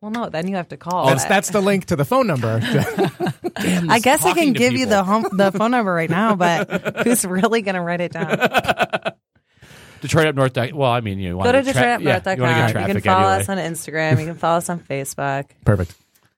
well, 0.00 0.10
no, 0.10 0.28
then 0.28 0.48
you 0.48 0.56
have 0.56 0.68
to 0.68 0.76
call. 0.76 1.06
That's, 1.06 1.24
that's 1.24 1.50
the 1.50 1.60
link 1.60 1.86
to 1.86 1.96
the 1.96 2.04
phone 2.04 2.26
number. 2.26 2.60
I 3.56 3.98
guess 4.00 4.24
I 4.24 4.34
can 4.34 4.52
to 4.52 4.58
give 4.58 4.74
you 4.74 4.86
the 4.86 5.02
home, 5.02 5.26
the 5.32 5.50
phone 5.52 5.70
number 5.72 5.92
right 5.92 6.10
now, 6.10 6.36
but 6.36 7.02
who's 7.04 7.24
really 7.24 7.62
going 7.62 7.74
to 7.74 7.80
write 7.80 8.00
it 8.00 8.12
down? 8.12 8.38
Detroit 10.00 10.28
up 10.28 10.36
north. 10.36 10.56
Well, 10.72 10.90
I 10.90 11.00
mean, 11.00 11.18
you 11.18 11.36
want 11.36 11.46
Go 11.46 11.52
to 11.52 11.62
to 11.62 11.72
tra- 11.72 12.00
yeah, 12.00 12.20
DetroitUpNorth.com. 12.20 12.36
you 12.36 12.42
want 12.42 12.68
to 12.68 12.72
get 12.74 12.88
you 12.88 12.94
can 12.94 13.00
follow 13.02 13.28
anyway. 13.28 13.40
us 13.42 13.48
on 13.48 13.58
Instagram. 13.58 14.20
You 14.20 14.26
can 14.26 14.34
follow 14.36 14.58
us 14.58 14.70
on 14.70 14.78
Facebook. 14.78 15.46
Perfect. 15.64 15.94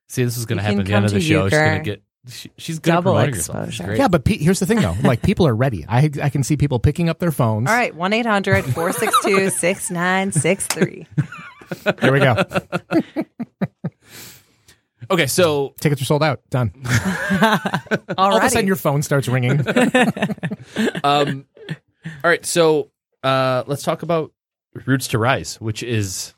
See, 0.09 0.25
this 0.25 0.39
is 0.39 0.47
going 0.47 0.57
to 0.57 0.63
happen 0.63 0.81
at 0.81 0.87
the 0.87 0.93
end 0.95 1.05
of 1.05 1.11
the 1.13 1.21
to 1.21 1.25
show. 1.25 1.49
She's 1.49 1.59
going 1.59 1.79
to 1.79 1.85
get. 1.85 2.03
She, 2.28 2.50
she's 2.59 2.78
good 2.78 2.90
Double 2.90 3.12
at 3.12 3.22
promoting 3.22 3.35
herself. 3.35 3.59
It's 3.59 3.68
exposure. 3.68 3.87
great. 3.88 3.98
Yeah, 3.98 4.09
but 4.09 4.24
pe- 4.24 4.37
here's 4.37 4.61
the 4.61 4.66
thing 4.66 4.80
though. 4.80 4.94
Like 5.02 5.22
people 5.22 5.46
are 5.46 5.54
ready. 5.56 5.87
I 5.88 6.11
I 6.22 6.28
can 6.28 6.42
see 6.42 6.56
people 6.56 6.78
picking 6.78 7.09
up 7.09 7.18
their 7.18 7.33
phones. 7.33 7.68
All 7.68 7.74
right, 7.74 7.94
1 7.94 8.12
800 8.12 8.64
462 8.66 9.50
6963. 9.50 11.06
There 11.98 12.12
we 12.12 12.18
go. 12.20 12.37
Okay, 15.11 15.26
so 15.26 15.74
Tickets 15.80 16.00
are 16.02 16.04
sold 16.04 16.22
out. 16.22 16.40
Done. 16.50 16.72
All 18.16 18.37
of 18.37 18.44
a 18.44 18.50
sudden, 18.50 18.66
your 18.66 18.76
phone 18.76 19.02
starts 19.02 19.26
ringing. 19.26 19.61
um, 21.04 21.46
all 22.06 22.30
right, 22.30 22.46
so 22.46 22.90
uh, 23.24 23.64
let's 23.66 23.83
talk 23.83 24.02
about 24.02 24.33
Roots 24.87 25.09
to 25.09 25.18
Rise, 25.18 25.61
which 25.61 25.83
is 25.83 26.35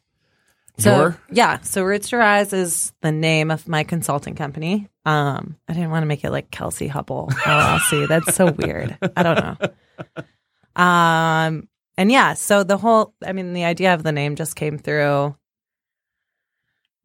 So 0.78 0.96
your 0.96 1.18
yeah, 1.30 1.60
so 1.60 1.82
Roots 1.82 2.08
to 2.10 2.16
Rise 2.16 2.52
is 2.52 2.92
the 3.02 3.12
name 3.12 3.50
of 3.50 3.68
my 3.68 3.84
consulting 3.84 4.34
company. 4.34 4.88
Um, 5.04 5.56
I 5.68 5.74
didn't 5.74 5.90
want 5.90 6.02
to 6.02 6.06
make 6.06 6.24
it 6.24 6.30
like 6.30 6.50
Kelsey 6.50 6.88
Hubble 6.88 7.28
LLC. 7.30 8.08
That's 8.08 8.34
so 8.34 8.50
weird. 8.52 8.96
I 9.16 9.22
don't 9.22 9.38
know. 9.38 10.82
Um, 10.82 11.68
and 11.98 12.10
yeah, 12.10 12.34
so 12.34 12.64
the 12.64 12.78
whole, 12.78 13.14
I 13.24 13.32
mean, 13.32 13.52
the 13.52 13.64
idea 13.64 13.94
of 13.94 14.02
the 14.02 14.12
name 14.12 14.36
just 14.36 14.56
came 14.56 14.78
through 14.78 15.36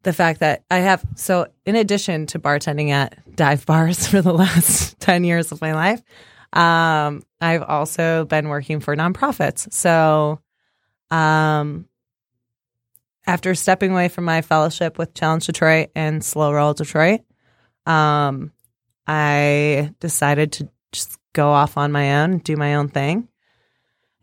the 0.02 0.12
fact 0.12 0.40
that 0.40 0.64
I 0.70 0.78
have. 0.78 1.04
So 1.16 1.48
in 1.66 1.76
addition 1.76 2.26
to 2.28 2.38
bartending 2.38 2.90
at 2.90 3.36
dive 3.36 3.66
bars 3.66 4.06
for 4.08 4.22
the 4.22 4.32
last 4.32 4.98
ten 5.00 5.24
years 5.24 5.52
of 5.52 5.60
my 5.60 5.74
life, 5.74 6.02
um, 6.52 7.22
I've 7.40 7.62
also 7.62 8.24
been 8.24 8.48
working 8.48 8.80
for 8.80 8.96
nonprofits. 8.96 9.72
So, 9.72 10.40
um, 11.10 11.87
after 13.28 13.54
stepping 13.54 13.92
away 13.92 14.08
from 14.08 14.24
my 14.24 14.40
fellowship 14.40 14.96
with 14.98 15.12
Challenge 15.14 15.44
Detroit 15.44 15.90
and 15.94 16.24
Slow 16.24 16.50
Roll 16.50 16.72
Detroit, 16.72 17.20
um, 17.84 18.52
I 19.06 19.92
decided 20.00 20.52
to 20.52 20.68
just 20.92 21.18
go 21.34 21.50
off 21.50 21.76
on 21.76 21.92
my 21.92 22.22
own, 22.22 22.38
do 22.38 22.56
my 22.56 22.76
own 22.76 22.88
thing. 22.88 23.28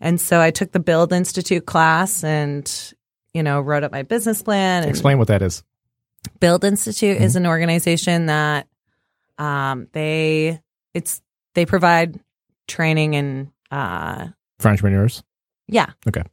And 0.01 0.19
so 0.19 0.41
I 0.41 0.49
took 0.51 0.71
the 0.71 0.79
Build 0.79 1.13
Institute 1.13 1.65
class 1.65 2.23
and, 2.23 2.93
you 3.33 3.43
know, 3.43 3.61
wrote 3.61 3.83
up 3.83 3.91
my 3.91 4.01
business 4.01 4.41
plan. 4.41 4.83
Explain 4.89 5.19
what 5.19 5.27
that 5.27 5.41
is. 5.43 5.63
Build 6.39 6.63
Institute 6.63 7.21
is 7.21 7.35
an 7.35 7.45
organization 7.45 8.25
that 8.25 8.67
um, 9.37 9.87
they 9.93 10.59
it's 10.95 11.21
they 11.53 11.65
provide 11.65 12.19
training 12.67 13.15
and 13.15 13.51
uh, 13.69 14.27
For 14.59 14.69
entrepreneurs. 14.69 15.23
yeah. 15.67 15.91
Okay. 16.07 16.23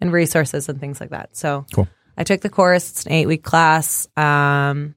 And 0.00 0.12
resources 0.12 0.68
and 0.68 0.80
things 0.80 1.00
like 1.00 1.10
that. 1.10 1.36
So 1.36 1.66
Cool. 1.74 1.88
I 2.16 2.24
took 2.24 2.40
the 2.40 2.50
course. 2.50 2.90
It's 2.90 3.06
an 3.06 3.12
eight 3.12 3.26
week 3.26 3.42
class, 3.42 4.08
um, 4.16 4.94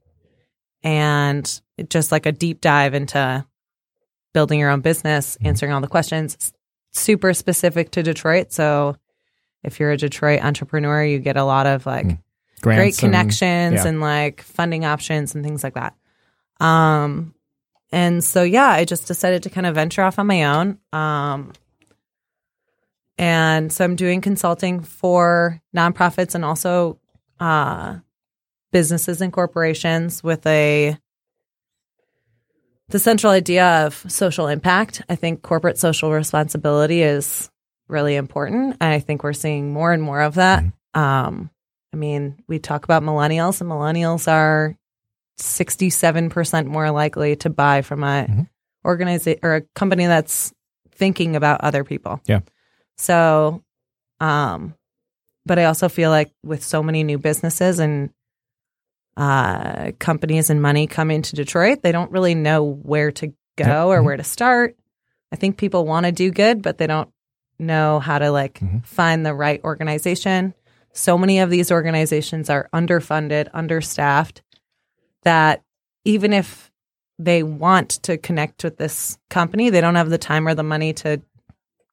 and 0.83 1.61
it 1.77 1.89
just 1.89 2.11
like 2.11 2.25
a 2.25 2.31
deep 2.31 2.61
dive 2.61 2.93
into 2.93 3.45
building 4.33 4.59
your 4.59 4.69
own 4.69 4.81
business, 4.81 5.37
answering 5.41 5.71
all 5.71 5.81
the 5.81 5.87
questions. 5.87 6.33
It's 6.35 6.53
super 6.91 7.33
specific 7.33 7.91
to 7.91 8.03
Detroit. 8.03 8.51
So 8.51 8.97
if 9.63 9.79
you're 9.79 9.91
a 9.91 9.97
Detroit 9.97 10.43
entrepreneur, 10.43 11.03
you 11.03 11.19
get 11.19 11.37
a 11.37 11.43
lot 11.43 11.67
of 11.67 11.85
like 11.85 12.05
great 12.61 12.75
Grants 12.75 13.03
and- 13.03 13.13
connections 13.13 13.75
yeah. 13.75 13.87
and 13.87 14.01
like 14.01 14.41
funding 14.41 14.85
options 14.85 15.35
and 15.35 15.43
things 15.43 15.63
like 15.63 15.75
that. 15.75 15.95
Um, 16.59 17.33
and 17.91 18.23
so 18.23 18.43
yeah, 18.43 18.67
I 18.67 18.85
just 18.85 19.07
decided 19.07 19.43
to 19.43 19.49
kind 19.49 19.65
of 19.65 19.75
venture 19.75 20.01
off 20.01 20.19
on 20.19 20.27
my 20.27 20.43
own. 20.43 20.79
Um, 20.91 21.53
and 23.17 23.71
so 23.71 23.85
I'm 23.85 23.95
doing 23.95 24.21
consulting 24.21 24.81
for 24.81 25.61
nonprofits 25.75 26.35
and 26.35 26.43
also 26.43 26.99
uh, 27.39 27.97
businesses 28.71 29.21
and 29.21 29.31
corporations 29.33 30.23
with 30.23 30.45
a 30.45 30.97
the 32.89 32.99
central 32.99 33.31
idea 33.33 33.85
of 33.85 34.05
social 34.07 34.47
impact. 34.47 35.01
I 35.09 35.15
think 35.15 35.41
corporate 35.41 35.77
social 35.79 36.11
responsibility 36.11 37.01
is 37.01 37.49
really 37.87 38.15
important, 38.15 38.77
and 38.79 38.93
I 38.93 38.99
think 38.99 39.23
we're 39.23 39.33
seeing 39.33 39.73
more 39.73 39.91
and 39.91 40.03
more 40.03 40.21
of 40.21 40.35
that. 40.35 40.63
Um, 40.93 41.49
I 41.93 41.97
mean, 41.97 42.43
we 42.47 42.59
talk 42.59 42.83
about 42.83 43.03
millennials, 43.03 43.59
and 43.61 43.69
millennials 43.69 44.31
are 44.31 44.77
sixty-seven 45.37 46.29
percent 46.29 46.67
more 46.67 46.91
likely 46.91 47.35
to 47.37 47.49
buy 47.49 47.81
from 47.81 48.03
a 48.03 48.25
Mhm. 48.29 48.49
organization 48.85 49.39
or 49.43 49.55
a 49.55 49.61
company 49.75 50.05
that's 50.05 50.53
thinking 50.91 51.35
about 51.35 51.61
other 51.61 51.83
people. 51.83 52.21
Yeah. 52.25 52.41
So, 52.97 53.63
um, 54.19 54.75
but 55.45 55.59
I 55.59 55.65
also 55.65 55.89
feel 55.89 56.09
like 56.09 56.31
with 56.43 56.63
so 56.63 56.81
many 56.83 57.03
new 57.03 57.17
businesses 57.17 57.79
and 57.79 58.09
uh, 59.17 59.91
companies 59.99 60.49
and 60.49 60.61
money 60.61 60.87
coming 60.87 61.21
to 61.21 61.35
Detroit, 61.35 61.81
they 61.83 61.91
don't 61.91 62.11
really 62.11 62.35
know 62.35 62.63
where 62.63 63.11
to 63.13 63.33
go 63.57 63.89
or 63.89 64.01
Mhm. 64.01 64.05
where 64.05 64.17
to 64.17 64.23
start. 64.23 64.75
I 65.31 65.37
think 65.37 65.57
people 65.57 65.85
want 65.85 66.05
to 66.05 66.11
do 66.11 66.31
good, 66.31 66.61
but 66.61 66.77
they 66.77 66.87
don't 66.87 67.09
know 67.57 67.99
how 67.99 68.19
to 68.19 68.29
like 68.31 68.59
Mhm. 68.59 68.85
find 68.85 69.25
the 69.25 69.33
right 69.33 69.63
organization. 69.63 70.53
So 70.91 71.17
many 71.17 71.39
of 71.39 71.49
these 71.49 71.71
organizations 71.71 72.49
are 72.49 72.67
underfunded, 72.73 73.47
understaffed, 73.53 74.41
that 75.23 75.63
even 76.03 76.33
if 76.33 76.71
they 77.17 77.41
want 77.43 77.89
to 78.03 78.17
connect 78.17 78.63
with 78.65 78.77
this 78.77 79.17
company, 79.29 79.69
they 79.69 79.79
don't 79.79 79.95
have 79.95 80.09
the 80.09 80.17
time 80.17 80.45
or 80.47 80.53
the 80.55 80.63
money 80.63 80.91
to 80.91 81.21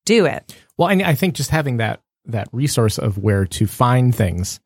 do 0.04 0.26
it. 0.26 0.52
Well, 0.76 0.88
and 0.88 1.02
I 1.02 1.14
think 1.14 1.34
just 1.34 1.50
having 1.50 1.76
that 1.76 2.00
that 2.26 2.48
resource 2.52 2.98
of 2.98 3.18
where 3.18 3.46
to 3.46 3.66
find 3.66 4.14
things, 4.14 4.60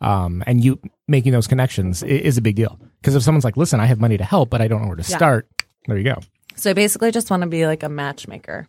um, 0.00 0.42
and 0.46 0.64
you 0.64 0.78
making 1.08 1.32
those 1.32 1.46
connections 1.46 2.02
is 2.02 2.38
a 2.38 2.42
big 2.42 2.56
deal. 2.56 2.78
Because 3.00 3.14
if 3.14 3.22
someone's 3.22 3.44
like, 3.44 3.56
"Listen, 3.56 3.80
I 3.80 3.86
have 3.86 4.00
money 4.00 4.16
to 4.16 4.24
help, 4.24 4.50
but 4.50 4.60
I 4.62 4.68
don't 4.68 4.80
know 4.82 4.88
where 4.88 4.96
to 4.96 5.02
Yeah. 5.10 5.16
start," 5.16 5.48
there 5.86 5.98
you 5.98 6.04
go. 6.04 6.18
So 6.56 6.70
I 6.70 6.72
basically 6.74 7.10
just 7.10 7.30
want 7.30 7.42
to 7.42 7.48
be 7.48 7.66
like 7.66 7.82
a 7.82 7.88
matchmaker 7.88 8.66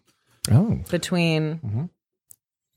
Oh, 0.52 0.80
between, 0.90 1.60
Mhm. 1.60 1.90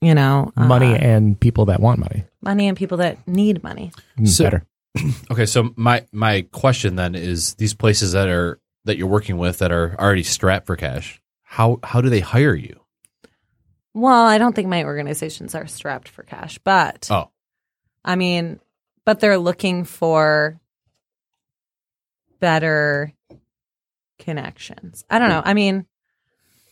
you 0.01 0.15
know, 0.15 0.51
uh, 0.55 0.65
money 0.67 0.95
and 0.95 1.37
people 1.39 1.65
that 1.65 1.79
want 1.81 1.99
money, 1.99 2.23
money 2.41 2.67
and 2.67 2.77
people 2.77 2.97
that 2.99 3.27
need 3.27 3.61
money. 3.63 3.91
Mm, 4.19 4.27
So- 4.27 4.43
better. 4.45 4.65
Okay, 5.31 5.45
so 5.45 5.71
my 5.75 6.05
my 6.13 6.41
question 6.51 6.95
then 6.95 7.13
is 7.13 7.53
these 7.55 7.73
places 7.73 8.13
that 8.13 8.29
are 8.29 8.59
that 8.85 8.97
you're 8.97 9.07
working 9.07 9.37
with 9.37 9.57
that 9.59 9.71
are 9.71 9.95
already 9.99 10.23
strapped 10.23 10.65
for 10.65 10.75
cash. 10.77 11.19
How 11.43 11.79
how 11.83 11.99
do 12.01 12.09
they 12.09 12.21
hire 12.21 12.55
you? 12.55 12.79
Well, 13.97 14.27
I 14.27 14.37
don't 14.37 14.55
think 14.55 14.67
my 14.67 14.83
organizations 14.83 15.55
are 15.55 15.65
strapped 15.65 16.07
for 16.07 16.21
cash, 16.21 16.59
but 16.59 17.07
Oh, 17.09 17.31
I 18.05 18.15
mean, 18.15 18.59
but 19.05 19.19
they're 19.19 19.39
looking 19.39 19.85
for 19.85 20.59
better 22.39 23.11
connections. 24.19 25.03
I 25.09 25.17
don't 25.17 25.29
know. 25.29 25.41
I 25.43 25.55
mean, 25.55 25.87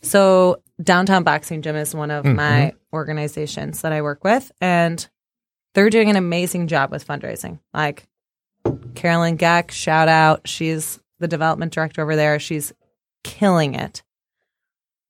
so 0.02 0.62
Downtown 0.80 1.24
Boxing 1.24 1.62
Gym 1.62 1.74
is 1.74 1.96
one 1.96 2.12
of 2.12 2.24
Mhm. 2.24 2.36
my 2.36 2.74
organizations 2.92 3.82
that 3.82 3.92
I 3.92 4.02
work 4.02 4.22
with, 4.22 4.52
and 4.60 5.08
they're 5.74 5.90
doing 5.90 6.08
an 6.10 6.16
amazing 6.16 6.68
job 6.68 6.92
with 6.92 7.04
fundraising. 7.06 7.58
Like 7.74 8.06
Carolyn 8.94 9.36
Geck, 9.36 9.72
shout 9.72 10.06
out. 10.08 10.46
She's 10.46 11.00
the 11.18 11.26
development 11.26 11.72
director 11.72 12.02
over 12.02 12.14
there. 12.14 12.38
She's 12.38 12.72
killing 13.24 13.74
it. 13.74 14.04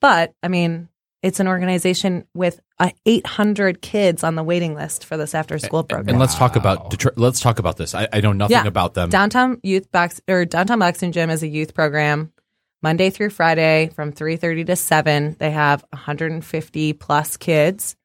But 0.00 0.34
I 0.42 0.48
mean, 0.48 0.88
it's 1.27 1.41
an 1.41 1.49
organization 1.49 2.24
with 2.35 2.61
uh, 2.79 2.91
800 3.05 3.83
kids 3.83 4.22
on 4.22 4.37
the 4.37 4.45
waiting 4.45 4.77
list 4.77 5.05
for 5.05 5.16
this 5.16 5.35
after 5.35 5.59
school 5.59 5.83
program. 5.83 6.09
and 6.11 6.18
let's 6.20 6.37
talk 6.37 6.55
about 6.55 6.89
Detroit. 6.91 7.14
Let's 7.18 7.41
talk 7.41 7.59
about 7.59 7.77
this. 7.77 7.97
I, 7.97 8.07
I 8.12 8.20
know 8.20 8.33
nothing 8.33 8.53
Yeah. 8.53 8.66
about 8.66 8.95
them. 8.95 9.11
Downtown 9.11 9.59
Youth 9.64 9.91
Box 9.91 10.20
or 10.29 10.45
Downtown 10.45 10.79
Boxing 10.79 11.11
Gym 11.11 11.29
is 11.31 11.43
a 11.43 11.49
youth 11.49 11.74
program. 11.74 12.33
Monday 12.81 13.11
through 13.11 13.31
Friday 13.31 13.91
from 13.97 14.12
3:30 14.12 14.66
to 14.66 14.77
7. 14.77 15.35
They 15.41 15.51
have 15.51 15.85
150 15.93 16.93
plus 16.93 17.37
kids. 17.37 17.97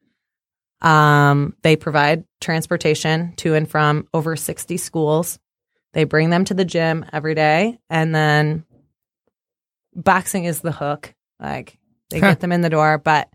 Um, 0.82 1.56
they 1.62 1.76
provide 1.76 2.24
transportation 2.40 3.34
to 3.36 3.54
and 3.54 3.70
from 3.70 4.08
over 4.16 4.36
60 4.36 4.78
schools. 4.78 5.38
They 5.94 6.06
bring 6.06 6.32
them 6.32 6.46
to 6.46 6.56
the 6.56 6.66
gym 6.66 7.06
every 7.14 7.36
day 7.36 7.78
and 7.88 8.16
then 8.16 8.66
boxing 9.94 10.46
is 10.46 10.62
the 10.62 10.72
hook. 10.72 11.14
Like 11.40 11.78
they 12.12 12.20
Huh. 12.20 12.30
get 12.30 12.40
them 12.40 12.52
in 12.52 12.62
the 12.62 12.70
door, 12.70 12.98
but 12.98 13.30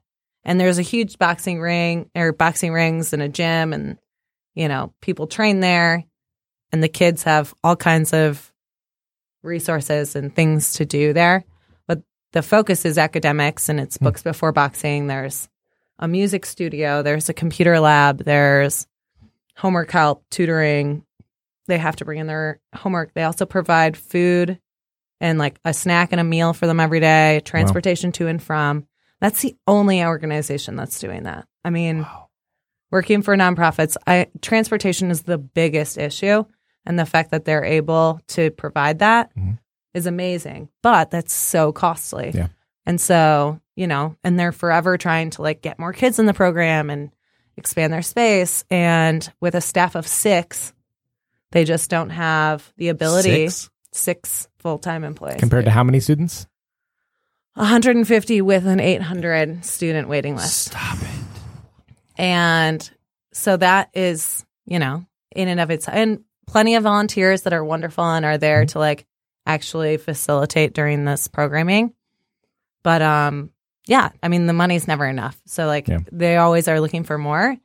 and 0.45 0.61
there's 0.61 0.79
a 0.79 0.83
huge 0.83 1.19
boxing 1.19 1.61
ring 1.61 2.09
or 2.15 2.33
boxing 2.33 2.73
rings 2.73 3.13
and 3.13 3.21
a 3.21 3.29
gym 3.29 3.73
and 3.73 3.99
you 4.55 4.69
know, 4.69 4.95
people 5.03 5.27
train 5.27 5.61
there 5.61 6.05
and 6.73 6.83
the 6.83 6.89
kids 6.89 7.23
have 7.25 7.55
all 7.63 7.77
kinds 7.77 8.13
of 8.13 8.53
resources 9.43 10.17
and 10.17 10.35
things 10.35 10.75
to 10.75 10.85
do 10.85 11.13
there. 11.13 11.45
But 11.87 12.03
the 12.33 12.43
focus 12.43 12.85
is 12.85 12.99
academics 12.99 13.69
and 13.69 13.79
it's 13.79 13.97
hmm. 13.97 14.05
books 14.05 14.23
before 14.23 14.53
boxing. 14.53 15.07
There's 15.07 15.49
a 15.99 16.09
music 16.09 16.45
studio, 16.45 17.03
there's 17.03 17.29
a 17.29 17.35
computer 17.35 17.81
lab, 17.81 18.25
there's 18.25 18.87
homework 19.57 19.91
help, 19.91 20.25
tutoring. 20.31 21.05
They 21.67 21.79
have 21.79 21.97
to 21.97 22.05
bring 22.05 22.19
in 22.19 22.27
their 22.27 22.61
homework. 22.75 23.13
They 23.15 23.25
also 23.25 23.47
provide 23.47 23.97
food 23.97 24.61
and 25.21 25.39
like 25.39 25.59
a 25.65 25.73
snack 25.75 26.13
and 26.13 26.21
a 26.21 26.25
meal 26.25 26.53
for 26.53 26.67
them 26.67 26.81
every 26.81 27.01
day, 27.01 27.41
transportation 27.45 28.13
to 28.13 28.27
and 28.27 28.43
from. 28.43 28.87
That's 29.21 29.41
the 29.43 29.57
only 29.67 30.05
organization 30.05 30.77
that's 30.77 30.99
doing 31.01 31.23
that. 31.25 31.47
I 31.65 31.71
mean, 31.71 32.07
working 32.91 33.23
for 33.23 33.37
nonprofits, 33.37 33.97
I 34.07 34.27
transportation 34.43 35.11
is 35.11 35.23
the 35.23 35.39
biggest 35.39 35.97
issue, 35.99 36.45
and 36.85 36.99
the 36.99 37.07
fact 37.07 37.31
that 37.31 37.45
they're 37.45 37.65
able 37.65 38.21
to 38.29 38.51
provide 38.51 38.99
that 39.01 39.31
is 39.95 40.05
Mhm. 40.05 40.09
amazing. 40.09 40.69
But 40.83 41.11
that's 41.11 41.33
so 41.33 41.73
costly. 41.73 42.33
Yeah. 42.35 42.49
And 42.85 43.01
so, 43.01 43.61
you 43.75 43.87
know, 43.87 44.17
and 44.23 44.39
they're 44.39 44.53
forever 44.53 44.97
trying 44.99 45.31
to 45.31 45.43
like 45.43 45.63
get 45.63 45.79
more 45.79 45.93
kids 45.93 46.19
in 46.19 46.27
the 46.27 46.35
program 46.35 46.89
and 46.91 47.11
expand 47.57 47.93
their 47.93 48.03
space. 48.03 48.65
And 48.71 49.29
with 49.41 49.55
a 49.55 49.61
staff 49.61 49.95
of 49.97 50.07
six, 50.07 50.73
they 51.53 51.65
just 51.65 51.89
don't 51.91 52.11
have 52.11 52.71
the 52.77 52.89
ability. 52.91 53.49
Six? 53.49 53.71
Six 53.97 54.49
full 54.59 54.79
time 54.79 55.05
employees. 55.05 55.39
Compared 55.41 55.65
to 55.65 55.71
how 55.71 55.83
many 55.85 56.01
students? 56.01 56.47
150 57.55 58.43
with 58.43 58.67
an 58.67 58.81
800 58.81 59.65
student 59.65 60.09
waiting 60.09 60.37
list. 60.37 60.67
Stop 60.67 60.99
it. 61.01 61.09
And 62.19 62.91
so 63.33 63.57
that 63.57 63.91
is, 63.95 64.45
you 64.67 64.79
know, 64.79 65.07
in 65.35 65.49
and 65.49 65.61
of 65.61 65.71
its 65.71 65.89
and 65.89 66.21
plenty 66.47 66.75
of 66.75 66.83
volunteers 66.83 67.43
that 67.43 67.53
are 67.53 67.65
wonderful 67.65 68.05
and 68.05 68.25
are 68.25 68.39
there 68.39 68.61
Mm-hmm. 68.63 68.67
to 68.73 68.79
like 68.79 69.07
actually 69.47 69.97
facilitate 69.97 70.75
during 70.75 71.05
this 71.05 71.29
programming. 71.29 71.93
But 72.83 73.01
um 73.03 73.51
yeah, 73.87 74.11
I 74.23 74.29
mean 74.29 74.47
the 74.47 74.53
money's 74.53 74.89
never 74.89 75.07
enough. 75.07 75.41
So 75.47 75.67
like 75.67 75.89
Yeah. 75.89 76.01
they 76.13 76.37
always 76.37 76.69
are 76.69 76.81
looking 76.81 77.05
for 77.05 77.17
more. 77.19 77.57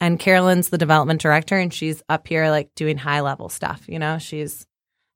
And 0.00 0.20
Carolyn's 0.20 0.68
the 0.68 0.78
development 0.78 1.20
director 1.22 1.56
and 1.58 1.72
she's 1.72 2.02
up 2.08 2.28
here 2.28 2.50
like 2.50 2.74
doing 2.74 2.98
high 2.98 3.20
level 3.22 3.48
stuff, 3.48 3.88
you 3.88 3.98
know? 3.98 4.18
She's 4.18 4.66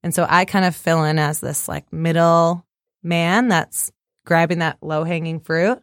and 0.03 0.15
so 0.15 0.27
I 0.29 0.45
kind 0.45 0.65
of 0.65 0.75
fill 0.77 1.05
in 1.05 1.19
as 1.19 1.41
this 1.41 1.69
like 1.69 1.93
middle 1.93 2.65
man 3.03 3.49
that's 3.49 3.91
grabbing 4.27 4.59
that 4.61 4.79
low 4.83 5.05
hanging 5.05 5.41
fruit 5.41 5.83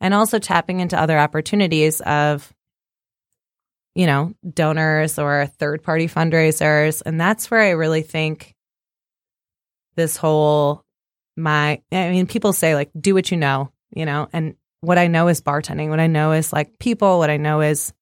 and 0.00 0.14
also 0.14 0.38
tapping 0.38 0.80
into 0.80 0.98
other 1.00 1.18
opportunities 1.18 2.00
of 2.00 2.52
you 3.94 4.06
know 4.06 4.34
donors 4.48 5.18
or 5.18 5.46
third 5.58 5.82
party 5.82 6.08
fundraisers. 6.08 7.02
And 7.04 7.20
that's 7.20 7.50
where 7.50 7.60
i 7.60 7.70
really 7.70 8.02
think 8.02 8.54
this 9.96 10.16
whole 10.16 10.82
my 11.36 11.80
i 11.92 12.10
mean 12.10 12.26
people 12.26 12.52
say 12.52 12.74
like 12.74 12.90
do 12.98 13.14
what 13.14 13.30
you 13.30 13.36
know 13.36 13.70
you 13.94 14.04
know? 14.06 14.28
And 14.32 14.56
what 14.80 14.98
i 14.98 15.06
know 15.06 15.28
is 15.28 15.40
bartending. 15.40 15.88
What 15.88 16.00
i 16.00 16.08
know 16.08 16.32
is 16.32 16.52
like 16.52 16.78
people. 16.80 17.18
What 17.18 17.30
i 17.30 17.36
know 17.36 17.60
is 17.60 17.92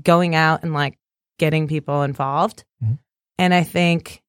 going 0.00 0.34
out 0.34 0.62
and 0.62 0.72
like 0.74 0.98
getting 1.38 1.66
people 1.68 2.02
involved. 2.02 2.64
Mhm. 2.84 2.98
and 3.38 3.54
i 3.54 3.62
think 3.64 4.22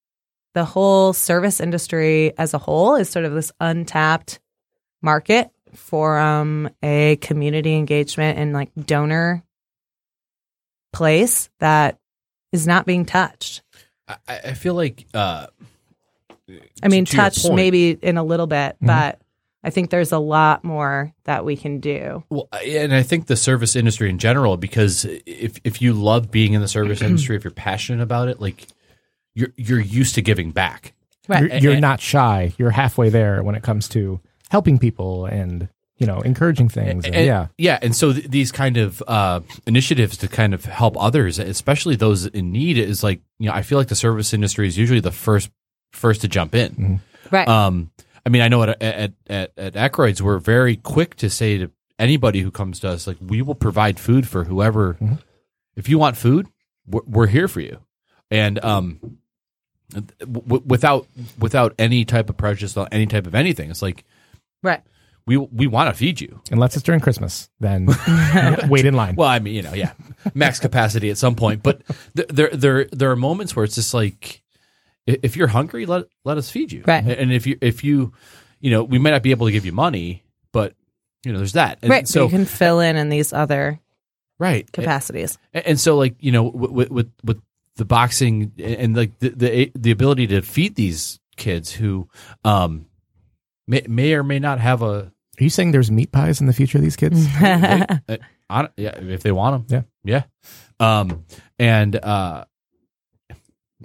the 0.59 0.65
whole 0.65 1.13
service 1.13 1.61
industry 1.61 2.33
as 2.37 2.53
a 2.53 2.57
whole 2.57 2.95
is 2.95 3.09
sort 3.09 3.23
of 3.23 3.31
this 3.33 3.49
untapped 3.61 4.41
market 5.01 5.49
for 5.73 6.17
um 6.19 6.69
a 6.83 7.15
community 7.21 7.75
engagement 7.75 8.37
and 8.37 8.51
like 8.51 8.69
donor 8.75 9.41
place 10.91 11.49
that 11.59 11.97
is 12.51 12.67
not 12.67 12.85
being 12.85 13.05
touched. 13.05 13.61
I, 14.07 14.17
I 14.27 14.53
feel 14.53 14.73
like 14.73 15.05
uh, 15.13 15.47
I 16.83 16.87
mean, 16.89 17.05
to 17.05 17.15
your 17.15 17.23
touched 17.23 17.43
point- 17.43 17.55
maybe 17.55 17.91
in 17.91 18.17
a 18.17 18.23
little 18.23 18.47
bit, 18.47 18.75
Mhm. 18.81 18.87
but 18.87 19.21
I 19.63 19.69
think 19.69 19.91
there's 19.91 20.11
a 20.11 20.19
lot 20.19 20.63
more 20.65 21.13
that 21.23 21.45
we 21.45 21.55
can 21.55 21.79
do. 21.79 22.23
Well, 22.29 22.49
and 22.65 22.93
I 22.93 23.03
think 23.03 23.27
the 23.27 23.35
service 23.37 23.75
industry 23.77 24.09
in 24.09 24.17
general, 24.17 24.57
because 24.57 25.05
if 25.25 25.59
if 25.63 25.81
you 25.81 25.93
love 25.93 26.31
being 26.31 26.51
in 26.53 26.59
the 26.59 26.67
service 26.67 27.01
industry, 27.09 27.37
if 27.37 27.45
you're 27.45 27.51
passionate 27.51 28.03
about 28.03 28.27
it, 28.27 28.41
like 28.41 28.67
you're 29.39 29.53
you're 29.57 29.79
used 29.79 30.15
to 30.15 30.21
giving 30.21 30.51
back. 30.51 30.93
Right. 31.27 31.41
You're, 31.43 31.57
you're 31.59 31.71
And- 31.73 31.81
not 31.81 32.01
shy. 32.01 32.53
You're 32.57 32.71
halfway 32.71 33.09
there 33.09 33.43
when 33.43 33.55
it 33.55 33.63
comes 33.63 33.87
to 33.89 34.19
helping 34.49 34.79
people 34.79 35.25
and 35.25 35.69
you 35.97 36.07
know 36.07 36.19
encouraging 36.21 36.69
things. 36.69 37.05
And, 37.05 37.15
And- 37.15 37.25
yeah, 37.25 37.47
yeah, 37.57 37.79
and 37.81 37.95
so 37.95 38.13
th- 38.13 38.27
these 38.29 38.51
kind 38.51 38.77
of 38.77 39.03
uh, 39.07 39.41
initiatives 39.67 40.17
to 40.17 40.27
kind 40.27 40.53
of 40.53 40.65
help 40.65 40.95
others, 41.01 41.39
especially 41.39 41.95
those 41.95 42.25
in 42.25 42.51
need, 42.51 42.77
is 42.77 43.03
like 43.03 43.21
you 43.39 43.47
know 43.47 43.53
I 43.55 43.61
feel 43.61 43.77
like 43.77 43.87
the 43.89 43.95
service 43.95 44.33
industry 44.33 44.67
is 44.67 44.77
usually 44.77 45.01
the 45.01 45.11
first 45.11 45.49
first 45.91 46.21
to 46.21 46.27
jump 46.27 46.55
in. 46.55 46.99
Right. 47.31 47.47
Um, 47.47 47.91
I 48.25 48.29
mean, 48.29 48.41
I 48.41 48.47
know 48.47 48.63
at 48.63 48.81
at 48.81 49.13
at, 49.27 49.51
at 49.57 49.73
Ackroyd's, 49.73 50.21
we're 50.21 50.39
very 50.39 50.75
quick 50.77 51.15
to 51.17 51.29
say 51.29 51.57
to 51.59 51.71
anybody 51.99 52.41
who 52.41 52.49
comes 52.51 52.79
to 52.79 52.87
us, 52.89 53.05
like, 53.07 53.17
we 53.21 53.41
will 53.41 53.55
provide 53.55 53.99
food 53.99 54.27
for 54.27 54.45
whoever. 54.45 54.97
If 55.75 55.89
you 55.89 55.97
want 55.99 56.15
food, 56.17 56.47
we're, 56.87 57.01
we're 57.05 57.27
here 57.27 57.47
for 57.47 57.59
you, 57.61 57.79
and 58.31 58.57
um, 58.63 59.17
w- 60.19 60.63
without 60.65 61.07
without 61.39 61.73
any 61.79 62.05
type 62.05 62.29
of 62.29 62.37
prejudice, 62.37 62.75
on 62.77 62.87
any 62.91 63.05
type 63.05 63.25
of 63.27 63.35
anything, 63.35 63.69
it's 63.71 63.81
like 63.81 64.03
right. 64.63 64.81
we 65.25 65.37
we 65.37 65.67
want 65.67 65.93
to 65.93 65.97
feed 65.97 66.21
you. 66.21 66.41
unless 66.51 66.75
it's 66.75 66.83
during 66.83 67.01
Christmas, 67.01 67.49
then 67.59 67.87
wait 68.67 68.85
in 68.85 68.93
line. 68.93 69.15
Well, 69.15 69.27
I 69.27 69.39
mean, 69.39 69.55
you 69.55 69.61
know, 69.61 69.73
yeah, 69.73 69.93
max 70.33 70.59
capacity 70.59 71.09
at 71.09 71.17
some 71.17 71.35
point, 71.35 71.63
but 71.63 71.81
th- 72.15 72.27
there 72.29 72.49
there 72.49 72.85
there 72.91 73.11
are 73.11 73.15
moments 73.15 73.55
where 73.55 73.65
it's 73.65 73.75
just 73.75 73.93
like 73.93 74.41
if 75.05 75.35
you're 75.35 75.47
hungry, 75.47 75.85
let 75.85 76.05
let 76.23 76.37
us 76.37 76.49
feed 76.51 76.71
you, 76.71 76.83
Right. 76.85 77.03
And 77.03 77.31
if 77.33 77.47
you 77.47 77.57
if 77.61 77.83
you 77.83 78.13
you 78.59 78.69
know, 78.71 78.83
we 78.83 78.99
might 78.99 79.11
not 79.11 79.23
be 79.23 79.31
able 79.31 79.47
to 79.47 79.51
give 79.51 79.65
you 79.65 79.71
money, 79.71 80.23
but 80.51 80.73
you 81.23 81.31
know, 81.31 81.39
there's 81.39 81.53
that, 81.53 81.79
and 81.81 81.89
right. 81.89 82.07
So 82.07 82.13
So 82.13 82.23
you 82.25 82.29
can 82.29 82.45
fill 82.45 82.79
in 82.79 82.95
in 82.95 83.09
these 83.09 83.33
other 83.33 83.79
right, 84.37 84.71
capacities. 84.71 85.37
and, 85.53 85.65
and 85.65 85.79
so 85.79 85.97
like 85.97 86.15
you 86.19 86.31
know, 86.31 86.43
with 86.43 86.89
with 86.91 87.11
with 87.23 87.41
the 87.79 87.85
boxing 87.85 88.51
and, 88.59 88.75
and 88.75 88.95
like 88.95 89.17
the, 89.19 89.29
the 89.29 89.71
the 89.73 89.91
ability 89.91 90.27
to 90.27 90.41
feed 90.41 90.75
these 90.75 91.19
kids 91.37 91.71
who 91.71 92.07
um 92.43 92.85
may 93.67 93.81
may 93.87 94.13
or 94.13 94.23
may 94.23 94.37
not 94.39 94.59
have 94.59 94.81
a 94.83 95.11
Are 95.39 95.43
you 95.43 95.49
saying 95.49 95.71
there's 95.71 95.89
meat 95.89 96.11
pies 96.11 96.41
in 96.41 96.47
the 96.47 96.53
future 96.53 96.77
of 96.77 96.83
these 96.83 96.95
kids? 96.97 97.25
they, 97.39 97.97
uh, 98.09 98.17
hon- 98.49 98.69
yeah, 98.77 98.97
if 98.99 99.23
they 99.23 99.31
want 99.31 99.67
them. 99.69 99.85
Yeah. 100.03 100.23
Yeah. 100.79 100.99
Um, 100.99 101.25
and, 101.57 101.95
uh, 101.95 102.45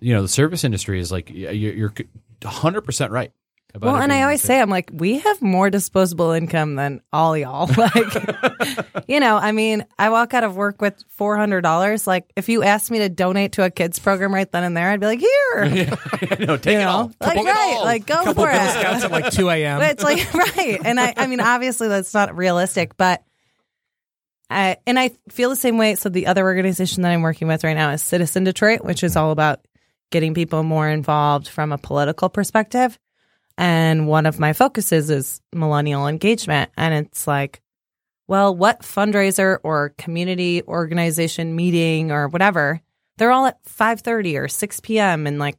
you 0.01 0.14
know, 0.14 0.22
the 0.22 0.28
service 0.28 0.64
industry 0.64 1.01
is 1.01 1.11
like, 1.12 1.30
you're, 1.30 1.53
you're 1.53 1.92
100% 2.40 3.11
right. 3.11 3.32
Well, 3.81 3.97
and 3.97 4.12
I 4.12 4.22
always 4.22 4.41
say, 4.41 4.61
I'm 4.61 4.70
like, 4.70 4.91
we 4.93 5.18
have 5.18 5.43
more 5.43 5.68
disposable 5.68 6.31
income 6.31 6.77
than 6.77 7.01
all 7.12 7.37
y'all. 7.37 7.68
Like, 7.77 9.07
you 9.09 9.18
know, 9.20 9.37
I 9.37 9.53
mean, 9.53 9.85
I 9.99 10.11
walk 10.11 10.33
out 10.33 10.45
of 10.45 10.57
work 10.57 10.81
with 10.81 11.03
four 11.09 11.37
hundred 11.37 11.62
dollars. 11.62 12.07
Like, 12.07 12.33
if 12.37 12.49
you 12.49 12.62
asked 12.62 12.91
me 12.91 12.99
to 13.01 13.09
donate 13.09 13.53
to 13.53 13.64
a 13.64 13.70
kids 13.70 13.99
program 13.99 14.33
right 14.33 14.51
then 14.51 14.62
and 14.64 14.77
there, 14.77 14.89
I'd 14.91 15.01
be 15.01 15.07
like, 15.07 15.20
here, 15.20 15.64
no, 16.41 16.57
take 16.57 16.75
you 16.75 16.81
it 16.81 16.85
know, 16.85 16.89
all. 16.89 17.12
like 17.20 17.37
it 17.37 17.45
right, 17.45 17.75
all. 17.77 17.85
like 17.85 18.07
go 18.07 18.22
Couple 18.25 18.45
for 18.45 18.51
it. 18.51 18.55
Scouts 18.55 19.05
at 19.05 19.11
like 19.11 19.31
2 19.33 19.49
a.m. 19.51 19.81
But 19.81 19.91
it's 19.91 20.05
like 20.05 20.33
right, 20.35 20.79
and 20.85 21.01
I, 21.01 21.14
I 21.16 21.27
mean, 21.27 21.41
obviously 21.41 21.89
that's 21.89 22.14
not 22.14 22.37
realistic, 22.37 22.97
but. 22.97 23.22
I, 24.51 24.77
and 24.87 24.99
I 24.99 25.11
feel 25.31 25.49
the 25.49 25.57
same 25.57 25.79
way. 25.79 25.95
So 25.95 26.11
the 26.11 26.27
other 26.27 26.45
organization 26.45 27.03
that 27.03 27.11
I'm 27.11 27.22
working 27.22 27.49
with 27.49 27.64
right 27.64 27.75
now 27.75 27.91
is 27.91 28.03
Citizen 28.03 28.45
Detroit, 28.45 28.85
which 28.85 29.03
is 29.03 29.16
all 29.16 29.31
about 29.33 29.66
getting 30.11 30.35
people 30.35 30.62
more 30.62 30.89
involved 30.89 31.49
from 31.49 31.72
a 31.72 31.79
political 31.79 32.29
perspective. 32.29 32.99
And 33.57 34.09
one 34.09 34.26
of 34.26 34.40
my 34.40 34.52
focuses 34.52 35.11
is 35.11 35.40
millennial 35.55 36.07
engagement. 36.07 36.70
And 36.76 36.94
it's 36.94 37.26
like, 37.26 37.61
well, 38.26 38.55
what 38.55 38.80
fundraiser 38.80 39.59
or 39.62 39.94
community 39.98 40.62
organization 40.62 41.55
meeting 41.55 42.11
or 42.11 42.28
whatever, 42.28 42.80
they're 43.16 43.32
all 43.32 43.46
at 43.46 43.62
5:30 43.64 44.38
or 44.38 44.48
6 44.48 44.80
p.m. 44.80 45.26
and 45.26 45.38
like 45.38 45.57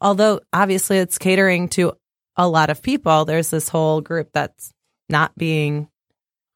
although 0.00 0.40
obviously 0.52 0.98
it's 0.98 1.18
catering 1.18 1.68
to 1.70 1.92
a 2.36 2.48
lot 2.48 2.70
of 2.70 2.82
people, 2.82 3.24
there's 3.24 3.50
this 3.50 3.68
whole 3.68 4.00
group 4.00 4.30
that's 4.32 4.72
not 5.08 5.36
being 5.36 5.88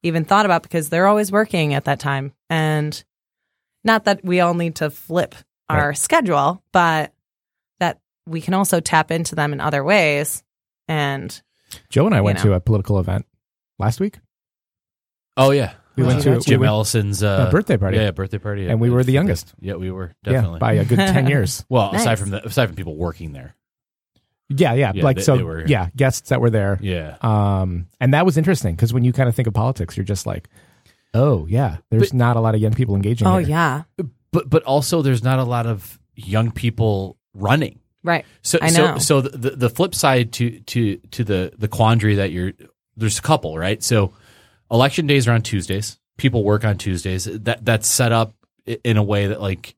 even 0.02 0.24
thought 0.24 0.44
about 0.44 0.62
because 0.62 0.88
they're 0.88 1.06
always 1.06 1.32
working 1.32 1.74
at 1.74 1.84
that 1.84 2.00
time. 2.00 2.32
And 2.50 3.02
not 3.84 4.04
that 4.04 4.24
we 4.24 4.40
all 4.40 4.54
need 4.54 4.76
to 4.76 4.90
flip 4.90 5.34
our 5.68 5.94
schedule, 5.94 6.62
but 6.72 7.12
that 7.78 7.98
we 8.26 8.40
can 8.40 8.54
also 8.54 8.80
tap 8.80 9.10
into 9.10 9.34
them 9.34 9.52
in 9.52 9.60
other 9.60 9.84
ways. 9.84 10.42
And 10.88 11.40
Joe 11.90 12.06
and 12.06 12.14
I 12.14 12.20
went 12.20 12.38
know. 12.38 12.44
to 12.44 12.52
a 12.54 12.60
political 12.60 12.98
event 12.98 13.26
last 13.78 14.00
week. 14.00 14.18
Oh, 15.36 15.50
yeah. 15.50 15.74
We 15.96 16.04
went 16.04 16.22
to- 16.22 16.40
Jim 16.40 16.60
we 16.60 16.66
went- 16.66 16.68
Ellison's 16.70 17.22
uh, 17.22 17.46
A 17.48 17.50
birthday 17.50 17.76
party. 17.76 17.96
Yeah, 17.96 18.04
yeah, 18.04 18.10
birthday 18.12 18.38
party. 18.38 18.62
yeah. 18.62 18.70
And 18.70 18.80
we 18.80 18.88
were 18.90 19.02
the 19.04 19.12
youngest. 19.12 19.52
Yeah, 19.60 19.74
we 19.74 19.90
were 19.90 20.12
Yeah, 20.24 20.32
definitely. 20.32 20.58
by 20.60 20.72
a 20.74 20.84
good 20.84 20.96
10 20.98 21.26
years. 21.28 21.64
well, 21.68 21.90
aside 21.92 22.18
from 22.18 22.30
the 22.30 22.44
aside 22.46 22.66
from 22.66 22.76
people 22.76 22.96
working 22.96 23.32
there. 23.32 23.54
Yeah, 24.48 24.72
yeah. 24.74 24.92
Yeah, 24.94 25.04
like, 25.04 25.16
they- 25.16 25.22
so, 25.22 25.36
they 25.36 25.42
were- 25.42 25.66
yeah, 25.66 25.88
guests 25.96 26.30
that 26.30 26.40
were 26.40 26.50
there. 26.50 26.78
Yeah. 26.80 27.16
Um, 27.20 27.88
and 28.00 28.14
that 28.14 28.24
was 28.24 28.38
interesting 28.38 28.74
because 28.76 28.94
when 28.94 29.04
you 29.04 29.12
kind 29.12 29.28
of 29.28 29.34
think 29.34 29.46
of 29.48 29.54
politics, 29.54 29.96
you're 29.96 30.04
just 30.04 30.24
like, 30.26 30.48
oh, 31.14 31.46
yeah, 31.46 31.78
there's 31.90 32.10
But- 32.10 32.14
not 32.16 32.36
a 32.36 32.40
lot 32.40 32.54
of 32.54 32.60
young 32.60 32.72
people 32.74 32.94
engaging. 32.94 33.26
oh, 33.26 33.38
here. 33.38 33.48
yeah. 33.48 33.82
But 34.32 34.48
but 34.48 34.62
also 34.64 35.02
there's 35.02 35.22
not 35.24 35.38
a 35.38 35.44
lot 35.44 35.66
of 35.66 35.98
young 36.14 36.50
people 36.52 37.18
running. 37.34 37.80
Right. 38.08 38.24
So 38.42 38.58
I 38.62 38.70
know. 38.70 38.98
so 38.98 39.20
the, 39.20 39.36
the 39.36 39.50
the 39.50 39.70
flip 39.70 39.94
side 39.94 40.32
to 40.34 40.60
to 40.60 40.96
to 40.96 41.24
the 41.24 41.52
the 41.58 41.68
quandary 41.68 42.14
that 42.16 42.32
you're 42.32 42.52
there's 42.96 43.18
a 43.18 43.22
couple 43.22 43.58
right. 43.58 43.82
So 43.82 44.12
election 44.70 45.06
days 45.06 45.28
are 45.28 45.32
on 45.32 45.42
Tuesdays. 45.42 45.98
People 46.16 46.42
work 46.42 46.64
on 46.64 46.78
Tuesdays. 46.78 47.24
That 47.26 47.64
that's 47.64 47.86
set 47.86 48.12
up 48.12 48.34
in 48.84 48.96
a 48.96 49.02
way 49.02 49.26
that 49.26 49.40
like 49.42 49.74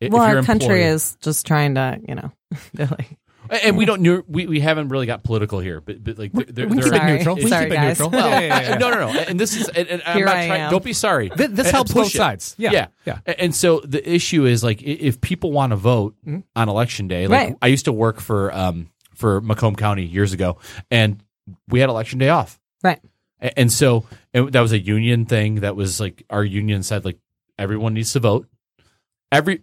Well, 0.00 0.22
our 0.22 0.42
country 0.42 0.82
employed- 0.84 0.94
is 0.94 1.16
just 1.22 1.44
trying 1.46 1.74
to, 1.74 1.98
you 2.08 2.14
know, 2.14 2.32
they're 2.74 2.86
like, 2.86 3.18
and 3.62 3.76
we 3.76 3.84
don't 3.84 4.28
we, 4.28 4.46
we 4.46 4.60
haven't 4.60 4.88
really 4.88 5.06
got 5.06 5.22
political 5.24 5.60
here, 5.60 5.80
but 5.80 6.02
but 6.02 6.18
like 6.18 6.32
there, 6.32 6.66
We 6.68 6.82
keep 6.82 6.92
it 6.92 7.04
neutral. 7.04 7.36
We 7.36 7.48
Sorry, 7.48 7.66
keep 7.66 7.72
it 7.72 7.76
guys. 7.76 7.98
neutral. 8.00 8.10
Well, 8.18 8.28
Yeah, 8.30 8.40
yeah, 8.40 8.60
yeah. 8.70 8.74
No, 8.78 8.90
no, 8.90 9.12
no. 9.12 9.20
And 9.20 9.38
this 9.38 9.54
is, 9.56 9.68
and, 9.68 9.88
and 9.88 10.02
I'm 10.06 10.16
Here 10.16 10.26
not 10.26 10.36
I 10.36 10.46
trying. 10.46 10.60
am. 10.62 10.70
Don't 10.70 10.84
be 10.84 10.92
sorry. 10.92 11.28
Th- 11.30 11.50
this 11.50 11.66
And- 11.66 11.74
helps 11.74 11.92
both 11.92 12.06
it. 12.06 12.16
sides. 12.16 12.54
Yeah, 12.58 12.72
yeah, 12.72 12.86
yeah. 13.04 13.18
And 13.38 13.54
so 13.54 13.80
the 13.80 14.02
issue 14.08 14.46
is 14.46 14.64
like 14.64 14.82
if 14.82 15.20
people 15.20 15.52
want 15.52 15.70
to 15.72 15.76
vote 15.76 16.14
on 16.56 16.68
election 16.68 17.08
day, 17.08 17.26
like 17.26 17.48
Right. 17.48 17.56
I 17.60 17.66
used 17.66 17.84
to 17.84 17.92
work 17.92 18.20
for 18.20 18.52
um 18.54 18.88
for 19.14 19.40
Macomb 19.40 19.76
County 19.76 20.04
years 20.06 20.32
ago, 20.32 20.58
and 20.90 21.22
we 21.68 21.80
had 21.80 21.88
election 21.90 22.18
day 22.18 22.30
off. 22.30 22.58
right. 22.82 23.00
A- 23.40 23.58
And 23.58 23.72
so 23.72 24.04
and 24.32 24.50
that 24.52 24.60
was 24.60 24.72
a 24.72 24.78
union 24.78 25.26
thing. 25.26 25.56
That 25.56 25.76
was 25.76 26.00
like 26.00 26.22
our 26.30 26.44
union 26.44 26.82
said 26.82 27.04
like 27.04 27.18
everyone 27.58 27.92
needs 27.94 28.12
to 28.14 28.20
vote. 28.20 28.46
Every 29.30 29.62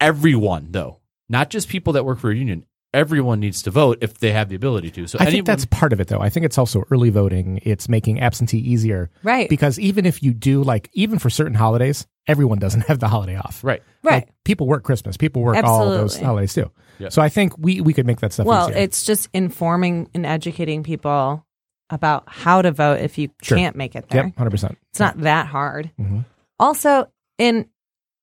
everyone 0.00 0.68
though, 0.72 0.98
not 1.28 1.50
just 1.50 1.68
people 1.68 1.94
that 1.94 2.04
work 2.04 2.18
for 2.18 2.30
a 2.30 2.34
union. 2.36 2.64
Everyone 2.96 3.40
needs 3.40 3.62
to 3.62 3.70
vote 3.70 3.98
if 4.00 4.18
they 4.18 4.32
have 4.32 4.48
the 4.48 4.56
ability 4.56 4.90
to. 4.92 5.06
So 5.06 5.18
I 5.18 5.22
anyone, 5.22 5.32
think 5.32 5.46
that's 5.46 5.64
part 5.66 5.92
of 5.92 6.00
it, 6.00 6.08
though. 6.08 6.20
I 6.20 6.30
think 6.30 6.46
it's 6.46 6.56
also 6.58 6.82
early 6.90 7.10
voting. 7.10 7.60
It's 7.62 7.88
making 7.88 8.20
absentee 8.20 8.58
easier. 8.58 9.10
Right. 9.22 9.48
Because 9.48 9.78
even 9.78 10.06
if 10.06 10.22
you 10.22 10.32
do, 10.32 10.62
like, 10.62 10.88
even 10.94 11.18
for 11.18 11.28
certain 11.30 11.54
holidays, 11.54 12.06
everyone 12.26 12.58
doesn't 12.58 12.82
have 12.88 12.98
the 12.98 13.08
holiday 13.08 13.36
off. 13.36 13.62
right. 13.62 13.82
Right. 14.02 14.14
Like, 14.26 14.28
people 14.44 14.66
work 14.66 14.82
Christmas. 14.84 15.16
People 15.16 15.42
work 15.42 15.62
all 15.64 15.82
of 15.92 15.92
those 16.00 16.16
holidays 16.18 16.54
too. 16.54 16.70
Yeah. 16.98 17.10
So 17.10 17.20
I 17.20 17.28
think 17.28 17.58
we, 17.58 17.80
we 17.80 17.92
could 17.92 18.06
make 18.06 18.20
that 18.20 18.32
stuff 18.32 18.46
Well, 18.46 18.70
easier. 18.70 18.82
it's 18.82 19.04
just 19.04 19.28
informing 19.34 20.08
and 20.14 20.24
educating 20.24 20.82
people 20.82 21.44
about 21.90 22.24
how 22.26 22.62
to 22.62 22.72
vote 22.72 23.00
if 23.00 23.18
you 23.18 23.28
Sure. 23.42 23.58
can't 23.58 23.76
make 23.76 23.94
it 23.94 24.08
there. 24.08 24.24
Yep, 24.24 24.36
100%. 24.36 24.76
It's 24.90 24.98
not 25.00 25.18
that 25.20 25.46
hard. 25.46 25.90
Mhm. 26.00 26.24
Also, 26.58 27.08
in 27.38 27.66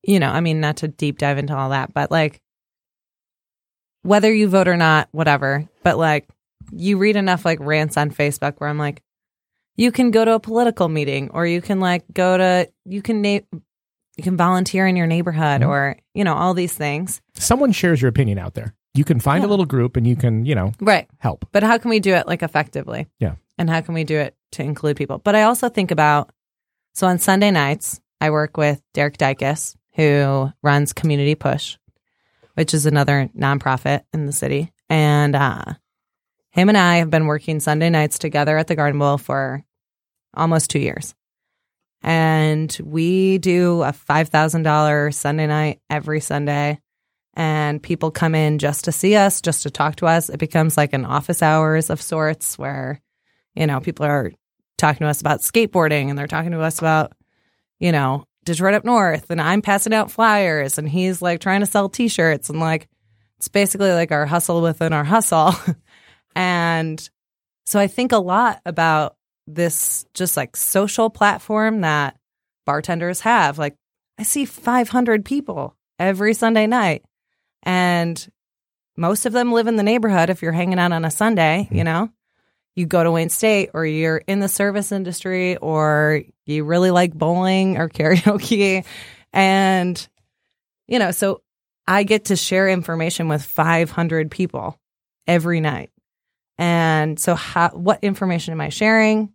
you 0.06 0.20
know, 0.20 0.30
I 0.30 0.42
mean, 0.42 0.60
not 0.60 0.78
to 0.78 0.90
deep 0.90 1.18
dive 1.18 1.38
into 1.38 1.56
all 1.56 1.70
that, 1.70 1.94
but 1.94 2.12
like 2.12 2.42
whether 4.04 4.32
you 4.32 4.48
vote 4.48 4.68
or 4.68 4.78
not, 4.78 5.10
whatever. 5.12 5.68
But 5.84 5.98
like 5.98 6.28
you 6.72 6.98
read 6.98 7.16
enough 7.16 7.44
like 7.46 7.60
rants 7.60 7.98
on 7.98 8.12
Facebook 8.12 8.56
where 8.60 8.70
I'm 8.70 8.78
like, 8.78 9.02
you 9.76 9.92
can 9.92 10.12
go 10.12 10.24
to 10.24 10.34
a 10.34 10.40
political 10.40 10.88
meeting, 10.88 11.30
or 11.32 11.46
you 11.48 11.62
can 11.62 11.80
like 11.80 12.04
go 12.14 12.38
to 12.38 12.70
you 12.86 13.02
can 13.02 13.22
name 13.22 13.44
you 14.16 14.24
can 14.24 14.38
volunteer 14.38 14.86
in 14.86 14.96
your 14.96 15.08
neighborhood, 15.08 15.62
Mhm. 15.62 15.68
or 15.68 15.98
you 16.14 16.24
know 16.24 16.36
all 16.36 16.54
these 16.54 16.74
things. 16.74 17.22
Someone 17.34 17.72
shares 17.72 18.02
your 18.02 18.10
opinion 18.10 18.38
out 18.38 18.54
there. 18.54 18.76
You 18.94 19.04
can 19.04 19.20
find 19.20 19.44
a 19.44 19.48
little 19.48 19.66
group 19.66 19.98
and 19.98 20.06
you 20.06 20.16
can, 20.16 20.46
you 20.46 20.54
know, 20.54 20.72
Right. 20.80 21.08
help. 21.18 21.46
But 21.52 21.64
how 21.64 21.80
can 21.80 21.90
we 21.90 22.00
do 22.00 22.14
it 22.14 22.28
like 22.28 22.44
effectively? 22.44 23.08
Yeah. 23.20 23.36
And 23.58 23.68
how 23.68 23.82
can 23.82 23.96
we 23.96 24.04
do 24.04 24.20
it 24.20 24.36
to 24.52 24.62
include 24.64 24.98
people? 24.98 25.18
But 25.18 25.34
I 25.34 25.42
also 25.44 25.68
think 25.68 25.90
about 25.90 26.30
so 26.94 27.08
on 27.08 27.18
Sunday 27.18 27.50
nights, 27.50 28.00
I 28.22 28.30
work 28.30 28.56
with 28.56 28.84
Derek 28.94 29.18
Dykus, 29.18 29.76
who 29.96 30.52
runs 30.62 30.94
Community 30.94 31.34
Push, 31.34 31.78
which 32.56 32.74
is 32.74 32.86
another 32.86 33.30
nonprofit 33.38 34.02
in 34.14 34.26
the 34.26 34.32
city. 34.32 34.72
And 34.90 35.36
uh, 35.36 35.66
him 36.52 36.70
and 36.70 36.78
I 36.78 36.98
have 36.98 37.10
been 37.10 37.26
working 37.26 37.60
Sunday 37.60 37.90
nights 37.90 38.20
together 38.20 38.58
at 38.58 38.68
the 38.68 38.76
Garden 38.76 39.00
Bowl 39.00 39.18
for 39.18 39.64
almost 40.36 40.70
two 40.70 40.80
years. 40.80 41.16
And 42.04 42.76
we 42.84 43.38
do 43.38 43.82
a 43.82 43.92
$5,000 43.92 45.14
Sunday 45.14 45.48
night 45.48 45.80
every 45.90 46.20
Sunday. 46.20 46.80
And 47.36 47.82
people 47.82 48.12
come 48.12 48.36
in 48.36 48.60
just 48.60 48.86
to 48.86 48.92
see 48.92 49.16
us, 49.16 49.42
just 49.42 49.64
to 49.64 49.72
talk 49.72 49.96
to 49.98 50.06
us. 50.06 50.30
It 50.30 50.38
becomes 50.38 50.78
like 50.78 50.94
an 50.94 51.06
office 51.06 51.42
hours 51.42 51.90
of 51.90 52.02
sorts 52.02 52.60
where, 52.60 53.02
you 53.56 53.66
know, 53.66 53.80
people 53.80 54.06
are 54.06 54.32
talking 54.78 55.06
to 55.06 55.08
us 55.08 55.22
about 55.22 55.40
skateboarding 55.40 56.10
and 56.10 56.20
they're 56.20 56.28
talking 56.28 56.52
to 56.52 56.62
us 56.62 56.78
about, 56.78 57.14
you 57.80 57.92
know, 57.92 58.26
Detroit 58.44 58.74
up 58.74 58.86
north. 58.86 59.30
And 59.30 59.42
I'm 59.42 59.62
passing 59.62 59.94
out 59.94 60.12
flyers 60.12 60.78
and 60.78 60.88
he's 60.88 61.22
like 61.22 61.40
trying 61.40 61.62
to 61.62 61.66
sell 61.66 61.90
t 61.90 62.08
shirts. 62.08 62.50
And 62.50 62.60
like, 62.60 62.88
it's 63.38 63.48
basically 63.48 63.92
like 63.92 64.12
our 64.12 64.26
hustle 64.26 64.62
within 64.62 64.94
our 64.94 65.04
hustle. 65.04 65.54
and 66.36 67.10
so 67.66 67.80
I 67.80 67.88
think 67.88 68.12
a 68.12 68.18
lot 68.18 68.62
about 68.66 69.16
this 69.48 70.06
just 70.14 70.38
like 70.38 70.56
social 70.56 71.10
platform 71.10 71.82
that 71.82 72.18
bartenders 72.66 73.22
have. 73.22 73.58
Like, 73.58 73.76
I 74.18 74.24
see 74.24 74.46
500 74.46 75.26
people 75.26 75.76
every 76.00 76.34
Sunday 76.34 76.68
night, 76.68 77.04
and 77.64 78.26
most 78.96 79.26
of 79.26 79.34
them 79.34 79.52
live 79.52 79.68
in 79.68 79.76
the 79.76 79.84
neighborhood 79.84 80.30
if 80.30 80.42
you're 80.42 80.52
hanging 80.52 80.80
out 80.80 80.92
on 80.92 81.06
a 81.06 81.12
Sunday, 81.12 81.68
you 81.72 81.80
hmm. 81.80 81.86
know? 81.86 82.10
You 82.76 82.88
go 82.88 83.04
to 83.04 83.12
Wayne 83.12 83.30
State 83.30 83.70
or 83.74 83.86
you're 83.86 84.18
in 84.18 84.40
the 84.40 84.48
service 84.48 84.92
industry 84.92 85.58
or 85.58 86.24
you 86.46 86.64
really 86.64 86.92
like 86.92 87.14
bowling 87.14 87.78
or 87.78 87.90
karaoke. 87.90 88.86
And, 89.32 90.08
you 90.88 91.00
know, 91.00 91.12
so 91.12 91.42
I 91.88 92.04
get 92.04 92.26
to 92.26 92.36
share 92.36 92.70
information 92.70 93.28
with 93.28 93.44
500 93.44 94.32
people 94.32 94.80
every 95.28 95.60
night. 95.60 95.90
And 96.58 97.20
so, 97.20 97.34
how, 97.36 97.70
what 97.70 98.04
information 98.04 98.52
am 98.52 98.62
I 98.62 98.70
sharing? 98.70 99.34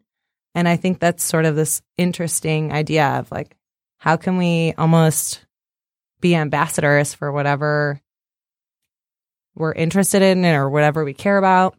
And 0.55 0.69
I 0.69 0.77
think 0.77 0.99
that's 0.99 1.25
sort 1.25 1.45
of 1.45 1.57
this 1.57 1.83
interesting 1.97 2.73
idea 2.73 3.07
of 3.19 3.31
like, 3.31 3.57
how 3.99 4.17
can 4.17 4.39
we 4.39 4.73
almost 4.79 5.45
be 6.21 6.35
ambassadors 6.35 7.15
for 7.15 7.33
whatever 7.33 8.01
we're 9.55 9.73
interested 9.73 10.23
in 10.23 10.45
or 10.45 10.71
whatever 10.71 11.05
we 11.05 11.13
care 11.13 11.39
about? 11.39 11.77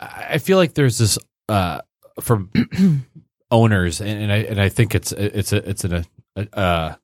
I 0.00 0.26
I 0.30 0.38
feel 0.38 0.58
like 0.58 0.74
there's 0.74 0.98
this 0.98 1.18
uh, 1.48 1.80
from 2.20 2.50
owners, 3.50 4.00
and, 4.00 4.22
and 4.22 4.32
I 4.32 4.36
and 4.38 4.60
I 4.60 4.68
think 4.68 4.94
it's 4.94 5.12
it's 5.12 5.52
a 5.52 5.68
it's 5.68 5.84
an, 5.84 6.04
a, 6.36 6.46
a, 6.52 6.98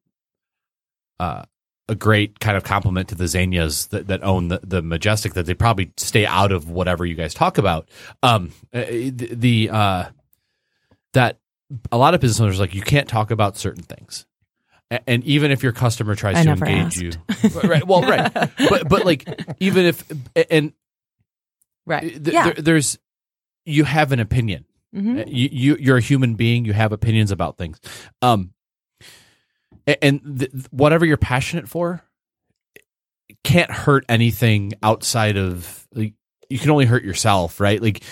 uh, 1.20 1.45
a 1.88 1.95
great 1.95 2.40
kind 2.40 2.57
of 2.57 2.64
compliment 2.64 3.09
to 3.09 3.14
the 3.14 3.24
Zaineas 3.24 3.88
that, 3.90 4.07
that 4.09 4.22
own 4.22 4.49
the, 4.49 4.61
the 4.62 4.82
Majestic 4.82 5.34
that 5.34 5.47
they 5.47 5.55
probably 5.55 5.93
stay 5.97 6.26
out 6.26 6.53
of 6.53 6.68
whatever 6.68 7.05
you 7.05 7.14
guys 7.14 7.34
talk 7.34 7.59
about. 7.59 7.88
Um, 8.22 8.53
uh, 8.72 8.84
the, 8.86 9.28
the 9.32 9.70
uh, 9.70 10.05
that 11.12 11.38
a 11.90 11.99
lot 11.99 12.14
of 12.14 12.20
business 12.20 12.40
owners 12.40 12.59
are 12.59 12.62
like 12.62 12.74
you 12.74 12.82
can't 12.82 13.09
talk 13.09 13.30
about 13.30 13.57
certain 13.57 13.82
things. 13.82 14.26
And 15.07 15.24
even 15.24 15.51
if 15.51 15.62
your 15.62 15.72
customer 15.72 16.14
tries 16.14 16.36
I 16.36 16.45
to 16.45 16.51
engage 16.51 16.99
you, 16.99 17.12
right? 17.64 17.86
Well, 17.86 18.03
right, 18.03 18.30
but 18.68 18.88
but 18.90 19.07
like 19.07 19.26
even 19.59 19.86
if 19.86 20.05
and 20.51 20.74
Right. 21.86 22.03
th- 22.03 22.28
yeah. 22.28 22.45
there, 22.45 22.55
there's 22.55 22.99
you 23.64 23.84
have 23.84 24.12
an 24.12 24.20
opinion. 24.20 24.66
Mhm. 24.95 25.24
You, 25.26 25.49
you 25.53 25.76
you're 25.80 25.97
a 25.97 26.01
human 26.03 26.34
being. 26.34 26.64
You 26.64 26.72
have 26.74 26.93
opinions 26.93 27.30
about 27.30 27.57
things. 27.59 27.80
Um, 28.20 28.53
and 30.01 30.38
th- 30.40 30.51
whatever 30.70 31.05
you're 31.05 31.16
passionate 31.16 31.68
for 31.68 32.03
can't 33.45 33.70
hurt 33.70 34.05
anything 34.09 34.72
outside 34.82 35.36
of 35.36 35.86
like 35.95 36.14
you 36.49 36.59
can 36.59 36.70
only 36.70 36.84
hurt 36.84 37.03
yourself, 37.03 37.61
right? 37.61 37.80
Like 37.80 38.03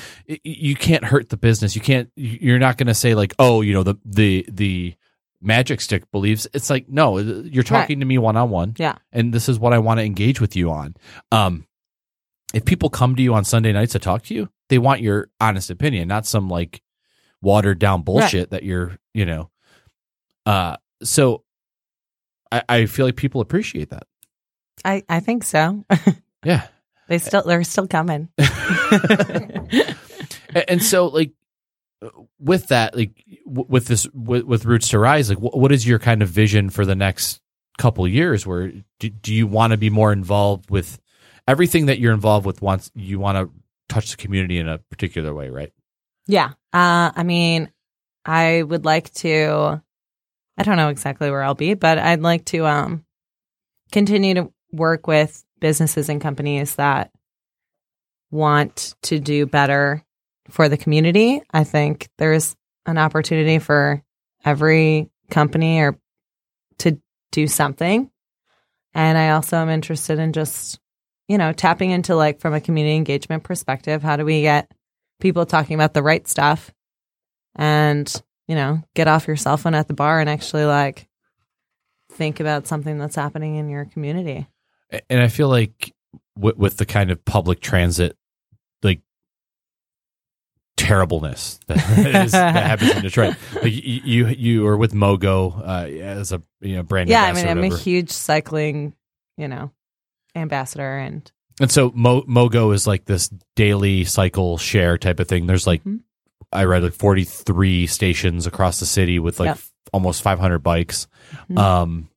you 0.43 0.75
can't 0.75 1.05
hurt 1.05 1.29
the 1.29 1.37
business. 1.37 1.75
You 1.77 1.83
can't. 1.83 2.11
You're 2.17 2.59
not 2.59 2.79
going 2.79 2.87
to 2.87 2.95
say 2.95 3.15
like, 3.15 3.35
oh, 3.39 3.61
you 3.61 3.75
know, 3.75 3.83
the 3.83 3.97
the 4.05 4.47
the 4.51 4.95
magic 5.43 5.81
stick 5.83 6.11
believes. 6.11 6.47
It's 6.55 6.71
like 6.71 6.89
no, 6.89 7.19
you're 7.19 7.63
talking 7.63 8.01
to 8.01 8.07
me 8.07 8.17
one 8.19 8.37
on 8.37 8.51
one 8.51 8.75
Yeah. 8.79 8.97
and 9.13 9.33
this 9.33 9.49
is 9.49 9.59
what 9.59 9.73
I 9.73 9.79
want 9.79 10.01
to 10.01 10.05
engage 10.05 10.41
with 10.41 10.57
you 10.57 10.71
on. 10.71 10.95
Um, 11.31 11.67
if 12.55 12.65
people 12.65 12.89
come 12.91 13.15
to 13.17 13.23
you 13.23 13.35
on 13.35 13.45
Sunday 13.45 13.73
nights 13.73 13.93
to 13.93 13.99
talk 13.99 14.23
to 14.25 14.35
you, 14.35 14.49
they 14.71 14.79
want 14.79 15.03
your 15.03 15.29
honest 15.41 15.69
opinion, 15.69 16.09
not 16.09 16.25
some 16.25 16.49
like 16.49 16.81
watered 17.43 17.79
down 17.79 18.03
bullshit 18.03 18.51
that 18.51 18.63
you're, 18.63 18.97
you 19.13 19.27
know. 19.27 19.51
Uh, 20.47 20.77
so 21.03 21.45
I, 22.51 22.63
I 22.69 22.87
feel 22.87 23.05
like 23.05 23.17
people 23.17 23.43
appreciate 23.43 23.91
that. 23.91 24.07
I, 24.85 25.03
I 25.09 25.21
think 25.21 25.45
so. 25.45 25.85
Yeah. 26.43 26.69
they 27.07 27.19
still 27.19 27.43
they're 27.43 27.63
still 27.65 27.87
coming. 27.87 28.31
And 30.69 30.83
so 30.83 31.07
like 31.07 31.33
with 32.39 32.69
that, 32.69 32.97
like 32.97 33.25
with 33.45 33.87
this, 33.87 34.07
with, 34.15 34.45
with 34.45 34.65
Roots 34.65 34.89
to 34.89 34.99
Rise, 34.99 35.29
like 35.29 35.39
wh- 35.39 35.55
what 35.55 35.71
is 35.71 35.87
your 35.87 35.99
kind 35.99 36.23
of 36.23 36.29
vision 36.29 36.71
for 36.71 36.85
the 36.87 36.95
next 36.95 37.41
couple 37.79 38.09
years? 38.09 38.47
Where 38.47 38.73
do, 38.99 39.11
do 39.11 39.35
you 39.35 39.47
want 39.47 39.73
to 39.73 39.77
be 39.77 39.91
more 39.91 40.13
involved 40.13 40.71
with 40.71 40.99
everything 41.47 41.87
that 41.87 41.99
you're 41.99 42.15
involved 42.15 42.47
with? 42.47 42.63
Once 42.63 42.91
you 42.95 43.19
want 43.21 43.37
to 43.37 43.51
touch 43.91 44.13
the 44.13 44.17
community 44.17 44.59
in 44.59 44.69
a 44.69 44.79
particular 44.79 45.35
way, 45.35 45.51
right? 45.51 45.73
Yeah. 46.27 46.53
Uh, 46.73 47.11
I 47.15 47.23
mean, 47.25 47.71
I 48.25 48.63
would 48.63 48.85
like 48.85 49.13
to. 49.15 49.83
I 50.57 50.63
don't 50.63 50.77
know 50.77 50.89
exactly 50.89 51.31
where 51.31 51.43
I'll 51.43 51.55
be, 51.55 51.75
but 51.75 51.99
I'd 51.99 52.21
like 52.21 52.45
to 52.47 52.67
um, 52.67 53.05
continue 53.93 54.35
to 54.35 54.53
work 54.73 55.07
with 55.07 55.45
businesses 55.59 56.09
and 56.09 56.21
companies 56.21 56.77
that 56.77 57.11
want 58.31 58.95
to 59.03 59.19
do 59.19 59.47
better 59.47 60.05
for 60.51 60.69
the 60.69 60.77
community. 60.77 61.43
I 61.51 61.65
think 61.65 62.09
there's 62.19 62.57
an 62.87 62.99
opportunity 62.99 63.59
for 63.59 64.03
every 64.45 65.11
company 65.31 65.81
or 65.81 65.99
to 66.79 67.01
do 67.33 67.47
something. 67.47 68.11
And 68.95 69.19
I 69.19 69.31
also 69.31 69.57
am 69.57 69.69
interested 69.69 70.19
in 70.19 70.33
just, 70.33 70.81
you 71.31 71.39
know, 71.39 71.53
tapping 71.53 71.93
into 71.93 72.17
like 72.17 72.41
from 72.41 72.55
a 72.55 72.61
community 72.61 72.97
engagement 72.97 73.45
perspective, 73.45 74.03
how 74.03 74.17
do 74.17 74.25
we 74.25 74.43
get 74.43 74.69
people 75.21 75.47
talking 75.47 75.77
about 75.77 75.95
the 75.95 76.03
right 76.03 76.27
stuff 76.27 76.73
and 77.55 78.21
you 78.49 78.57
know 78.57 78.83
get 78.97 79.07
off 79.07 79.29
your 79.29 79.37
cell 79.37 79.57
phone 79.57 79.77
at 79.77 79.87
the 79.87 79.95
bar 79.95 80.19
and 80.19 80.29
actually 80.29 80.65
like 80.65 81.07
think 82.11 82.41
about 82.41 82.67
something 82.67 82.99
that's 82.99 83.15
happening 83.15 83.55
in 83.55 83.69
your 83.69 83.85
community 83.85 84.49
And 85.09 85.21
I 85.21 85.29
feel 85.29 85.49
like 85.49 85.95
with, 86.37 86.57
with 86.57 86.77
the 86.79 86.87
kind 86.87 87.13
of 87.13 87.25
public 87.25 87.61
transit, 87.61 88.17
like 88.83 89.01
terribleness 90.77 91.61
that, 91.69 91.77
is, 92.25 92.33
that 92.33 92.57
happens 92.67 92.91
in 92.97 93.03
Detroit, 93.03 93.37
like 93.63 93.73
you, 93.73 94.01
you, 94.05 94.27
you 94.27 94.67
are 94.67 94.77
with 94.77 94.95
Mogo 94.95 95.57
uh, 95.61 95.87
as 95.87 96.33
a 96.33 96.43
you 96.61 96.75
know 96.75 96.83
brand. 96.83 97.09
yeah 97.09 97.23
i 97.23 97.33
mean 97.33 97.47
i'm 97.47 97.63
a 97.63 97.77
huge 97.77 98.11
cycling 98.11 98.95
you 99.37 99.47
know 99.47 99.71
ambassador 100.35 100.99
and 100.99 101.31
And 101.61 101.71
so 101.71 101.93
Mo- 101.95 102.23
Mogo 102.23 102.73
is 102.75 102.87
like 102.87 103.05
this 103.05 103.29
daily 103.57 104.05
cycle 104.05 104.57
share 104.59 104.97
type 104.99 105.21
of 105.21 105.29
thing. 105.29 105.47
There's 105.47 105.67
like 105.67 105.83
Mhm. 105.85 106.01
I 106.53 106.65
read 106.65 106.83
like 106.83 106.95
43 106.95 107.87
stations 107.87 108.47
across 108.47 108.81
the 108.81 108.87
city 108.87 109.19
with 109.19 109.39
like 109.39 109.47
Yep. 109.49 109.57
f- 109.57 109.73
almost 109.93 110.23
500 110.23 110.61
bikes. 110.61 111.07
Mhm. 111.51 111.59
Um 111.59 112.09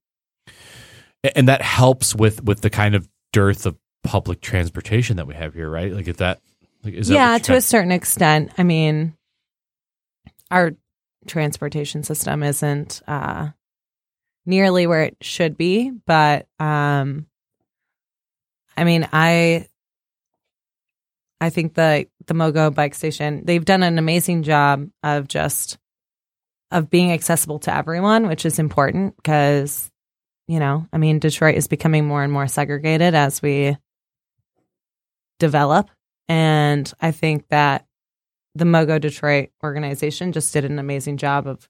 and 1.35 1.47
that 1.47 1.61
helps 1.61 2.15
with 2.15 2.43
with 2.43 2.61
the 2.61 2.69
kind 2.69 2.95
of 2.95 3.07
dearth 3.31 3.65
of 3.65 3.77
public 4.03 4.41
transportation 4.41 5.17
that 5.17 5.27
we 5.27 5.33
have 5.35 5.53
here, 5.53 5.69
right? 5.69 5.91
Like 5.93 6.07
if 6.07 6.17
that 6.17 6.41
like 6.83 6.93
is 6.93 7.07
that 7.07 7.13
yeah 7.13 7.33
what 7.33 7.43
to 7.45 7.55
a 7.55 7.61
certain 7.61 7.91
extent 7.93 8.51
i 8.57 8.63
mean 8.63 9.15
our 10.51 10.73
transportation 11.27 12.03
system 12.03 12.43
isn't 12.43 13.01
uh 13.07 13.49
nearly 14.45 14.85
where 14.85 15.03
it 15.03 15.15
should 15.21 15.57
be 15.57 15.91
but 16.05 16.45
um 16.59 17.25
i 18.77 18.83
mean 18.83 19.07
i 19.13 19.67
i 21.41 21.49
think 21.49 21.73
the 21.73 22.07
the 22.27 22.33
mogo 22.33 22.73
bike 22.73 22.95
station 22.95 23.43
they've 23.45 23.65
done 23.65 23.83
an 23.83 23.97
amazing 23.97 24.43
job 24.43 24.87
of 25.03 25.27
just 25.27 25.77
of 26.71 26.89
being 26.89 27.11
accessible 27.11 27.59
to 27.59 27.73
everyone 27.73 28.27
which 28.27 28.45
is 28.45 28.59
important 28.59 29.15
because 29.17 29.91
you 30.47 30.59
know 30.59 30.87
i 30.93 30.97
mean 30.97 31.19
detroit 31.19 31.55
is 31.55 31.67
becoming 31.67 32.05
more 32.05 32.23
and 32.23 32.33
more 32.33 32.47
segregated 32.47 33.13
as 33.13 33.41
we 33.41 33.77
develop 35.39 35.89
and 36.29 36.91
I 36.99 37.11
think 37.11 37.47
that 37.49 37.85
the 38.55 38.65
Mogo 38.65 38.99
Detroit 38.99 39.49
organization 39.63 40.31
just 40.31 40.53
did 40.53 40.65
an 40.65 40.79
amazing 40.79 41.17
job 41.17 41.47
of 41.47 41.67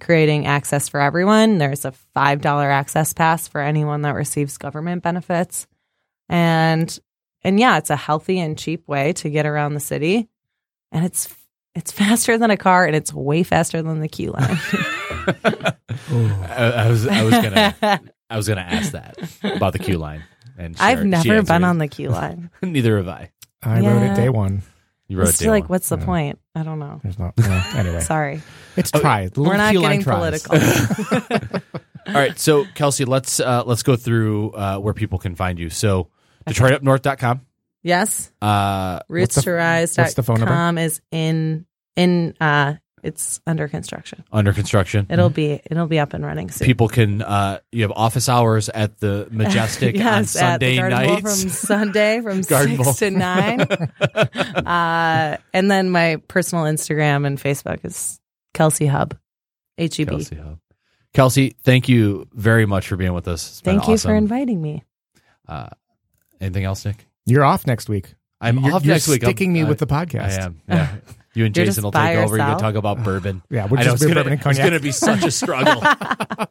creating 0.00 0.46
access 0.46 0.88
for 0.88 1.00
everyone. 1.00 1.58
There's 1.58 1.84
a 1.84 1.94
$5 2.14 2.44
access 2.44 3.12
pass 3.12 3.48
for 3.48 3.60
anyone 3.60 4.02
that 4.02 4.14
receives 4.14 4.58
government 4.58 5.02
benefits. 5.02 5.66
And 6.28 6.98
and 7.42 7.60
yeah, 7.60 7.78
it's 7.78 7.90
a 7.90 7.96
healthy 7.96 8.38
and 8.40 8.58
cheap 8.58 8.86
way 8.88 9.12
to 9.14 9.30
get 9.30 9.46
around 9.46 9.74
the 9.74 9.80
city. 9.80 10.28
And 10.92 11.04
it's 11.04 11.34
it's 11.74 11.92
faster 11.92 12.38
than 12.38 12.50
a 12.50 12.56
car 12.56 12.86
and 12.86 12.96
it's 12.96 13.12
way 13.12 13.42
faster 13.42 13.82
than 13.82 14.00
the 14.00 14.08
Q 14.08 14.32
line. 14.32 14.58
I, 16.08 16.72
I 16.86 16.88
was 16.88 17.06
I 17.06 17.22
was 17.22 17.34
gonna 17.34 17.74
I 18.30 18.36
was 18.36 18.48
gonna 18.48 18.60
ask 18.62 18.92
that 18.92 19.16
about 19.44 19.72
the 19.72 19.78
Q 19.78 19.98
line. 19.98 20.22
And 20.58 20.76
she 20.76 20.82
I've 20.82 20.98
already- 20.98 21.10
never 21.10 21.42
been 21.42 21.64
on 21.64 21.78
the 21.78 21.88
Q 21.88 22.08
line. 22.10 22.50
Neither 22.62 22.96
have 22.96 23.08
I. 23.08 23.30
I 23.62 23.80
rode 23.80 24.02
it 24.02 24.14
day 24.16 24.28
one. 24.28 24.62
You 25.08 25.18
wrote 25.18 25.28
It's 25.28 25.38
day 25.38 25.50
like, 25.50 25.64
one. 25.64 25.68
what's 25.68 25.88
the 25.88 25.98
point? 25.98 26.38
I 26.54 26.62
don't 26.64 26.78
know. 26.80 27.00
There's 27.02 27.18
not. 27.18 27.34
well, 27.36 27.64
anyway, 27.76 28.00
Sorry, 28.00 28.42
it's 28.76 28.90
try. 28.90 29.28
The 29.28 29.40
we're 29.42 29.56
not 29.56 29.72
getting 29.74 30.02
tries. 30.02 30.42
political. 30.42 30.58
All 32.08 32.12
right, 32.14 32.38
so 32.38 32.64
Kelsey, 32.74 33.04
let's 33.04 33.38
uh, 33.40 33.62
let's 33.66 33.82
go 33.82 33.96
through 33.96 34.50
uh, 34.52 34.78
where 34.78 34.94
people 34.94 35.18
can 35.18 35.34
find 35.34 35.58
you. 35.58 35.70
So 35.70 36.08
DetroitUpNorth.com. 36.54 37.40
yes, 37.82 38.32
Uh, 38.42 39.00
What's 39.08 39.34
the- 39.36 39.92
what's 39.96 40.14
the 40.14 40.22
phone 40.22 40.40
number? 40.40 40.52
rootstorise.com 40.54 40.78
is 40.78 41.00
in 41.10 41.66
in 41.96 42.34
uh 42.40 42.74
it's 43.02 43.40
under 43.46 43.68
construction. 43.68 44.24
under 44.32 44.52
construction. 44.52 45.06
It'll 45.10 45.30
be 45.30 45.60
it'll 45.70 45.86
be 45.86 46.00
up 46.00 46.12
and 46.12 46.24
running 46.24 46.50
soon. 46.50 46.66
People 46.66 46.88
can 46.88 47.22
uh, 47.22 47.60
you 47.70 47.82
have 47.82 47.92
office 47.92 48.28
hours 48.28 48.68
at 48.68 48.98
the 48.98 49.28
Majestic 49.30 49.94
on 49.94 50.00
yes, 50.00 50.32
the 50.32 50.38
Sunday 50.40 50.76
nights. 50.88 51.20
from 51.42 51.50
Sunday 51.50 52.20
from 52.20 52.42
six 52.42 52.76
Bowl. 52.76 52.94
to 52.94 53.10
nine. 53.10 53.60
uh, 53.60 55.36
and 55.52 55.70
then 55.70 55.90
my 55.90 56.16
personal 56.28 56.64
Instagram 56.64 57.26
and 57.26 57.38
Facebook 57.38 57.84
is 57.84 58.18
Kelsey 58.54 58.86
Hub, 58.86 59.16
H 59.78 60.00
E 60.00 60.04
B. 60.04 60.10
Kelsey 60.10 60.36
Hub. 60.36 60.58
Kelsey, 61.14 61.56
thank 61.62 61.88
you 61.88 62.26
very 62.32 62.66
much 62.66 62.88
for 62.88 62.96
being 62.96 63.12
with 63.14 63.28
us. 63.28 63.48
It's 63.48 63.60
been 63.62 63.76
Thank 63.76 63.88
you 63.88 63.94
awesome. 63.94 64.10
for 64.10 64.14
inviting 64.16 64.60
me. 64.60 64.84
Uh, 65.48 65.68
anything 66.40 66.64
else, 66.64 66.84
Nick? 66.84 67.06
You're 67.24 67.44
off 67.44 67.66
next 67.66 67.88
week. 67.88 68.14
I'm 68.40 68.58
you're, 68.58 68.74
off 68.74 68.84
you're 68.84 68.94
next 68.94 69.08
week. 69.08 69.22
I'm- 69.24 69.30
Sticking 69.30 69.52
me 69.52 69.62
I- 69.62 69.68
with 69.68 69.78
the 69.78 69.86
podcast. 69.86 70.20
I 70.22 70.28
podcast. 70.28 70.42
am. 70.44 70.60
Yeah. 70.68 70.94
You 71.34 71.44
and 71.44 71.54
Jason 71.54 71.84
will 71.84 71.90
by 71.90 72.14
take 72.14 72.24
over. 72.24 72.36
You 72.36 72.42
can 72.42 72.58
talk 72.58 72.74
about 72.74 73.02
bourbon. 73.04 73.42
Yeah, 73.50 73.66
we're 73.66 73.78
I 73.78 73.84
know 73.84 73.90
just 73.92 74.02
gonna, 74.02 74.14
bourbon, 74.14 74.32
and 74.34 74.46
it's 74.46 74.58
gonna 74.58 74.80
be 74.80 74.92
such 74.92 75.24
a 75.24 75.30
struggle. 75.30 75.82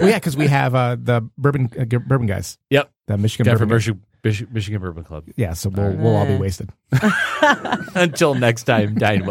Well, 0.00 0.08
yeah, 0.08 0.16
because 0.16 0.36
we 0.36 0.46
have 0.46 0.74
uh, 0.74 0.96
the 0.98 1.28
bourbon 1.36 1.68
uh, 1.78 1.84
bourbon 1.84 2.26
guys, 2.26 2.56
yep. 2.70 2.90
the 3.06 3.18
Michigan 3.18 3.44
Guy 3.44 3.58
bourbon. 3.58 3.68
Michigan, 3.76 4.02
Michigan, 4.24 4.54
Michigan 4.54 4.80
Bourbon 4.80 5.04
Club. 5.04 5.24
Yeah, 5.36 5.52
so 5.54 5.68
we'll 5.70 5.92
we'll 5.96 6.16
all 6.16 6.24
be 6.24 6.36
wasted. 6.36 6.70
Until 7.94 8.34
next 8.34 8.62
time, 8.64 8.94
dine 8.94 9.20
well. 9.20 9.28